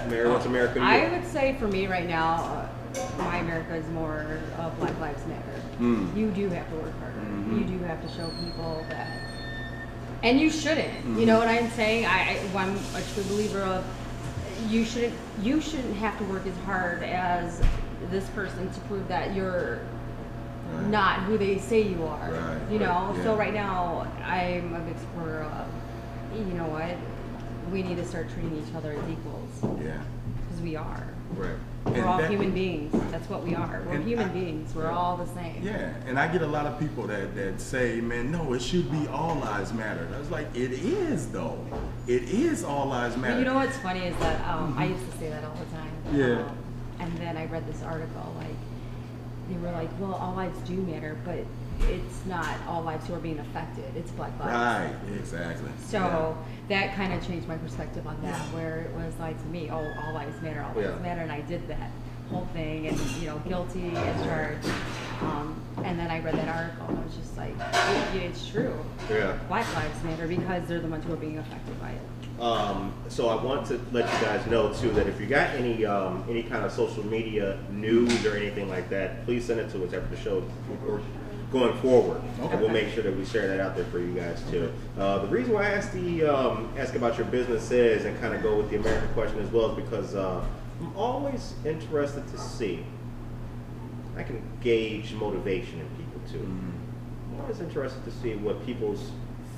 Mary, 0.08 0.28
what's 0.28 0.46
America 0.46 0.74
to 0.74 0.80
you? 0.80 0.86
I 0.86 1.10
would 1.10 1.26
say 1.26 1.56
for 1.58 1.66
me 1.66 1.88
right 1.88 2.06
now, 2.08 2.34
uh, 2.94 3.00
my 3.18 3.38
America 3.38 3.74
is 3.74 3.86
more 3.88 4.38
of 4.58 4.78
Black 4.78 4.98
Lives 5.00 5.26
Matter. 5.26 5.42
Mm. 5.80 6.16
You 6.16 6.30
do 6.30 6.48
have 6.50 6.68
to 6.70 6.76
work 6.76 6.96
harder. 7.00 7.18
Mhm. 7.18 7.58
You 7.58 7.78
do 7.78 7.84
have 7.84 8.00
to 8.02 8.08
show 8.16 8.28
people 8.44 8.84
that, 8.90 9.08
and 10.22 10.38
you 10.40 10.50
shouldn't. 10.50 10.92
You 11.18 11.26
know 11.26 11.38
mm-hmm. 11.38 11.48
what 11.48 11.62
I'm 11.64 11.70
saying? 11.70 12.06
I, 12.06 12.38
I 12.38 12.58
I'm 12.58 12.76
a 12.94 13.02
true 13.14 13.24
believer 13.24 13.62
of 13.62 13.84
you 14.68 14.84
shouldn't 14.84 15.14
you 15.42 15.60
shouldn't 15.60 15.96
have 15.96 16.18
to 16.18 16.24
work 16.24 16.46
as 16.46 16.56
hard 16.64 17.02
as 17.02 17.62
this 18.10 18.28
person 18.30 18.70
to 18.70 18.80
prove 18.80 19.06
that 19.08 19.34
you're 19.34 19.80
Right. 20.72 20.86
not 20.86 21.20
who 21.22 21.36
they 21.36 21.58
say 21.58 21.82
you 21.82 22.04
are. 22.04 22.30
Right, 22.30 22.72
you 22.72 22.78
know. 22.78 23.12
right, 23.12 23.22
So 23.24 23.34
right 23.34 23.52
now, 23.52 24.06
I'm 24.24 24.74
a 24.74 24.80
big 24.80 24.98
supporter 24.98 25.42
of. 25.42 25.66
You 26.36 26.54
know 26.54 26.66
what? 26.66 26.96
We 27.72 27.82
need 27.82 27.96
to 27.96 28.06
start 28.06 28.28
treating 28.30 28.56
each 28.56 28.72
other 28.74 28.92
as 28.92 29.10
equals 29.10 29.82
yeah. 29.82 30.00
because 30.46 30.60
we 30.62 30.76
are. 30.76 31.08
right. 31.34 31.56
We're 31.86 32.04
all 32.04 32.18
that- 32.18 32.30
human 32.30 32.52
beings. 32.52 32.92
That's 33.10 33.28
what 33.28 33.42
we 33.42 33.54
are. 33.54 33.82
We're 33.86 34.00
human 34.00 34.28
I- 34.28 34.32
beings. 34.32 34.74
We're 34.74 34.90
all 34.90 35.16
the 35.16 35.26
same. 35.26 35.62
Yeah, 35.62 35.92
and 36.06 36.18
I 36.18 36.28
get 36.30 36.42
a 36.42 36.46
lot 36.46 36.66
of 36.66 36.78
people 36.78 37.06
that, 37.06 37.34
that 37.34 37.60
say, 37.60 38.00
man, 38.00 38.30
no, 38.30 38.52
it 38.52 38.62
should 38.62 38.90
be 38.90 39.06
all 39.08 39.36
lives 39.36 39.72
matter. 39.72 40.04
And 40.04 40.14
I 40.14 40.18
was 40.18 40.30
like, 40.30 40.46
it 40.54 40.72
is 40.72 41.28
though. 41.28 41.58
It 42.06 42.24
is 42.24 42.64
all 42.64 42.86
lives 42.86 43.16
matter. 43.16 43.38
You 43.38 43.44
know 43.44 43.54
what's 43.54 43.78
funny 43.78 44.06
is 44.06 44.16
that 44.18 44.46
um, 44.48 44.74
I 44.78 44.86
used 44.86 45.10
to 45.10 45.18
say 45.18 45.30
that 45.30 45.42
all 45.44 45.54
the 45.56 45.76
time. 45.76 45.90
Yeah. 46.12 46.42
Um, 46.42 46.56
and 47.00 47.16
then 47.18 47.36
I 47.36 47.46
read 47.46 47.66
this 47.66 47.82
article, 47.82 48.34
like, 48.38 48.54
they 49.48 49.56
were 49.56 49.72
like, 49.72 49.88
well, 49.98 50.14
all 50.14 50.34
lives 50.34 50.58
do 50.68 50.74
matter, 50.74 51.16
but 51.24 51.44
it's 51.88 52.24
not 52.26 52.46
all 52.68 52.82
lives 52.82 53.06
who 53.06 53.14
are 53.14 53.18
being 53.20 53.38
affected. 53.38 53.84
It's 53.96 54.10
Black 54.12 54.32
lives. 54.38 54.94
Right, 54.94 55.16
exactly. 55.18 55.70
So 55.86 56.36
that 56.68 56.94
kind 56.94 57.12
of 57.12 57.26
changed 57.26 57.48
my 57.48 57.56
perspective 57.56 58.06
on 58.06 58.20
that, 58.22 58.40
where 58.52 58.80
it 58.80 58.92
was 58.94 59.14
like 59.18 59.40
to 59.40 59.46
me, 59.48 59.68
oh, 59.70 59.76
all 60.04 60.12
lives 60.14 60.40
matter, 60.42 60.62
all 60.62 60.74
lives 60.74 60.94
Yeah. 60.96 61.02
matter, 61.02 61.22
and 61.22 61.32
I 61.32 61.40
did 61.42 61.66
that 61.68 61.90
whole 62.30 62.46
thing, 62.52 62.86
and 62.86 62.98
you 63.20 63.26
know, 63.26 63.38
guilty 63.48 63.90
as 63.96 64.24
charged. 64.24 64.68
Um, 65.20 65.60
and 65.84 65.98
then 65.98 66.10
I 66.10 66.20
read 66.20 66.34
that 66.34 66.48
article, 66.48 66.86
and 66.88 66.98
I 66.98 67.02
was 67.04 67.16
just 67.16 67.36
like, 67.36 67.54
it, 68.14 68.22
it's 68.22 68.48
true. 68.48 68.74
Yeah. 69.10 69.38
Black 69.48 69.66
lives 69.74 70.02
matter 70.04 70.26
because 70.28 70.66
they're 70.68 70.80
the 70.80 70.88
ones 70.88 71.04
who 71.04 71.12
are 71.12 71.16
being 71.16 71.38
affected 71.38 71.80
by 71.80 71.90
it. 71.90 72.40
Um, 72.40 72.94
so 73.08 73.28
I 73.28 73.42
want 73.42 73.66
to 73.66 73.78
let 73.92 74.10
you 74.10 74.26
guys 74.26 74.46
know 74.46 74.72
too 74.72 74.90
that 74.92 75.06
if 75.06 75.20
you 75.20 75.26
got 75.26 75.50
any 75.50 75.84
um, 75.84 76.24
any 76.26 76.42
kind 76.42 76.64
of 76.64 76.72
social 76.72 77.04
media 77.04 77.58
news 77.70 78.24
or 78.24 78.34
anything 78.34 78.66
like 78.70 78.88
that, 78.88 79.26
please 79.26 79.44
send 79.44 79.60
it 79.60 79.70
to 79.72 79.84
us 79.84 79.92
after 79.92 80.08
the 80.08 80.16
show 80.16 80.42
or 80.88 81.02
going 81.52 81.76
forward, 81.78 82.20
Okay. 82.40 82.52
and 82.52 82.60
we'll 82.60 82.70
make 82.70 82.88
sure 82.90 83.02
that 83.02 83.16
we 83.16 83.24
share 83.24 83.48
that 83.48 83.60
out 83.60 83.74
there 83.74 83.84
for 83.86 83.98
you 83.98 84.12
guys 84.12 84.42
too. 84.50 84.72
Uh, 84.98 85.18
the 85.18 85.28
reason 85.28 85.52
why 85.52 85.64
I 85.64 85.70
asked 85.70 85.92
the 85.92 86.22
um, 86.24 86.72
ask 86.78 86.94
about 86.94 87.18
your 87.18 87.26
businesses 87.26 88.04
and 88.04 88.18
kind 88.20 88.34
of 88.34 88.42
go 88.42 88.56
with 88.56 88.70
the 88.70 88.76
American 88.76 89.08
question 89.14 89.40
as 89.40 89.50
well 89.50 89.70
is 89.76 89.84
because 89.84 90.14
uh, 90.14 90.44
I'm 90.80 90.96
always 90.96 91.54
interested 91.64 92.26
to 92.28 92.38
see. 92.38 92.84
I 94.16 94.22
can 94.22 94.42
gauge 94.60 95.12
motivation 95.14 95.80
in 95.80 95.86
people 95.96 96.20
too. 96.30 96.38
Mm, 96.46 97.34
I'm 97.34 97.40
always 97.40 97.60
interested 97.60 98.04
to 98.04 98.10
see 98.10 98.34
what 98.36 98.64
people's 98.66 99.10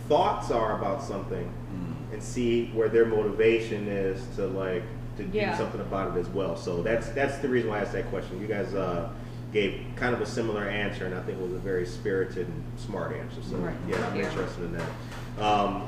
thoughts 0.08 0.50
are 0.50 0.78
about 0.78 1.02
something 1.02 1.44
mm. 1.74 2.12
and 2.12 2.22
see 2.22 2.66
where 2.68 2.88
their 2.88 3.06
motivation 3.06 3.88
is 3.88 4.24
to 4.36 4.46
like 4.46 4.82
to 5.16 5.24
Yeah. 5.24 5.52
do 5.52 5.58
something 5.58 5.80
about 5.80 6.16
it 6.16 6.20
as 6.20 6.28
well. 6.28 6.56
So 6.56 6.82
that's 6.82 7.08
that's 7.10 7.38
the 7.38 7.48
reason 7.48 7.68
why 7.70 7.78
I 7.78 7.80
asked 7.82 7.92
that 7.92 8.08
question. 8.08 8.40
You 8.40 8.46
guys 8.46 8.74
uh, 8.74 9.10
gave 9.52 9.84
kind 9.96 10.14
of 10.14 10.20
a 10.20 10.26
similar 10.26 10.64
answer, 10.64 11.04
and 11.04 11.14
I 11.14 11.20
think 11.22 11.38
it 11.38 11.42
was 11.42 11.52
a 11.52 11.58
very 11.58 11.86
spirited 11.86 12.48
and 12.48 12.62
smart 12.78 13.14
answer. 13.16 13.42
So 13.42 13.56
Right. 13.56 13.74
yeah, 13.88 13.96
I'm 14.06 14.16
Yeah. 14.16 14.24
interested 14.28 14.64
in 14.64 14.78
that. 14.78 15.44
Um, 15.44 15.86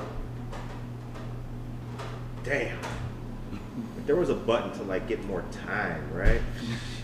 damn. 2.43 2.77
If 3.97 4.05
there 4.05 4.15
was 4.15 4.29
a 4.29 4.35
button 4.35 4.71
to 4.73 4.83
like 4.83 5.07
get 5.07 5.25
more 5.25 5.43
time, 5.67 6.03
right? 6.13 6.41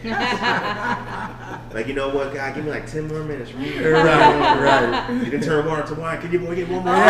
like 1.74 1.88
you 1.88 1.93
know 1.93 2.09
what, 2.09 2.34
guy, 2.34 2.51
give 2.51 2.66
me 2.66 2.72
like 2.72 2.88
ten 2.88 3.07
more 3.07 3.24
minutes. 3.24 3.53
Right? 3.53 3.76
right, 3.86 5.07
right. 5.09 5.24
You 5.26 5.32
can 5.32 5.41
turn 5.41 5.66
water 5.66 5.84
to 5.84 5.95
wine. 5.99 6.20
Can 6.22 6.32
you 6.32 6.39
boy 6.39 6.55
get 6.55 6.70
one 6.70 6.84
more? 6.84 6.93
Love 6.95 7.07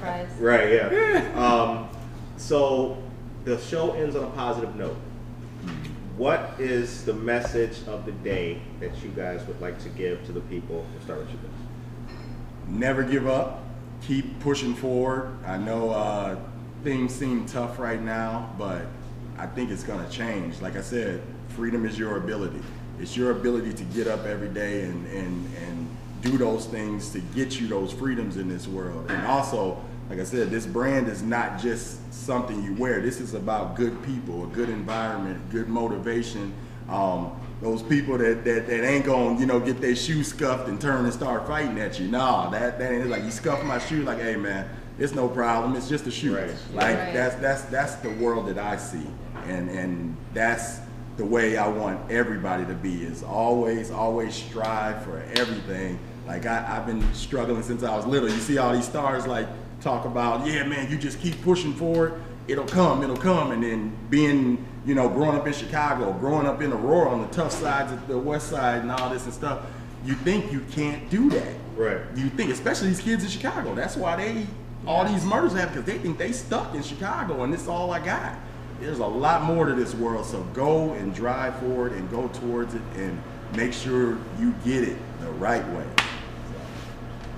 fries. 0.00 0.28
Right, 0.38 0.72
yeah. 0.72 1.30
Um, 1.36 1.88
so 2.36 2.98
the 3.44 3.58
show 3.58 3.92
ends 3.92 4.16
on 4.16 4.24
a 4.24 4.30
positive 4.30 4.74
note. 4.76 4.96
What 6.16 6.56
is 6.58 7.04
the 7.04 7.14
message 7.14 7.78
of 7.86 8.04
the 8.04 8.12
day 8.12 8.60
that 8.80 9.02
you 9.02 9.08
guys 9.10 9.46
would 9.46 9.60
like 9.62 9.82
to 9.82 9.88
give 9.88 10.24
to 10.26 10.32
the 10.32 10.42
people? 10.42 10.86
We'll 10.92 11.02
start 11.02 11.20
with 11.20 11.30
you 11.30 11.36
guys. 11.38 12.16
never 12.68 13.02
give 13.02 13.26
up. 13.26 13.64
Keep 14.02 14.40
pushing 14.40 14.74
forward. 14.74 15.34
I 15.46 15.56
know 15.56 15.90
uh, 15.90 16.36
things 16.84 17.14
seem 17.14 17.46
tough 17.46 17.78
right 17.78 18.00
now, 18.00 18.54
but 18.58 18.82
I 19.38 19.46
think 19.46 19.70
it's 19.70 19.84
going 19.84 20.04
to 20.04 20.10
change. 20.10 20.60
Like 20.60 20.76
I 20.76 20.82
said, 20.82 21.22
freedom 21.48 21.86
is 21.86 21.98
your 21.98 22.18
ability. 22.18 22.60
It's 22.98 23.16
your 23.16 23.30
ability 23.30 23.72
to 23.72 23.84
get 23.84 24.06
up 24.06 24.26
every 24.26 24.48
day 24.48 24.82
and, 24.82 25.06
and, 25.06 25.56
and 25.56 25.96
do 26.20 26.36
those 26.36 26.66
things 26.66 27.10
to 27.10 27.20
get 27.20 27.58
you 27.58 27.68
those 27.68 27.90
freedoms 27.92 28.36
in 28.36 28.48
this 28.48 28.68
world. 28.68 29.10
And 29.10 29.26
also, 29.26 29.82
like 30.12 30.20
I 30.20 30.24
said, 30.24 30.50
this 30.50 30.66
brand 30.66 31.08
is 31.08 31.22
not 31.22 31.58
just 31.58 32.12
something 32.12 32.62
you 32.62 32.74
wear. 32.74 33.00
This 33.00 33.18
is 33.18 33.32
about 33.32 33.76
good 33.76 34.04
people, 34.04 34.44
a 34.44 34.46
good 34.48 34.68
environment, 34.68 35.40
good 35.50 35.70
motivation. 35.70 36.52
Um, 36.90 37.32
those 37.62 37.82
people 37.82 38.18
that, 38.18 38.44
that, 38.44 38.66
that 38.66 38.84
ain't 38.84 39.06
gonna, 39.06 39.40
you 39.40 39.46
know, 39.46 39.58
get 39.58 39.80
their 39.80 39.96
shoe 39.96 40.22
scuffed 40.22 40.68
and 40.68 40.78
turn 40.78 41.06
and 41.06 41.14
start 41.14 41.46
fighting 41.46 41.80
at 41.80 41.98
you. 41.98 42.08
Nah, 42.08 42.50
that, 42.50 42.78
that 42.78 42.92
ain't 42.92 43.08
like 43.08 43.24
you 43.24 43.30
scuff 43.30 43.64
my 43.64 43.78
shoe, 43.78 44.02
like, 44.02 44.18
hey 44.20 44.36
man, 44.36 44.68
it's 44.98 45.14
no 45.14 45.28
problem. 45.30 45.74
It's 45.76 45.88
just 45.88 46.06
a 46.06 46.10
shoe. 46.10 46.36
Right. 46.36 46.54
Like 46.74 46.98
Right. 46.98 47.14
that's 47.14 47.36
that's 47.36 47.62
that's 47.62 47.94
the 47.94 48.10
world 48.10 48.48
that 48.48 48.58
I 48.58 48.76
see. 48.76 49.06
And 49.46 49.70
and 49.70 50.14
that's 50.34 50.80
the 51.16 51.24
way 51.24 51.56
I 51.56 51.68
want 51.68 52.10
everybody 52.10 52.66
to 52.66 52.74
be 52.74 53.02
is 53.02 53.22
always, 53.22 53.90
always 53.90 54.34
strive 54.34 55.04
for 55.04 55.24
everything. 55.36 55.98
Like 56.26 56.44
I, 56.44 56.66
I've 56.68 56.84
been 56.84 57.14
struggling 57.14 57.62
since 57.62 57.82
I 57.82 57.96
was 57.96 58.04
little. 58.04 58.28
You 58.28 58.40
see 58.40 58.58
all 58.58 58.74
these 58.74 58.86
stars 58.86 59.26
like 59.26 59.48
talk 59.82 60.04
about, 60.04 60.46
yeah, 60.46 60.64
man, 60.64 60.90
you 60.90 60.96
just 60.96 61.20
keep 61.20 61.40
pushing 61.42 61.74
forward. 61.74 62.22
It'll 62.48 62.66
come, 62.66 63.02
it'll 63.02 63.16
come. 63.16 63.52
And 63.52 63.62
then 63.62 63.96
being, 64.10 64.64
you 64.86 64.94
know, 64.94 65.08
growing 65.08 65.36
up 65.36 65.46
in 65.46 65.52
Chicago, 65.52 66.12
growing 66.12 66.46
up 66.46 66.62
in 66.62 66.72
Aurora 66.72 67.10
on 67.10 67.22
the 67.22 67.28
tough 67.28 67.52
sides 67.52 67.92
of 67.92 68.06
the 68.08 68.18
west 68.18 68.48
side 68.48 68.82
and 68.82 68.90
all 68.90 69.10
this 69.10 69.24
and 69.24 69.34
stuff, 69.34 69.64
you 70.04 70.14
think 70.14 70.52
you 70.52 70.60
can't 70.72 71.08
do 71.10 71.30
that. 71.30 71.54
Right. 71.76 72.00
You 72.16 72.28
think, 72.30 72.50
especially 72.50 72.88
these 72.88 73.00
kids 73.00 73.24
in 73.24 73.30
Chicago, 73.30 73.74
that's 73.74 73.96
why 73.96 74.16
they 74.16 74.46
all 74.86 75.04
these 75.04 75.24
murders 75.24 75.52
happen 75.52 75.74
because 75.74 75.84
they 75.86 75.98
think 75.98 76.18
they 76.18 76.32
stuck 76.32 76.74
in 76.74 76.82
Chicago 76.82 77.44
and 77.44 77.52
this 77.52 77.68
all 77.68 77.92
I 77.92 78.04
got. 78.04 78.36
There's 78.80 78.98
a 78.98 79.06
lot 79.06 79.44
more 79.44 79.66
to 79.66 79.74
this 79.74 79.94
world, 79.94 80.26
so 80.26 80.42
go 80.54 80.92
and 80.94 81.14
drive 81.14 81.56
forward 81.60 81.92
and 81.92 82.10
go 82.10 82.26
towards 82.28 82.74
it 82.74 82.82
and 82.96 83.22
make 83.54 83.72
sure 83.72 84.18
you 84.40 84.52
get 84.64 84.82
it 84.82 84.96
the 85.20 85.30
right 85.32 85.66
way. 85.68 85.86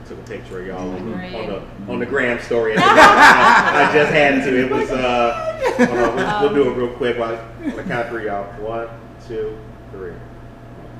Took 0.06 0.18
a 0.18 0.22
picture 0.22 0.60
of 0.60 0.66
y'all 0.66 0.90
on 0.90 1.10
the, 1.10 1.16
on 1.38 1.46
the 1.86 1.92
on 1.92 1.98
the 1.98 2.04
gram 2.06 2.38
story. 2.40 2.74
I, 2.76 2.82
I 3.88 3.92
just 3.92 4.12
had 4.12 4.44
to. 4.44 4.60
It 4.66 4.70
was 4.70 4.90
uh. 4.90 5.50
Hold 5.78 5.98
on, 5.98 6.16
we'll, 6.16 6.40
we'll 6.52 6.64
do 6.64 6.70
it 6.70 6.74
real 6.86 6.94
quick. 6.96 7.18
While 7.18 7.32
on 7.64 7.76
the 7.76 7.82
count 7.84 8.06
of 8.06 8.08
three, 8.10 8.26
y'all. 8.26 8.44
One, 8.62 8.88
two, 9.26 9.58
three. 9.92 10.12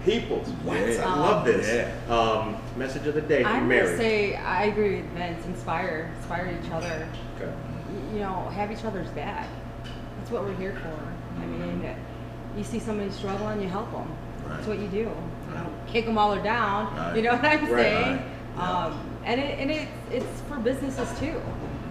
Peoples, 0.05 0.49
what? 0.65 0.77
Yeah. 0.79 1.03
I 1.07 1.19
love 1.19 1.45
this. 1.45 1.67
Yeah. 1.67 2.15
Um, 2.15 2.57
message 2.77 3.07
of 3.07 3.15
the 3.15 3.21
day 3.23 3.39
I'm 3.45 3.61
from 3.61 3.69
gonna 3.69 3.83
Mary. 3.85 3.97
say 3.99 4.37
I 4.37 4.65
agree 4.65 4.97
with 5.03 5.11
Vince. 5.13 5.45
Inspire, 5.47 6.11
inspire 6.19 6.59
each 6.65 6.71
other. 6.71 7.09
Okay. 7.37 7.53
You 8.13 8.21
know, 8.21 8.49
have 8.55 8.71
each 8.73 8.85
other's 8.85 9.09
back. 9.11 9.49
That's 10.19 10.31
what 10.31 10.45
we're 10.45 10.55
here 10.57 10.75
for. 10.83 11.41
I 11.43 11.47
mean, 11.47 11.95
you 12.57 12.65
see 12.65 12.79
somebody 12.79 13.11
struggling, 13.11 13.61
you 13.61 13.69
help 13.69 13.91
them. 13.93 14.11
That's 14.49 14.67
what 14.67 14.79
you 14.79 14.89
do. 14.89 14.97
You 14.99 15.55
know, 15.55 15.71
kick 15.87 16.07
them 16.07 16.15
while 16.15 16.35
they're 16.35 16.43
down. 16.45 16.95
Right. 16.97 17.17
You 17.17 17.23
know 17.23 17.33
what 17.37 17.45
I'm 17.45 17.61
Right. 17.71 17.83
saying? 17.83 18.31
Um, 18.57 19.01
and 19.25 19.41
it, 19.41 19.59
and 19.59 19.71
it's 19.71 19.91
it's 20.11 20.41
for 20.43 20.57
businesses 20.59 21.09
too. 21.19 21.41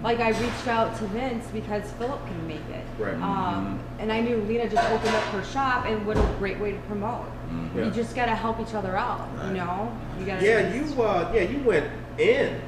Like 0.01 0.19
I 0.19 0.29
reached 0.29 0.67
out 0.67 0.97
to 0.97 1.05
Vince 1.07 1.45
because 1.51 1.89
Philip 1.93 2.25
can 2.27 2.47
make 2.47 2.67
it. 2.71 2.85
Right. 2.99 3.15
Um, 3.15 3.79
and 3.99 4.11
I 4.11 4.19
knew 4.19 4.37
Lena 4.41 4.69
just 4.69 4.83
opened 4.91 5.15
up 5.15 5.23
her 5.25 5.43
shop, 5.43 5.85
and 5.85 6.05
what 6.05 6.17
a 6.17 6.35
great 6.39 6.59
way 6.59 6.73
to 6.73 6.79
promote. 6.79 7.25
Yeah. 7.75 7.85
You 7.85 7.91
just 7.91 8.15
gotta 8.15 8.35
help 8.35 8.59
each 8.59 8.73
other 8.73 8.97
out. 8.97 9.29
Right. 9.35 9.47
You 9.47 9.53
know, 9.53 9.97
you 10.19 10.25
gotta. 10.25 10.45
Yeah, 10.45 10.73
you 10.73 11.01
uh, 11.01 11.31
yeah, 11.33 11.41
you 11.41 11.59
went 11.59 11.89
in. 12.17 12.61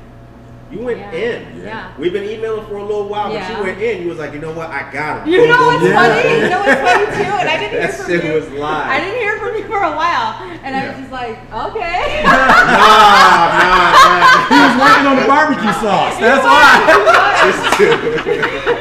You 0.71 0.79
went 0.79 0.97
Yeah. 0.97 1.11
in. 1.11 1.61
Yeah. 1.63 1.91
We've 1.99 2.11
been 2.11 2.23
emailing 2.23 2.65
for 2.65 2.77
a 2.77 2.83
little 2.83 3.07
while, 3.07 3.31
but 3.31 3.47
you 3.49 3.63
went 3.63 3.79
in. 3.81 4.01
You 4.01 4.09
was 4.09 4.17
like, 4.17 4.33
you 4.33 4.39
know 4.39 4.51
what? 4.51 4.69
I 4.71 4.91
got 4.91 5.21
him. 5.21 5.29
You 5.31 5.39
Boom, 5.41 5.49
know 5.49 5.61
what's 5.67 5.79
boom. 5.83 5.91
Yeah. 5.91 6.21
funny? 6.21 6.29
You 6.41 6.49
know 6.49 6.59
what's 6.59 6.81
funny 6.81 7.05
too? 7.05 7.31
And 7.37 7.49
I 7.49 7.57
didn't 7.57 7.71
hear 7.77 7.81
That 7.81 7.93
from 7.93 8.05
shit 8.07 8.23
you. 8.25 8.33
was 8.33 8.49
live. 8.49 8.87
I 8.89 8.97
didn't 8.99 9.19
hear 9.19 9.37
from 9.37 9.55
you 9.55 9.63
for 9.67 9.77
a 9.83 9.91
while, 9.95 10.41
and 10.63 10.75
I 10.75 10.87
was 10.89 10.97
just 10.97 11.11
like, 11.11 11.37
okay. 11.53 12.23
Nah, 12.25 12.49
nah, 13.55 14.49
He 14.49 14.57
was 14.57 14.75
working 14.81 15.05
on 15.05 15.15
the 15.21 15.27
barbecue 15.27 15.73
sauce. 15.73 16.17
That's 16.19 16.43
why. 16.43 16.65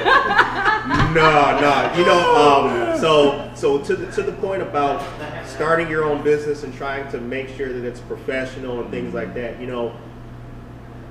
nah. 0.88 1.12
no, 1.12 1.60
no. 1.60 1.98
You 1.98 2.04
know, 2.06 2.20
um, 2.34 2.98
so 2.98 3.50
so 3.54 3.78
to 3.78 3.94
the 3.96 4.10
to 4.12 4.22
the 4.22 4.32
point 4.32 4.62
about 4.62 5.02
starting 5.46 5.88
your 5.90 6.04
own 6.04 6.22
business 6.22 6.62
and 6.64 6.74
trying 6.74 7.10
to 7.12 7.20
make 7.20 7.48
sure 7.50 7.72
that 7.72 7.84
it's 7.84 8.00
professional 8.00 8.80
and 8.80 8.90
things 8.90 9.12
like 9.14 9.34
that. 9.34 9.60
You 9.60 9.66
know, 9.66 9.92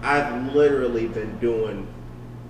I've 0.03 0.53
literally 0.53 1.07
been 1.07 1.37
doing 1.39 1.87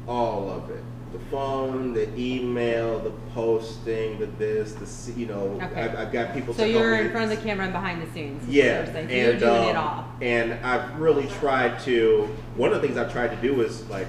all 0.07 0.49
of 0.49 0.69
it. 0.71 0.83
The 1.11 1.19
phone, 1.29 1.93
the 1.93 2.09
email, 2.19 2.99
the 2.99 3.11
posting, 3.35 4.17
the 4.17 4.25
this, 4.25 4.73
the 4.73 5.11
you 5.11 5.27
know, 5.27 5.61
Okay. 5.61 5.81
I've, 5.81 5.95
I've 5.95 6.11
got 6.11 6.33
people. 6.33 6.55
So 6.55 6.65
you're 6.65 6.95
in 6.95 7.11
front 7.11 7.31
of 7.31 7.37
the 7.37 7.43
camera 7.45 7.65
and 7.65 7.73
behind 7.73 8.01
the 8.01 8.11
scenes. 8.11 8.47
Yeah. 8.49 8.85
So 8.85 8.97
and 8.97 9.11
you're 9.11 9.37
doing 9.37 9.69
it 9.69 9.75
um, 9.75 9.87
all. 9.87 10.07
and 10.21 10.53
I've 10.65 10.99
really 10.99 11.27
tried 11.27 11.79
to. 11.81 12.27
One 12.55 12.73
of 12.73 12.81
the 12.81 12.87
things 12.87 12.97
I've 12.97 13.11
tried 13.11 13.29
to 13.29 13.35
do 13.47 13.61
is 13.61 13.87
like, 13.89 14.07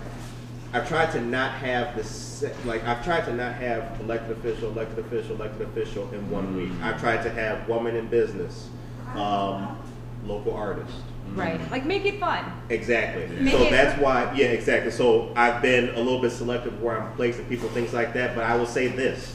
I've 0.73 0.89
tried 0.89 1.13
to 1.13 1.21
not 1.21 1.53
have 1.53 1.95
this. 1.95 2.43
Like 2.65 2.83
I've 2.85 3.05
tried 3.05 3.27
to 3.27 3.35
not 3.35 3.55
have 3.57 4.01
elected 4.01 4.39
official, 4.39 4.71
elected 4.71 5.05
official, 5.05 5.37
elected 5.37 5.69
official 5.69 6.11
in 6.15 6.31
one 6.31 6.57
week. 6.57 6.73
I've 6.83 6.99
tried 6.99 7.23
to 7.25 7.31
have 7.31 7.69
woman 7.69 7.97
in 7.97 8.09
business, 8.09 8.71
um, 9.15 9.79
local 10.25 10.55
artist. 10.55 10.97
Right. 11.33 11.59
Mm-hmm. 11.61 11.73
Like 11.73 11.85
make 11.85 12.05
it 12.05 12.21
fun. 12.21 12.45
Exactly. 12.69 13.27
Make 13.27 13.55
so 13.55 13.63
it- 13.63 13.71
that's 13.71 14.01
why, 14.01 14.33
yeah, 14.35 14.47
exactly. 14.47 14.91
So 14.91 15.33
I've 15.37 15.61
been 15.63 15.91
a 15.95 15.99
little 15.99 16.21
bit 16.21 16.31
selective 16.31 16.81
where 16.83 17.01
I'm 17.01 17.15
placing 17.17 17.47
people, 17.47 17.69
things 17.71 17.93
like 17.93 18.15
that. 18.15 18.35
But 18.35 18.45
I 18.45 18.57
will 18.57 18.67
say 18.67 18.89
this: 18.89 19.35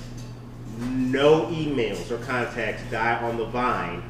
no 0.80 1.48
emails 1.48 2.10
or 2.12 2.18
contacts 2.20 2.84
die 2.90 3.22
on 3.22 3.38
the 3.38 3.46
vine. 3.46 4.04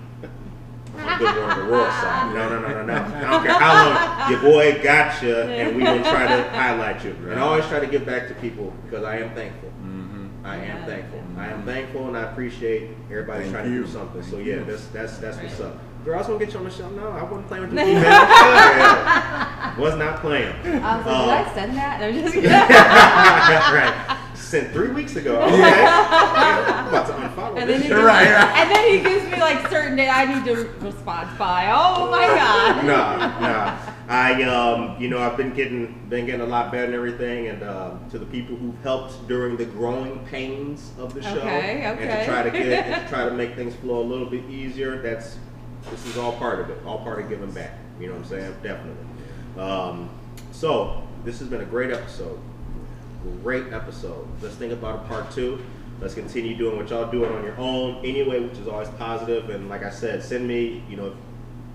on 0.97 1.17
Good 1.17 1.35
Morning 1.35 1.59
Aurora 1.67 1.91
side. 1.91 2.35
No, 2.35 2.49
no, 2.49 2.59
no, 2.61 2.67
no, 2.67 2.85
no. 2.85 2.93
I 2.93 3.21
don't 3.31 3.43
care 3.43 3.59
how 3.59 3.89
long 3.89 4.31
your 4.31 4.41
boy 4.41 4.83
got 4.83 5.21
you, 5.23 5.35
and 5.35 5.75
we 5.75 5.83
will 5.83 6.03
try 6.03 6.27
to 6.27 6.49
highlight 6.49 7.03
you. 7.03 7.11
And 7.29 7.39
I 7.39 7.41
always 7.41 7.65
try 7.67 7.79
to 7.79 7.87
give 7.87 8.05
back 8.05 8.27
to 8.27 8.33
people 8.35 8.73
because 8.85 9.03
I 9.03 9.17
am 9.17 9.33
thankful. 9.33 9.69
Mm-hmm. 9.69 10.45
I 10.45 10.55
am 10.57 10.61
Yeah. 10.63 10.85
thankful. 10.85 11.23
I 11.37 11.47
am 11.47 11.57
mm-hmm. 11.59 11.65
thankful, 11.67 12.07
and 12.07 12.17
I 12.17 12.23
appreciate 12.23 12.91
everybody 13.09 13.43
Thank 13.43 13.53
trying 13.53 13.65
to 13.71 13.81
do 13.81 13.87
something. 13.87 14.23
So 14.23 14.37
yeah, 14.37 14.55
you. 14.55 14.65
that's 14.65 14.85
that's 14.87 15.17
that's 15.17 15.37
what's 15.37 15.59
Right. 15.59 15.69
up. 15.69 15.79
Girl, 16.05 16.15
I 16.15 16.17
was 16.19 16.27
gonna 16.27 16.39
get 16.39 16.53
you 16.53 16.59
on 16.59 16.65
the 16.65 16.71
show. 16.71 16.89
No, 16.91 17.09
I 17.09 17.23
wasn't 17.23 17.47
playing 17.47 17.63
with 17.63 17.73
you. 17.73 17.79
email. 17.79 18.01
Was 19.77 19.95
not 19.95 20.19
playing. 20.19 20.53
I 20.65 20.97
was 20.97 21.05
like, 21.05 21.15
Um, 21.15 21.25
did 21.27 21.33
I 21.33 21.53
send 21.53 21.77
that? 21.77 22.01
I'm 22.03 22.13
just 22.13 22.33
kidding. 22.33 22.49
right. 22.51 24.17
Sent 24.33 24.71
three 24.73 24.89
weeks 24.89 25.15
ago. 25.15 25.41
Okay. 25.41 25.57
Yeah, 25.57 26.65
I'm 26.83 26.87
about 26.87 27.07
to 27.07 27.13
unfollow 27.13 27.49
And 27.49 27.57
then, 27.59 27.67
this 27.67 27.83
he 27.83 27.87
gives, 27.89 28.01
Right, 28.01 28.31
right. 28.31 28.57
and 28.57 28.71
then 28.71 28.89
he 28.91 28.99
gives 29.09 29.25
me 29.31 29.39
like 29.39 29.67
certain 29.69 29.95
day 29.95 30.09
I 30.09 30.25
need 30.33 30.43
to 30.45 30.69
respond 30.79 31.37
by. 31.37 31.69
Oh 31.71 32.09
my 32.09 32.27
god. 32.27 32.85
nah, 32.85 33.39
nah. 33.39 33.77
I, 34.09 34.41
um, 34.43 34.99
you 35.01 35.07
know, 35.09 35.19
I've 35.19 35.37
been 35.37 35.53
getting, 35.53 35.93
been 36.09 36.25
getting 36.25 36.41
a 36.41 36.45
lot 36.45 36.71
better 36.71 36.85
and 36.85 36.93
everything, 36.95 37.47
and 37.47 37.61
um, 37.63 37.99
to 38.09 38.17
the 38.17 38.25
people 38.25 38.55
who've 38.55 38.81
helped 38.81 39.27
during 39.27 39.55
the 39.55 39.65
growing 39.65 40.19
pains 40.25 40.91
of 40.97 41.13
the 41.13 41.21
show, 41.21 41.37
Okay, 41.37 41.87
okay. 41.87 42.07
and 42.09 42.19
to 42.19 42.25
try 42.25 42.41
to 42.43 42.49
get, 42.49 42.85
and 42.87 43.03
to 43.03 43.07
try 43.13 43.25
to 43.25 43.31
make 43.31 43.55
things 43.55 43.75
flow 43.75 44.01
a 44.01 44.07
little 44.07 44.25
bit 44.29 44.43
easier. 44.49 44.99
That's, 45.01 45.37
this 45.91 46.05
is 46.05 46.17
all 46.17 46.33
part 46.33 46.59
of 46.59 46.69
it, 46.69 46.77
all 46.85 46.99
part 46.99 47.19
of 47.19 47.29
giving 47.29 47.51
back. 47.51 47.77
You 47.99 48.07
know 48.07 48.13
what 48.13 48.23
I'm 48.23 48.27
saying? 48.29 48.55
Definitely. 48.63 49.61
Um, 49.61 50.09
so 50.51 51.03
this 51.25 51.39
has 51.39 51.47
been 51.47 51.61
a 51.61 51.65
great 51.65 51.91
episode. 51.91 52.39
Great 53.43 53.73
episode. 53.73 54.27
Let's 54.41 54.55
think 54.55 54.71
about 54.71 55.05
a 55.05 55.07
part 55.07 55.31
two. 55.31 55.59
Let's 55.99 56.13
continue 56.13 56.55
doing 56.55 56.77
what 56.77 56.89
y'all 56.89 57.11
doing 57.11 57.31
on 57.33 57.43
your 57.43 57.57
own 57.57 57.97
anyway, 58.05 58.39
which 58.39 58.57
is 58.57 58.67
always 58.67 58.87
positive. 58.89 59.49
And 59.49 59.67
like 59.67 59.83
I 59.83 59.89
said, 59.89 60.23
send 60.23 60.47
me, 60.47 60.81
you 60.89 60.95
know, 60.95 61.13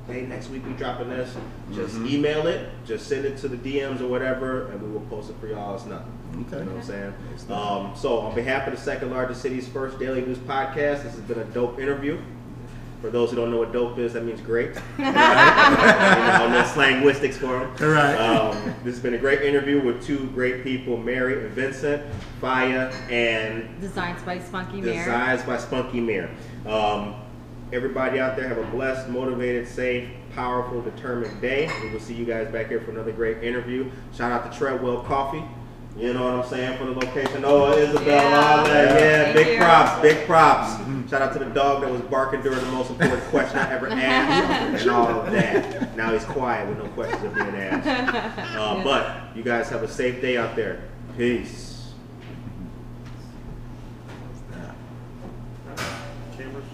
hey, 0.07 0.23
next 0.23 0.49
week 0.49 0.65
we 0.67 0.73
dropping 0.73 1.11
this. 1.11 1.35
Just 1.75 1.97
Mhm. 1.97 2.11
email 2.11 2.47
it, 2.47 2.69
just 2.87 3.07
send 3.07 3.27
it 3.27 3.37
to 3.39 3.49
the 3.49 3.57
DMs 3.57 4.01
or 4.01 4.07
whatever, 4.09 4.67
and 4.69 4.81
we 4.83 4.91
will 4.91 5.01
post 5.11 5.29
it 5.29 5.37
for 5.41 5.47
y'all. 5.47 5.75
It's 5.75 5.85
nothing. 5.85 6.11
Okay. 6.49 6.59
You 6.61 6.65
know 6.65 6.71
what 6.73 6.77
I'm 6.79 6.83
saying? 6.83 7.15
Um, 7.51 7.93
so 7.95 8.19
on 8.21 8.35
behalf 8.35 8.67
of 8.67 8.75
the 8.75 8.81
second 8.81 9.11
largest 9.11 9.43
city's 9.43 9.69
first 9.69 9.99
daily 9.99 10.23
news 10.23 10.39
podcast, 10.39 11.03
this 11.03 11.13
has 11.15 11.21
been 11.21 11.39
a 11.39 11.45
dope 11.45 11.79
interview. 11.79 12.19
For 13.05 13.11
those 13.11 13.29
who 13.29 13.37
don't 13.37 13.51
know 13.51 13.59
what 13.59 13.71
dope 13.71 13.99
is, 13.99 14.15
that 14.15 14.25
means 14.25 14.41
great. 14.41 14.69
you 14.99 15.05
know, 15.05 15.13
that's 15.13 16.75
linguistics 16.75 17.37
for 17.37 17.59
them. 17.59 17.77
Right. 17.77 18.15
Um, 18.15 18.75
this 18.83 18.95
has 18.95 19.01
been 19.01 19.13
a 19.13 19.19
great 19.19 19.43
interview 19.43 19.85
with 19.85 20.03
two 20.03 20.29
great 20.29 20.65
people, 20.65 20.97
Mary 20.97 21.45
and 21.45 21.53
Vincent, 21.53 22.03
Faya, 22.41 22.91
and 23.11 23.79
Designs 23.79 24.23
by 24.23 24.39
Spunky 24.39 24.81
Mare. 24.81 25.05
Designs 25.05 25.43
by 25.43 25.59
Spunky 25.59 26.01
Mirror. 26.01 26.31
Um, 26.65 27.17
everybody 27.75 28.21
out 28.21 28.37
there 28.37 28.49
have 28.49 28.57
a 28.57 28.65
blessed, 28.71 29.11
motivated, 29.11 29.69
safe, 29.69 30.09
powerful, 30.35 30.81
determined 30.81 31.43
day. 31.43 31.71
We 31.83 31.91
will 31.91 32.01
see 32.01 32.15
you 32.15 32.25
guys 32.25 32.51
back 32.51 32.69
here 32.69 32.81
for 32.81 32.91
another 32.91 33.13
great 33.13 33.45
interview. 33.45 33.91
Shout 34.17 34.33
out 34.33 34.51
to 34.51 34.59
Treadwell 34.59 35.03
Coffee. 35.03 35.45
You 35.97 36.13
know 36.13 36.25
what 36.25 36.45
I'm 36.45 36.51
saying 36.51 36.77
for 36.79 36.87
the 36.87 36.93
location. 36.93 37.45
Oh, 37.47 37.73
Isabel, 37.77 38.03
Yeah. 38.05 38.57
all 38.59 38.65
that. 38.65 39.01
Yeah, 39.01 39.23
Thank 39.25 39.37
big 39.37 39.47
you. 39.47 39.59
props, 39.59 40.03
big 40.03 40.27
props. 40.27 41.11
Shout 41.11 41.23
out 41.23 41.33
to 41.35 41.39
the 41.39 41.45
dog 41.47 41.83
that 41.83 41.91
was 41.91 42.01
barking 42.03 42.43
during 42.43 42.59
the 42.59 42.71
most 42.73 42.91
important 42.91 43.23
question 43.25 43.59
I 43.61 43.71
ever 43.73 43.89
asked, 43.89 44.83
and 44.83 44.91
all 44.91 45.09
of 45.21 45.31
that. 45.31 45.97
Now 45.97 46.13
he's 46.13 46.25
quiet 46.25 46.69
with 46.69 46.79
no 46.79 46.87
questions 46.91 47.25
are 47.25 47.31
being 47.31 47.55
asked. 47.57 48.35
Uh, 48.57 48.83
but 48.83 49.37
you 49.37 49.43
guys 49.43 49.69
have 49.69 49.83
a 49.83 49.89
safe 49.89 50.21
day 50.21 50.37
out 50.37 50.57
there. 50.57 50.83
Peace. 51.17 51.93
Cameras. 56.37 56.65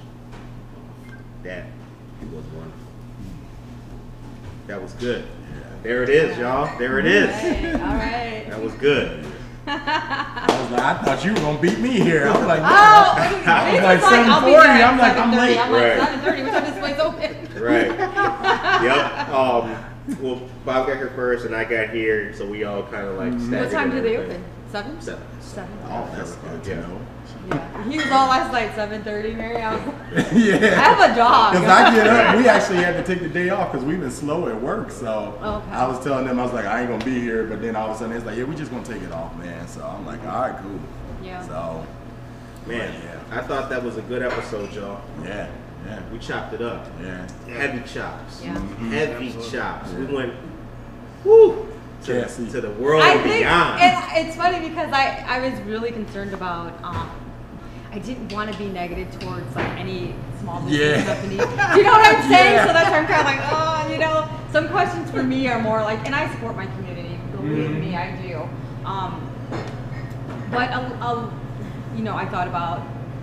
That 1.42 1.64
was 2.32 2.44
one. 2.46 2.72
That 4.66 4.80
was 4.82 4.92
good. 4.94 5.26
There 5.82 6.02
it 6.02 6.10
is, 6.10 6.36
y'all. 6.36 6.78
There 6.78 6.98
it 6.98 7.06
is. 7.06 7.30
All 7.30 7.80
right. 7.80 7.82
All 7.82 7.96
right. 7.96 8.44
That 8.50 8.62
was 8.62 8.74
good. 8.74 9.24
I 9.66 10.58
was 10.62 10.70
like, 10.72 10.82
I 10.82 11.02
thought 11.02 11.24
you 11.24 11.32
were 11.32 11.40
gonna 11.40 11.60
beat 11.60 11.78
me 11.78 11.90
here. 11.90 12.28
I 12.28 12.36
was 12.36 12.46
like, 12.46 12.60
Oh, 12.60 12.64
I 12.64 13.72
was 13.74 13.82
like 13.82 14.00
I'll 14.28 14.42
7:40. 14.42 14.88
I'm 14.88 14.98
like, 14.98 15.16
I'm 15.16 15.32
late. 15.32 15.58
I'm 15.58 15.72
like, 15.72 15.98
Right. 15.98 16.08
7:30. 16.18 16.44
What 16.44 16.52
time 16.52 16.64
this 16.64 16.78
place 16.78 16.98
open? 16.98 17.62
Right. 17.62 17.98
yep. 18.82 19.28
Um, 19.28 19.84
well, 20.20 20.42
Bob 20.64 20.86
got 20.86 20.96
here 20.96 21.12
first, 21.14 21.44
and 21.44 21.54
I 21.54 21.64
got 21.64 21.90
here, 21.90 22.34
so 22.34 22.46
we 22.46 22.64
all 22.64 22.82
kind 22.84 23.06
of 23.06 23.16
like. 23.16 23.32
What 23.62 23.70
time 23.70 23.90
do 23.90 24.00
they 24.00 24.16
open? 24.16 24.42
Seven. 24.72 25.00
Seven. 25.00 25.26
Seven. 25.40 25.78
Oh, 25.86 26.10
that's 26.16 26.32
good 26.36 26.64
to 26.64 26.70
Yeah. 26.70 26.98
Know. 27.50 27.56
Yeah. 27.56 27.88
He 27.90 27.96
was 27.96 28.06
all 28.10 28.28
last 28.28 28.52
night, 28.52 28.70
7:30. 28.72 29.36
Mary, 29.36 29.56
I 29.62 29.74
was. 29.74 29.94
I 30.14 30.20
have 30.66 31.10
a 31.10 31.14
dog. 31.16 31.52
Because 31.52 31.68
I 31.68 31.94
get 31.94 32.06
up, 32.06 32.36
we 32.36 32.48
actually 32.48 32.78
had 32.78 33.04
to 33.04 33.14
take 33.14 33.22
the 33.22 33.28
day 33.28 33.50
off 33.50 33.72
because 33.72 33.84
we've 33.86 34.00
been 34.00 34.10
slow 34.10 34.48
at 34.48 34.60
work. 34.60 34.90
So 34.90 35.38
Okay. 35.42 35.70
I 35.70 35.86
was 35.88 36.02
telling 36.04 36.26
them, 36.26 36.38
I 36.38 36.42
was 36.44 36.52
like, 36.52 36.66
I 36.66 36.80
ain't 36.80 36.90
gonna 36.90 37.04
be 37.04 37.18
here. 37.20 37.44
But 37.44 37.60
then 37.62 37.76
all 37.76 37.90
of 37.90 37.96
a 37.96 37.98
sudden, 37.98 38.16
it's 38.16 38.24
like, 38.26 38.36
yeah, 38.38 38.44
we 38.44 38.54
just 38.54 38.70
gonna 38.70 38.84
take 38.84 39.02
it 39.02 39.12
off, 39.12 39.36
man. 39.36 39.66
So 39.68 39.82
I'm 39.84 40.06
like, 40.06 40.20
all 40.26 40.40
right, 40.42 40.56
cool. 40.62 40.78
Yeah. 41.22 41.42
So 41.46 41.86
Man, 42.66 42.92
Yeah. 43.02 43.38
I 43.38 43.42
thought 43.42 43.70
that 43.70 43.82
was 43.82 43.96
a 43.96 44.02
good 44.02 44.22
episode, 44.22 44.72
y'all. 44.74 45.00
yeah, 45.24 45.48
yeah, 45.86 46.00
We 46.12 46.18
chopped 46.18 46.52
it 46.52 46.60
up. 46.62 46.86
yeah. 47.02 47.26
Heavy 47.48 47.80
chops. 47.88 48.42
Yeah. 48.44 48.58
Heavy 48.90 49.34
chops. 49.50 49.90
We 49.92 50.04
went. 50.04 50.34
Woo. 51.24 51.66
to, 52.04 52.20
Cassie. 52.22 52.48
to 52.50 52.60
the 52.60 52.70
world 52.72 53.02
I 53.02 53.12
and 53.14 53.22
think 53.22 53.44
beyond. 53.44 53.80
and 53.80 54.26
it's 54.26 54.36
funny 54.36 54.68
because 54.68 54.90
I, 54.92 55.24
I 55.28 55.38
was 55.50 55.58
really 55.62 55.90
concerned 55.92 56.32
about 56.34 56.72
um, 56.82 57.10
I 57.92 57.98
didn't 57.98 58.32
want 58.32 58.52
to 58.52 58.58
be 58.58 58.66
negative 58.68 59.10
towards 59.18 59.54
like 59.56 59.68
any 59.78 60.14
small 60.40 60.60
business 60.62 60.98
Yeah. 60.98 61.04
company. 61.14 61.36
Do 61.38 61.78
you 61.78 61.82
know 61.84 61.92
what 61.92 62.06
I'm 62.16 62.22
saying? 62.30 62.54
Yeah. 62.54 62.66
So 62.66 62.72
that's 62.72 62.90
why 62.90 62.98
I'm 62.98 63.06
kind 63.06 63.20
of 63.20 63.26
like, 63.26 63.40
oh, 63.42 63.92
you 63.92 63.98
know, 63.98 64.28
some 64.52 64.68
questions 64.68 65.10
for 65.10 65.22
me 65.22 65.48
are 65.48 65.60
more 65.60 65.80
like, 65.82 66.04
and 66.06 66.14
I 66.14 66.30
support 66.32 66.56
my 66.56 66.66
community. 66.66 67.18
Believe 67.32 67.70
me, 67.72 67.96
I 67.96 68.14
do. 68.22 68.48
Um, 68.84 69.26
but 70.50 70.70
a, 70.70 70.78
a, 71.04 71.32
you 71.96 72.02
know, 72.04 72.14
I 72.14 72.26
thought 72.26 72.46
about 72.46 72.82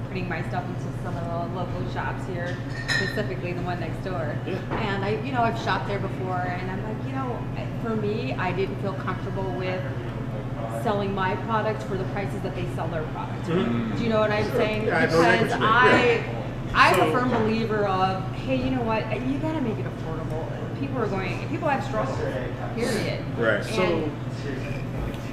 putting 0.10 0.28
my 0.28 0.42
stuff 0.50 0.66
into 0.66 0.82
some 1.04 1.16
of 1.16 1.24
the 1.52 1.56
local 1.60 1.90
shops 1.94 2.26
here, 2.28 2.56
specifically 2.90 3.54
the 3.54 3.62
one 3.62 3.80
next 3.80 4.04
door. 4.04 4.36
Yeah. 4.46 4.56
And 4.80 5.04
I, 5.06 5.12
you 5.24 5.32
know, 5.32 5.42
I've 5.44 5.60
shopped 5.60 5.88
there 5.88 6.00
before, 6.00 6.40
and 6.42 6.70
I'm 6.72 6.84
like, 6.84 7.06
you 7.08 7.14
know, 7.14 7.40
for 7.84 7.96
me, 7.96 8.34
I 8.34 8.52
didn't 8.52 8.82
feel 8.82 8.94
comfortable 8.96 9.50
with 9.54 9.82
selling 10.84 11.14
my 11.14 11.36
products 11.38 11.84
for 11.84 11.98
the 11.98 12.04
prices 12.06 12.42
that 12.42 12.56
they 12.56 12.66
sell 12.76 12.88
their 12.90 13.04
products. 13.04 13.48
Mm-hmm. 13.50 13.96
Do 13.98 14.04
you 14.04 14.10
know 14.10 14.20
what 14.20 14.32
I'm 14.32 14.50
saying? 14.52 14.86
Yeah, 14.88 14.98
I 14.98 15.06
know 15.06 15.20
exactly 15.22 15.48
because 15.48 15.60
what 15.60 15.60
you 15.62 16.24
mean. 16.26 16.44
I, 16.74 16.90
I'm 16.92 17.10
a 17.10 17.12
firm 17.12 17.30
believer 17.30 17.88
of, 17.88 18.24
hey, 18.34 18.58
you 18.58 18.72
know 18.72 18.82
what? 18.84 19.04
You 19.28 19.38
gotta 19.40 19.62
make 19.62 19.78
it 19.78 19.86
affordable. 19.86 20.80
People 20.80 20.98
are 21.00 21.08
going. 21.08 21.48
People 21.50 21.68
have 21.70 21.84
struggles. 21.84 22.18
Period. 22.76 23.24
Right. 23.38 23.66
And- 23.66 24.12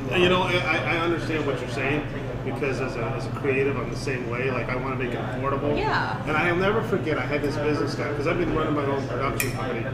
So, 0.09 0.17
you 0.17 0.29
know, 0.29 0.43
I, 0.43 0.77
I 0.77 0.97
understand 0.99 1.47
what 1.47 1.59
you're 1.61 1.71
saying 1.71 2.07
because 2.45 2.81
as 2.81 2.95
a, 2.97 3.05
as 3.07 3.27
a 3.27 3.31
creative, 3.31 3.77
I'm 3.77 3.89
the 3.91 3.97
same 3.97 4.29
way. 4.29 4.51
Like, 4.51 4.69
I 4.69 4.77
want 4.77 4.97
to 4.99 5.03
make 5.05 5.15
it 5.15 5.19
affordable. 5.19 5.77
Yeah. 5.77 6.23
And 6.29 6.37
I'll 6.37 6.55
never 6.57 6.83
forget, 6.83 7.17
I 7.19 7.25
had 7.25 7.41
this 7.43 7.57
business 7.57 7.95
guy 7.95 8.11
because 8.11 8.27
I've 8.27 8.39
been 8.39 8.55
running 8.55 8.75
my 8.75 8.85
own 8.85 9.07
production 9.09 9.53
company 9.53 9.85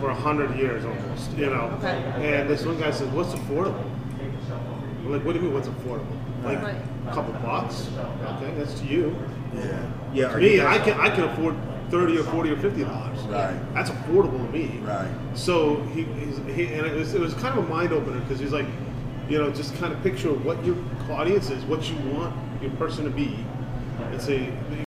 for 0.00 0.08
a 0.10 0.14
hundred 0.14 0.56
years 0.56 0.84
almost. 0.84 1.30
You 1.32 1.46
know. 1.50 1.76
Okay. 1.78 2.02
And 2.16 2.48
this 2.48 2.64
one 2.64 2.78
guy 2.80 2.90
says, 2.90 3.08
"What's 3.10 3.34
affordable?" 3.34 3.84
I'm 5.04 5.12
like, 5.12 5.24
"What 5.24 5.32
do 5.32 5.38
you 5.38 5.44
mean, 5.44 5.54
what's 5.54 5.68
affordable? 5.68 6.16
Like 6.42 6.62
Right. 6.62 6.76
a 7.08 7.12
couple 7.14 7.32
bucks? 7.34 7.88
Okay, 8.36 8.52
that's 8.56 8.80
to 8.80 8.86
you. 8.86 9.14
Yeah. 9.54 9.62
yeah, 10.12 10.28
To 10.28 10.34
are 10.34 10.40
you 10.40 10.50
me, 10.50 10.56
guys- 10.58 10.80
I 10.80 10.84
can 10.84 11.00
I 11.00 11.10
can 11.10 11.24
afford 11.24 11.54
thirty 11.90 12.18
or 12.18 12.24
forty 12.24 12.50
or 12.50 12.56
fifty 12.56 12.84
dollars. 12.84 13.18
Right. 13.22 13.54
That's 13.74 13.90
affordable 13.90 14.38
to 14.46 14.52
me. 14.52 14.80
Right. 14.84 15.08
So 15.34 15.82
he, 15.94 16.02
he's, 16.04 16.38
he 16.56 16.72
and 16.72 16.86
it 16.86 16.94
was, 16.94 17.14
it 17.14 17.20
was 17.20 17.34
kind 17.34 17.56
of 17.58 17.64
a 17.64 17.68
mind 17.68 17.92
opener 17.92 18.18
because 18.20 18.38
he's 18.40 18.52
like, 18.52 18.66
you 19.28 19.38
know, 19.38 19.50
just 19.50 19.74
kind 19.76 19.92
of 19.92 20.02
picture 20.02 20.32
what 20.32 20.64
your 20.64 20.76
audience 21.10 21.50
is, 21.50 21.62
what 21.64 21.88
you 21.88 21.96
want 22.12 22.34
your 22.62 22.70
person 22.72 23.04
to 23.04 23.10
be, 23.10 23.36
and 24.10 24.20
say, 24.20 24.50